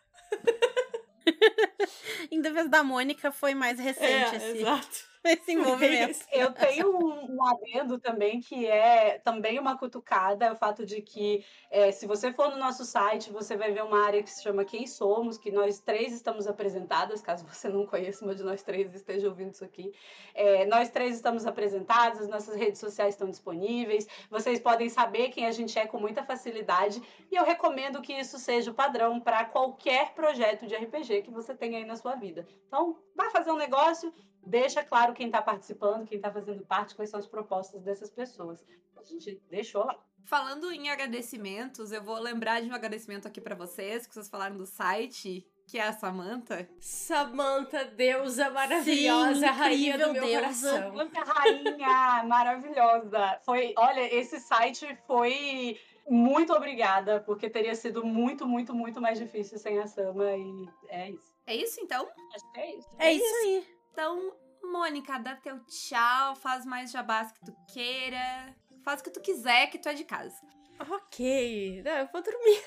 em 2.32 2.42
defesa 2.42 2.70
da 2.70 2.84
Mônica, 2.84 3.32
foi 3.32 3.54
mais 3.54 3.80
recente 3.80 4.36
esse, 4.36 4.46
É, 4.46 4.58
exato. 4.62 5.07
esse 5.34 5.54
envolvimento. 5.54 6.20
Eu 6.32 6.52
tenho 6.52 6.96
um, 6.98 7.36
um 7.36 7.46
adendo 7.46 8.00
também 8.00 8.40
que 8.40 8.66
é 8.66 9.20
também 9.20 9.60
uma 9.60 9.78
cutucada, 9.78 10.46
é 10.46 10.52
o 10.52 10.56
fato 10.56 10.86
de 10.86 11.02
que 11.02 11.44
é, 11.70 11.92
se 11.92 12.06
você 12.06 12.32
for 12.32 12.50
no 12.50 12.58
nosso 12.58 12.86
site, 12.86 13.32
você 13.32 13.56
vai 13.58 13.72
ver 13.72 13.84
uma 13.84 14.06
área 14.06 14.24
que 14.24 14.30
se 14.30 14.42
chama 14.42 14.66
Quem 14.66 14.88
Somos, 14.88 15.38
que 15.38 15.52
nós 15.52 15.80
três 15.80 16.14
estamos 16.14 16.48
apresentadas, 16.48 17.22
caso 17.22 17.46
você 17.46 17.68
não 17.70 17.86
conheça 17.86 18.24
uma 18.24 18.34
de 18.34 18.44
nós 18.44 18.64
três 18.64 18.94
e 18.94 18.98
esteja 18.98 19.28
ouvindo 19.28 19.52
isso 19.52 19.66
aqui. 19.66 19.94
É, 20.34 20.66
nós 20.66 20.90
três 20.90 21.16
estamos 21.16 21.46
apresentadas, 21.46 22.22
as 22.22 22.30
nossas 22.30 22.56
redes 22.56 22.80
sociais 22.80 23.14
estão 23.14 23.30
disponíveis, 23.30 24.08
vocês 24.30 24.60
podem 24.60 24.90
saber 24.90 25.30
quem 25.30 25.46
a 25.46 25.52
gente 25.52 25.78
é 25.78 25.86
com 25.86 26.00
muita 26.00 26.24
facilidade, 26.24 27.02
e 27.32 27.36
eu 27.36 27.44
recomendo 27.44 28.02
que 28.02 28.14
isso 28.14 28.38
seja 28.38 28.72
o 28.72 28.74
padrão 28.74 29.20
para 29.20 29.46
qualquer 29.46 30.14
projeto 30.14 30.68
de 30.68 30.76
RPG 30.76 31.24
que 31.24 31.32
você 31.32 31.54
tenha 31.54 31.78
aí 31.78 31.86
na 31.86 31.96
sua 31.96 32.16
vida. 32.16 32.48
Então, 32.68 32.98
vai 33.16 33.30
fazer 33.32 33.52
um 33.52 33.58
negócio, 33.58 34.14
deixa 34.48 34.84
claro 34.84 35.14
quem 35.14 35.28
está 35.28 35.42
participando, 35.42 36.08
quem 36.08 36.18
está 36.18 36.32
fazendo 36.32 36.66
parte, 36.66 36.96
quais 36.96 37.10
são 37.10 37.20
as 37.20 37.28
propostas 37.28 37.82
dessas 37.84 38.10
pessoas. 38.10 38.64
A 38.98 39.04
gente 39.04 39.42
deixou 39.50 39.86
lá. 39.86 39.98
Falando 40.26 40.72
em 40.72 40.90
agradecimentos, 40.90 41.92
eu 41.92 42.04
vou 42.04 42.20
lembrar 42.20 42.62
de 42.62 42.70
um 42.70 42.74
agradecimento 42.74 43.28
aqui 43.28 43.40
pra 43.40 43.56
vocês, 43.56 44.06
que 44.06 44.14
vocês 44.14 44.28
falaram 44.28 44.58
do 44.58 44.66
site, 44.66 45.46
que 45.66 45.78
é 45.78 45.84
a 45.84 45.94
Samantha. 45.94 46.68
Samantha, 46.80 47.86
deusa 47.86 48.50
maravilhosa, 48.50 49.40
Sim, 49.40 49.46
rainha 49.46 49.98
do 49.98 50.12
meu 50.14 50.24
deusa. 50.24 50.40
coração. 50.40 50.92
Muita 50.94 51.24
rainha 51.24 52.24
maravilhosa. 52.28 53.40
Foi, 53.46 53.74
olha, 53.78 54.14
esse 54.14 54.40
site 54.40 54.98
foi 55.06 55.80
muito 56.10 56.54
obrigada, 56.54 57.22
porque 57.22 57.50
teria 57.50 57.76
sido 57.76 58.06
muito, 58.06 58.46
muito, 58.48 58.74
muito 58.74 59.00
mais 59.02 59.20
difícil 59.20 59.58
sem 59.58 59.80
a 59.80 59.88
Sama 59.88 60.36
e 60.36 60.70
é 60.88 61.12
isso. 61.12 61.34
É 61.46 61.56
isso 61.56 61.80
então? 61.82 62.08
Acho 62.34 62.52
que 62.52 62.60
é 62.60 62.76
isso. 62.76 62.90
É 62.98 63.14
isso 63.14 63.36
aí. 63.44 63.77
Então, 63.98 64.32
Mônica, 64.62 65.18
dá 65.18 65.36
teu 65.38 65.60
tchau, 65.66 66.36
faz 66.36 66.64
mais 66.68 66.92
jabás 66.92 67.32
que 67.32 67.44
tu 67.44 67.56
queira. 67.74 68.56
Faz 68.84 69.02
o 69.02 69.04
que 69.04 69.10
tu 69.10 69.20
quiser, 69.20 69.72
que 69.72 69.80
tu 69.80 69.90
é 69.90 69.96
de 69.96 70.04
casa. 70.04 70.40
Ok, 70.88 71.82
não, 71.84 71.92
eu 71.94 72.08
vou 72.14 72.22
dormir. 72.22 72.64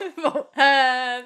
Bom, 0.16 0.50
ah, 0.56 1.22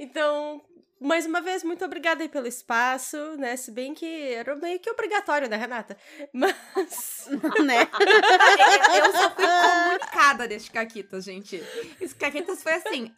então, 0.00 0.60
mais 1.00 1.26
uma 1.26 1.40
vez, 1.40 1.62
muito 1.62 1.84
obrigada 1.84 2.24
aí 2.24 2.28
pelo 2.28 2.48
espaço, 2.48 3.36
né? 3.36 3.56
Se 3.56 3.70
bem 3.70 3.94
que 3.94 4.32
era 4.32 4.56
meio 4.56 4.80
que 4.80 4.90
obrigatório, 4.90 5.48
né, 5.48 5.56
Renata? 5.56 5.96
Mas. 6.32 7.28
né? 7.64 7.86
Eu 8.98 9.12
só 9.12 9.30
fui 9.30 9.46
comunicada 9.46 10.48
deste 10.48 10.72
Caquitas, 10.72 11.24
gente. 11.24 11.62
Esse 12.00 12.16
Caquitas 12.16 12.64
foi 12.64 12.72
assim. 12.72 13.14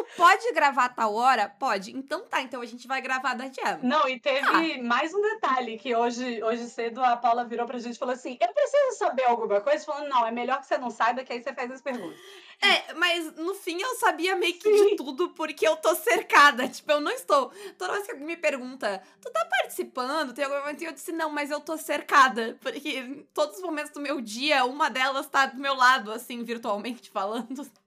Tu 0.00 0.06
pode 0.16 0.50
gravar 0.52 0.86
a 0.86 0.88
tal 0.88 1.14
hora? 1.14 1.46
Pode. 1.46 1.94
Então 1.94 2.22
tá, 2.22 2.40
então 2.40 2.62
a 2.62 2.66
gente 2.66 2.88
vai 2.88 3.02
gravar 3.02 3.34
da 3.34 3.44
Jam. 3.44 3.80
Não, 3.82 4.08
e 4.08 4.18
teve 4.18 4.80
mais 4.80 5.12
um 5.12 5.20
detalhe 5.20 5.78
que 5.78 5.94
hoje, 5.94 6.42
hoje 6.42 6.68
cedo 6.70 7.04
a 7.04 7.16
Paula 7.16 7.44
virou 7.44 7.66
pra 7.66 7.78
gente 7.78 7.96
e 7.96 7.98
falou 7.98 8.14
assim: 8.14 8.38
Eu 8.40 8.48
preciso 8.52 8.98
saber 8.98 9.24
alguma 9.24 9.60
coisa? 9.60 9.84
Falando, 9.84 10.08
não, 10.08 10.26
é 10.26 10.30
melhor 10.30 10.58
que 10.60 10.66
você 10.66 10.78
não 10.78 10.90
saiba, 10.90 11.22
que 11.22 11.32
aí 11.32 11.42
você 11.42 11.52
faz 11.52 11.70
as 11.70 11.82
perguntas. 11.82 12.18
É, 12.62 12.94
mas 12.94 13.36
no 13.36 13.54
fim 13.54 13.80
eu 13.80 13.94
sabia 13.96 14.36
meio 14.36 14.54
que 14.54 14.70
de 14.70 14.96
tudo 14.96 15.30
porque 15.30 15.66
eu 15.66 15.76
tô 15.76 15.94
cercada. 15.94 16.66
Tipo, 16.68 16.92
eu 16.92 17.00
não 17.00 17.10
estou. 17.10 17.50
Toda 17.78 17.92
vez 17.92 18.06
que 18.06 18.12
alguém 18.12 18.26
me 18.26 18.36
pergunta, 18.36 19.02
tu 19.20 19.30
tá 19.30 19.44
participando? 19.46 20.32
Tem 20.32 20.44
algum 20.44 20.60
momento? 20.60 20.82
E 20.82 20.86
eu 20.86 20.92
disse, 20.92 21.12
não, 21.12 21.30
mas 21.30 21.50
eu 21.50 21.60
tô 21.60 21.76
cercada. 21.76 22.58
Porque 22.60 22.98
em 22.98 23.26
todos 23.34 23.56
os 23.56 23.62
momentos 23.62 23.92
do 23.92 24.00
meu 24.00 24.20
dia, 24.20 24.64
uma 24.64 24.88
delas 24.88 25.26
tá 25.26 25.46
do 25.46 25.60
meu 25.60 25.74
lado, 25.74 26.10
assim, 26.12 26.42
virtualmente 26.42 27.10
falando. 27.10 27.66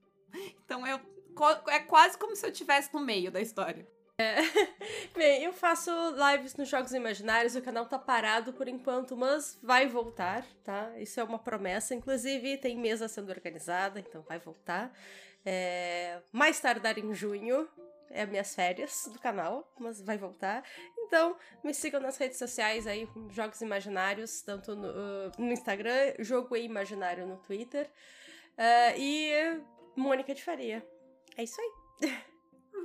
Então 0.65 0.87
eu. 0.87 0.99
É 1.67 1.79
quase 1.79 2.17
como 2.17 2.35
se 2.35 2.45
eu 2.45 2.51
estivesse 2.51 2.93
no 2.93 2.99
meio 2.99 3.31
da 3.31 3.41
história. 3.41 3.87
Bem, 5.15 5.43
eu 5.43 5.53
faço 5.53 5.91
lives 6.11 6.55
nos 6.55 6.69
Jogos 6.69 6.93
Imaginários, 6.93 7.55
o 7.55 7.61
canal 7.61 7.85
tá 7.85 7.97
parado 7.97 8.53
por 8.53 8.67
enquanto, 8.67 9.17
mas 9.17 9.57
vai 9.61 9.87
voltar, 9.87 10.45
tá? 10.63 10.91
Isso 10.99 11.19
é 11.19 11.23
uma 11.23 11.39
promessa. 11.39 11.95
Inclusive, 11.95 12.57
tem 12.57 12.77
mesa 12.77 13.07
sendo 13.07 13.29
organizada, 13.31 13.99
então 13.99 14.21
vai 14.21 14.39
voltar. 14.39 14.93
É, 15.45 16.21
Mais 16.31 16.59
tardar 16.59 16.97
em 16.97 17.13
junho, 17.13 17.67
é 18.09 18.25
minhas 18.25 18.53
férias 18.53 19.09
do 19.11 19.19
canal, 19.19 19.73
mas 19.79 20.01
vai 20.01 20.17
voltar. 20.17 20.63
Então, 20.97 21.35
me 21.63 21.73
sigam 21.73 21.99
nas 21.99 22.17
redes 22.17 22.37
sociais 22.37 22.85
aí, 22.87 23.07
Jogos 23.29 23.61
Imaginários, 23.61 24.41
tanto 24.41 24.75
no, 24.75 24.87
uh, 24.87 25.31
no 25.37 25.51
Instagram, 25.51 26.13
Jogo 26.19 26.55
Imaginário 26.55 27.25
no 27.25 27.37
Twitter. 27.37 27.89
Uh, 28.55 28.97
e 28.97 29.59
Mônica 29.95 30.33
de 30.33 30.43
Faria. 30.43 30.85
É 31.37 31.43
isso 31.43 31.59
aí. 31.59 32.13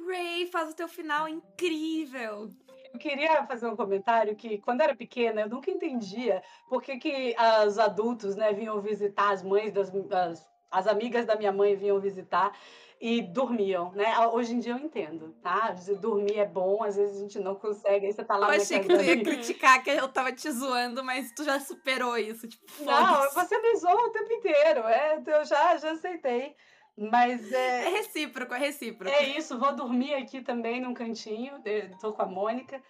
Ray, 0.06 0.46
faz 0.46 0.70
o 0.70 0.74
teu 0.74 0.88
final 0.88 1.28
incrível. 1.28 2.50
Eu 2.92 2.98
queria 2.98 3.44
fazer 3.46 3.66
um 3.66 3.76
comentário 3.76 4.34
que, 4.34 4.58
quando 4.58 4.80
era 4.80 4.96
pequena, 4.96 5.42
eu 5.42 5.48
nunca 5.48 5.70
entendia 5.70 6.42
por 6.68 6.82
que, 6.82 6.96
que 6.98 7.36
os 7.66 7.78
adultos 7.78 8.34
né, 8.34 8.52
vinham 8.52 8.80
visitar 8.80 9.30
as 9.30 9.42
mães 9.42 9.72
das 9.72 9.92
as, 10.10 10.48
as 10.70 10.86
amigas 10.86 11.26
da 11.26 11.36
minha 11.36 11.52
mãe 11.52 11.76
vinham 11.76 12.00
visitar 12.00 12.52
e 13.00 13.22
dormiam, 13.22 13.92
né? 13.92 14.18
Hoje 14.28 14.54
em 14.54 14.58
dia 14.58 14.72
eu 14.72 14.78
entendo, 14.78 15.32
tá? 15.40 15.74
Dormir 16.00 16.38
é 16.38 16.46
bom, 16.46 16.82
às 16.82 16.96
vezes 16.96 17.16
a 17.16 17.20
gente 17.20 17.38
não 17.38 17.54
consegue, 17.54 18.06
aí 18.06 18.12
você 18.12 18.24
tá 18.24 18.36
lá 18.36 18.48
Eu 18.48 18.60
achei 18.60 18.80
que 18.80 18.88
tu 18.88 19.00
ia 19.00 19.22
criticar 19.22 19.82
que 19.84 19.90
eu 19.90 20.08
tava 20.08 20.32
te 20.32 20.50
zoando, 20.50 21.04
mas 21.04 21.30
tu 21.32 21.44
já 21.44 21.60
superou 21.60 22.16
isso. 22.18 22.48
Tipo, 22.48 22.84
Não, 22.84 23.30
você 23.30 23.58
me 23.60 23.76
zoa 23.76 24.06
o 24.06 24.10
tempo 24.10 24.32
inteiro, 24.32 24.80
é, 24.80 25.22
eu 25.24 25.44
já, 25.44 25.76
já 25.76 25.92
aceitei. 25.92 26.56
Mas 26.98 27.52
É 27.52 27.84
é, 27.86 27.88
recíproco, 27.90 28.54
é 28.54 28.58
recíproco. 28.58 29.14
é 29.14 29.22
isso, 29.22 29.58
vou 29.58 29.74
dormir 29.74 30.14
aqui 30.14 30.40
também 30.40 30.80
num 30.80 30.92
cantinho, 30.94 31.62
tô 32.00 32.12
com 32.12 32.22
a 32.22 32.26
Mônica. 32.26 32.82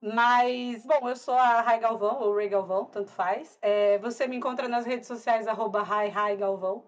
Mas, 0.00 0.84
bom, 0.86 1.08
eu 1.08 1.16
sou 1.16 1.34
a 1.34 1.60
Rai 1.60 1.80
Galvão, 1.80 2.20
ou 2.20 2.36
Ray 2.36 2.48
Galvão, 2.48 2.84
tanto 2.84 3.10
faz. 3.10 3.58
É, 3.60 3.98
você 3.98 4.28
me 4.28 4.36
encontra 4.36 4.68
nas 4.68 4.86
redes 4.86 5.08
sociais, 5.08 5.48
arroba 5.48 5.82
Rai 5.82 6.36
Galvão. 6.36 6.84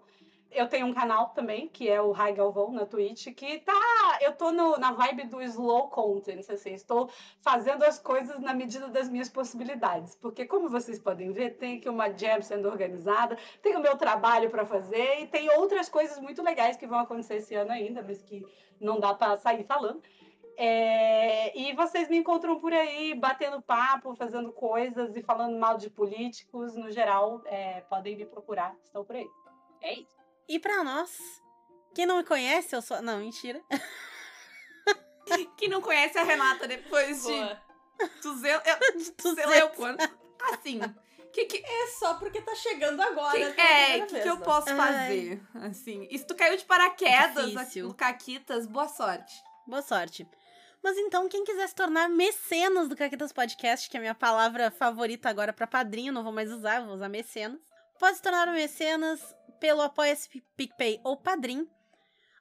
Eu 0.51 0.67
tenho 0.67 0.85
um 0.85 0.93
canal 0.93 1.29
também, 1.29 1.69
que 1.69 1.89
é 1.89 2.01
o 2.01 2.11
Rai 2.11 2.33
Galvão, 2.33 2.71
na 2.71 2.85
Twitch, 2.85 3.33
que 3.33 3.59
tá... 3.59 3.73
Eu 4.21 4.33
tô 4.35 4.51
no- 4.51 4.77
na 4.77 4.91
vibe 4.91 5.27
do 5.27 5.41
slow 5.41 5.87
content, 5.87 6.39
assim. 6.49 6.73
Estou 6.73 7.09
fazendo 7.39 7.83
as 7.83 7.97
coisas 7.97 8.37
na 8.39 8.53
medida 8.53 8.89
das 8.89 9.07
minhas 9.07 9.29
possibilidades. 9.29 10.13
Porque, 10.15 10.45
como 10.45 10.69
vocês 10.69 10.99
podem 10.99 11.31
ver, 11.31 11.57
tem 11.57 11.77
aqui 11.77 11.87
uma 11.87 12.09
jam 12.11 12.41
sendo 12.41 12.67
organizada, 12.67 13.37
tem 13.61 13.77
o 13.77 13.81
meu 13.81 13.97
trabalho 13.97 14.49
para 14.49 14.65
fazer 14.65 15.21
e 15.21 15.27
tem 15.27 15.49
outras 15.57 15.87
coisas 15.87 16.19
muito 16.19 16.43
legais 16.43 16.75
que 16.75 16.85
vão 16.85 16.99
acontecer 16.99 17.35
esse 17.35 17.55
ano 17.55 17.71
ainda, 17.71 18.03
mas 18.03 18.21
que 18.21 18.45
não 18.79 18.99
dá 18.99 19.13
para 19.13 19.37
sair 19.37 19.63
falando. 19.63 20.01
É, 20.57 21.57
e 21.57 21.73
vocês 21.73 22.09
me 22.09 22.17
encontram 22.17 22.59
por 22.59 22.73
aí 22.73 23.15
batendo 23.15 23.61
papo, 23.61 24.13
fazendo 24.15 24.51
coisas 24.51 25.15
e 25.15 25.23
falando 25.23 25.57
mal 25.57 25.77
de 25.77 25.89
políticos. 25.89 26.75
No 26.75 26.91
geral, 26.91 27.41
é, 27.45 27.81
podem 27.89 28.15
me 28.17 28.25
procurar, 28.25 28.75
estão 28.83 29.03
por 29.03 29.15
aí. 29.15 29.27
É 29.81 29.93
isso. 29.93 30.20
E 30.47 30.59
pra 30.59 30.83
nós, 30.83 31.11
quem 31.93 32.05
não 32.05 32.17
me 32.17 32.23
conhece, 32.23 32.75
eu 32.75 32.81
sou. 32.81 33.01
Não, 33.01 33.19
mentira. 33.19 33.61
Quem 35.55 35.69
não 35.69 35.81
conhece 35.81 36.17
a 36.17 36.23
Renata 36.23 36.67
depois 36.67 37.21
de 37.23 37.31
Boa. 37.31 37.61
200... 38.21 38.67
Eu, 38.67 38.77
sei 38.99 39.13
200. 39.23 39.45
lá 39.49 39.57
eu 39.59 39.69
quanto. 39.69 40.09
Assim, 40.51 40.81
que, 41.31 41.45
que, 41.45 41.57
É 41.65 41.87
só 41.99 42.15
porque 42.15 42.41
tá 42.41 42.53
chegando 42.55 42.99
agora. 43.01 43.53
que- 43.53 43.61
é, 43.61 43.97
o 44.03 44.07
que, 44.07 44.19
que 44.19 44.27
eu 44.27 44.35
né? 44.35 44.43
posso 44.43 44.69
Ai. 44.71 44.75
fazer? 44.77 45.41
Assim, 45.69 46.07
e 46.11 46.17
se 46.17 46.25
tu 46.27 46.35
caiu 46.35 46.57
de 46.57 46.65
paraquedas 46.65 47.37
aqui 47.45 47.51
Difícil. 47.55 47.87
no 47.87 47.93
Caquitas, 47.93 48.67
boa 48.67 48.89
sorte. 48.89 49.33
Boa 49.65 49.81
sorte. 49.81 50.27
Mas 50.83 50.97
então, 50.97 51.29
quem 51.29 51.45
quiser 51.45 51.67
se 51.69 51.75
tornar 51.75 52.09
mecenas 52.09 52.89
do 52.89 52.95
Caquetas 52.97 53.31
Podcast, 53.31 53.87
que 53.89 53.95
é 53.95 53.99
a 53.99 54.01
minha 54.01 54.15
palavra 54.15 54.69
favorita 54.71 55.29
agora 55.29 55.53
pra 55.53 55.67
padrinho, 55.67 56.11
não 56.11 56.23
vou 56.23 56.33
mais 56.33 56.51
usar, 56.51 56.81
vou 56.81 56.95
usar 56.95 57.07
mecenas, 57.07 57.59
pode 57.99 58.17
se 58.17 58.21
tornar 58.23 58.49
um 58.49 58.53
mecenas 58.53 59.21
pelo 59.61 59.83
Apoia-se 59.83 60.27
PicPay 60.57 60.99
ou 61.03 61.15
Padrim, 61.15 61.69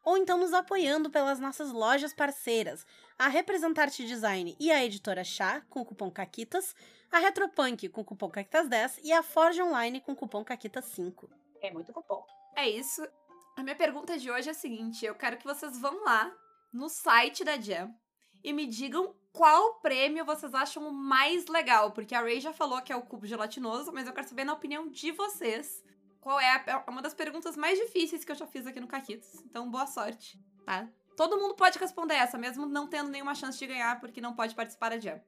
ou 0.02 0.16
então 0.16 0.38
nos 0.38 0.54
apoiando 0.54 1.10
pelas 1.10 1.38
nossas 1.38 1.70
lojas 1.70 2.14
parceiras, 2.14 2.86
a 3.18 3.28
Representarte 3.28 4.06
Design 4.06 4.56
e 4.58 4.72
a 4.72 4.82
Editora 4.82 5.22
Chá, 5.22 5.60
com 5.68 5.82
o 5.82 5.84
cupom 5.84 6.10
CAQUITAS, 6.10 6.74
a 7.12 7.18
Retropunk 7.18 7.90
com 7.90 8.00
o 8.00 8.04
cupom 8.04 8.30
CAQUITAS10 8.30 9.00
e 9.04 9.12
a 9.12 9.22
Forge 9.22 9.60
Online 9.60 10.00
com 10.00 10.12
o 10.12 10.16
cupom 10.16 10.42
CAQUITAS5. 10.42 11.28
É 11.60 11.70
muito 11.70 11.92
bom. 11.92 12.24
É 12.56 12.66
isso. 12.66 13.06
A 13.54 13.62
minha 13.62 13.76
pergunta 13.76 14.16
de 14.16 14.30
hoje 14.30 14.48
é 14.48 14.52
a 14.52 14.54
seguinte: 14.54 15.04
eu 15.04 15.14
quero 15.14 15.36
que 15.36 15.44
vocês 15.44 15.78
vão 15.78 16.02
lá 16.02 16.34
no 16.72 16.88
site 16.88 17.44
da 17.44 17.60
Jam 17.60 17.94
e 18.42 18.54
me 18.54 18.66
digam 18.66 19.14
qual 19.30 19.74
prêmio 19.80 20.24
vocês 20.24 20.54
acham 20.54 20.88
o 20.88 20.92
mais 20.92 21.46
legal. 21.48 21.90
Porque 21.90 22.14
a 22.14 22.22
Ray 22.22 22.40
já 22.40 22.54
falou 22.54 22.80
que 22.80 22.90
é 22.90 22.96
o 22.96 23.02
cubo 23.02 23.26
gelatinoso, 23.26 23.92
mas 23.92 24.06
eu 24.06 24.14
quero 24.14 24.26
saber 24.26 24.44
na 24.44 24.54
opinião 24.54 24.88
de 24.88 25.12
vocês. 25.12 25.84
Qual 26.20 26.38
é 26.38 26.50
a- 26.70 26.84
uma 26.88 27.00
das 27.02 27.14
perguntas 27.14 27.56
mais 27.56 27.78
difíceis 27.78 28.24
que 28.24 28.30
eu 28.32 28.36
já 28.36 28.46
fiz 28.46 28.66
aqui 28.66 28.78
no 28.80 28.86
Caquitos. 28.86 29.40
Então, 29.44 29.70
boa 29.70 29.86
sorte, 29.86 30.38
tá? 30.66 30.88
Todo 31.16 31.38
mundo 31.38 31.54
pode 31.54 31.78
responder 31.78 32.14
essa, 32.14 32.38
mesmo 32.38 32.66
não 32.66 32.86
tendo 32.86 33.10
nenhuma 33.10 33.34
chance 33.34 33.58
de 33.58 33.66
ganhar, 33.66 34.00
porque 34.00 34.20
não 34.20 34.34
pode 34.34 34.54
participar 34.54 34.90
da 34.90 34.98
Jam. 34.98 35.20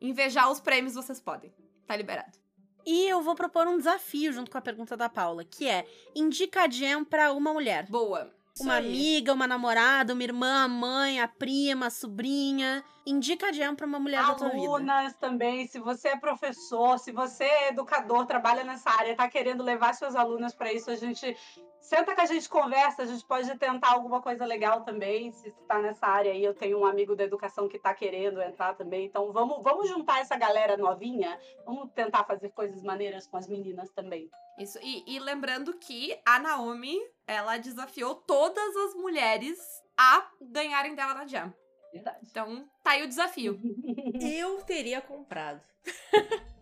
Invejar 0.00 0.50
os 0.50 0.60
prêmios 0.60 0.94
vocês 0.94 1.20
podem. 1.20 1.52
Tá 1.86 1.96
liberado. 1.96 2.38
E 2.86 3.06
eu 3.08 3.22
vou 3.22 3.34
propor 3.34 3.66
um 3.66 3.78
desafio 3.78 4.32
junto 4.32 4.50
com 4.50 4.58
a 4.58 4.62
pergunta 4.62 4.96
da 4.96 5.08
Paula, 5.08 5.44
que 5.44 5.66
é: 5.66 5.86
indica 6.14 6.64
a 6.64 6.70
Jam 6.70 7.04
pra 7.04 7.32
uma 7.32 7.52
mulher. 7.52 7.86
Boa. 7.88 8.34
Uma 8.60 8.74
aí. 8.74 8.86
amiga, 8.86 9.32
uma 9.32 9.48
namorada, 9.48 10.12
uma 10.12 10.22
irmã, 10.22 10.64
a 10.64 10.68
mãe, 10.68 11.20
a 11.20 11.26
prima, 11.26 11.86
a 11.86 11.90
sobrinha. 11.90 12.84
Indica 13.04 13.48
a 13.48 13.52
Jam 13.52 13.74
pra 13.74 13.86
uma 13.86 13.98
mulher 13.98 14.24
da 14.24 14.34
tua 14.34 14.48
vida. 14.48 14.64
Alunas 14.64 15.14
também, 15.14 15.66
se 15.66 15.78
você 15.80 16.08
é 16.08 16.16
professor, 16.16 16.98
se 16.98 17.10
você 17.10 17.44
é 17.44 17.68
educador, 17.70 18.26
trabalha 18.26 18.62
nessa 18.62 18.90
área, 18.90 19.16
tá 19.16 19.28
querendo 19.28 19.62
levar 19.62 19.94
suas 19.94 20.14
alunas 20.14 20.54
para 20.54 20.72
isso, 20.72 20.90
a 20.90 20.94
gente 20.94 21.36
senta 21.84 22.14
que 22.14 22.20
a 22.20 22.26
gente 22.26 22.48
conversa, 22.48 23.02
a 23.02 23.06
gente 23.06 23.24
pode 23.24 23.54
tentar 23.58 23.92
alguma 23.92 24.20
coisa 24.20 24.44
legal 24.44 24.82
também. 24.82 25.30
Se 25.32 25.48
está 25.48 25.78
nessa 25.78 26.06
área 26.06 26.32
aí, 26.32 26.42
eu 26.42 26.54
tenho 26.54 26.78
um 26.78 26.86
amigo 26.86 27.14
da 27.14 27.24
educação 27.24 27.68
que 27.68 27.78
tá 27.78 27.94
querendo 27.94 28.40
entrar 28.40 28.74
também. 28.74 29.04
Então 29.04 29.30
vamos, 29.32 29.62
vamos 29.62 29.88
juntar 29.88 30.20
essa 30.20 30.36
galera 30.36 30.76
novinha, 30.76 31.38
vamos 31.64 31.90
tentar 31.92 32.24
fazer 32.24 32.50
coisas 32.50 32.82
maneiras 32.82 33.26
com 33.26 33.36
as 33.36 33.46
meninas 33.46 33.90
também. 33.90 34.30
Isso. 34.58 34.78
E, 34.82 35.04
e 35.06 35.18
lembrando 35.18 35.74
que 35.74 36.18
a 36.24 36.38
Naomi, 36.38 36.98
ela 37.26 37.58
desafiou 37.58 38.14
todas 38.14 38.76
as 38.76 38.94
mulheres 38.94 39.58
a 39.96 40.26
ganharem 40.40 40.94
dela 40.94 41.14
na 41.14 41.26
Jam. 41.26 41.52
Verdade. 41.92 42.26
Então, 42.28 42.68
tá 42.82 42.92
aí 42.92 43.02
o 43.02 43.08
desafio. 43.08 43.60
Eu 44.20 44.62
teria 44.62 45.00
comprado. 45.00 45.60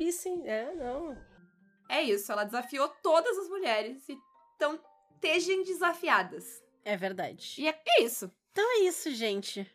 E 0.00 0.10
sim, 0.10 0.42
é, 0.46 0.74
não. 0.74 1.14
É 1.86 2.00
isso, 2.00 2.32
ela 2.32 2.44
desafiou 2.44 2.88
todas 3.02 3.36
as 3.36 3.46
mulheres. 3.50 4.08
e 4.08 4.18
Então, 4.62 4.80
estejam 5.14 5.64
desafiadas. 5.64 6.62
É 6.84 6.96
verdade. 6.96 7.54
E 7.58 7.68
é, 7.68 7.80
é 7.84 8.02
isso. 8.02 8.30
Então 8.52 8.64
é 8.78 8.84
isso, 8.84 9.10
gente. 9.12 9.68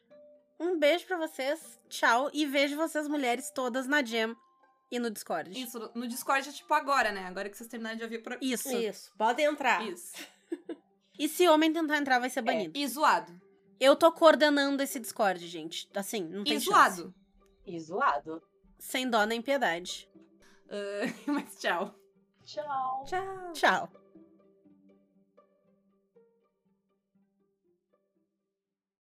Um 0.60 0.80
beijo 0.80 1.06
pra 1.06 1.18
vocês. 1.18 1.80
Tchau. 1.90 2.30
E 2.34 2.46
vejo 2.46 2.78
vocês 2.78 3.08
mulheres 3.08 3.52
todas 3.52 3.86
na 3.86 4.04
Jam 4.04 4.36
e 4.90 4.98
no 4.98 5.10
Discord. 5.12 5.60
Isso, 5.62 5.92
no- 5.94 6.08
Discord 6.08 6.48
é 6.48 6.52
tipo 6.54 6.74
agora, 6.74 7.12
né? 7.12 7.26
Agora 7.26 7.50
que 7.50 7.58
vocês 7.58 7.70
terminarem 7.70 7.98
de 7.98 8.04
ouvir 8.06 8.24
pro... 8.24 8.38
Isso. 8.42 8.70
Isso, 8.78 9.12
podem 9.18 9.46
entrar. 9.46 9.86
Isso. 9.88 10.14
E 11.20 11.28
se 11.28 11.48
homem 11.48 11.74
tentar 11.74 11.98
entrar, 11.98 12.20
vai 12.20 12.30
ser 12.30 12.44
banido. 12.44 12.78
E 12.78 12.88
zoado. 12.88 13.34
Eu 13.80 13.96
tô 13.96 14.12
coordenando 14.12 14.84
esse 14.84 15.00
Discord, 15.00 15.48
gente. 15.48 15.90
Assim, 15.96 16.22
não 16.24 16.44
tem 16.44 16.58
E 16.58 16.62
chance. 16.62 16.68
zoado. 16.98 17.16
E 17.66 17.80
zoado. 17.80 18.44
Sem 18.78 19.10
dó 19.10 19.26
nem 19.26 19.42
piedade. 19.42 20.08
Ah, 20.70 21.12
mas 21.26 21.60
tchau. 21.60 21.96
Tchau. 22.46 23.04
Tchau. 23.08 23.52
Tchau. 23.54 23.90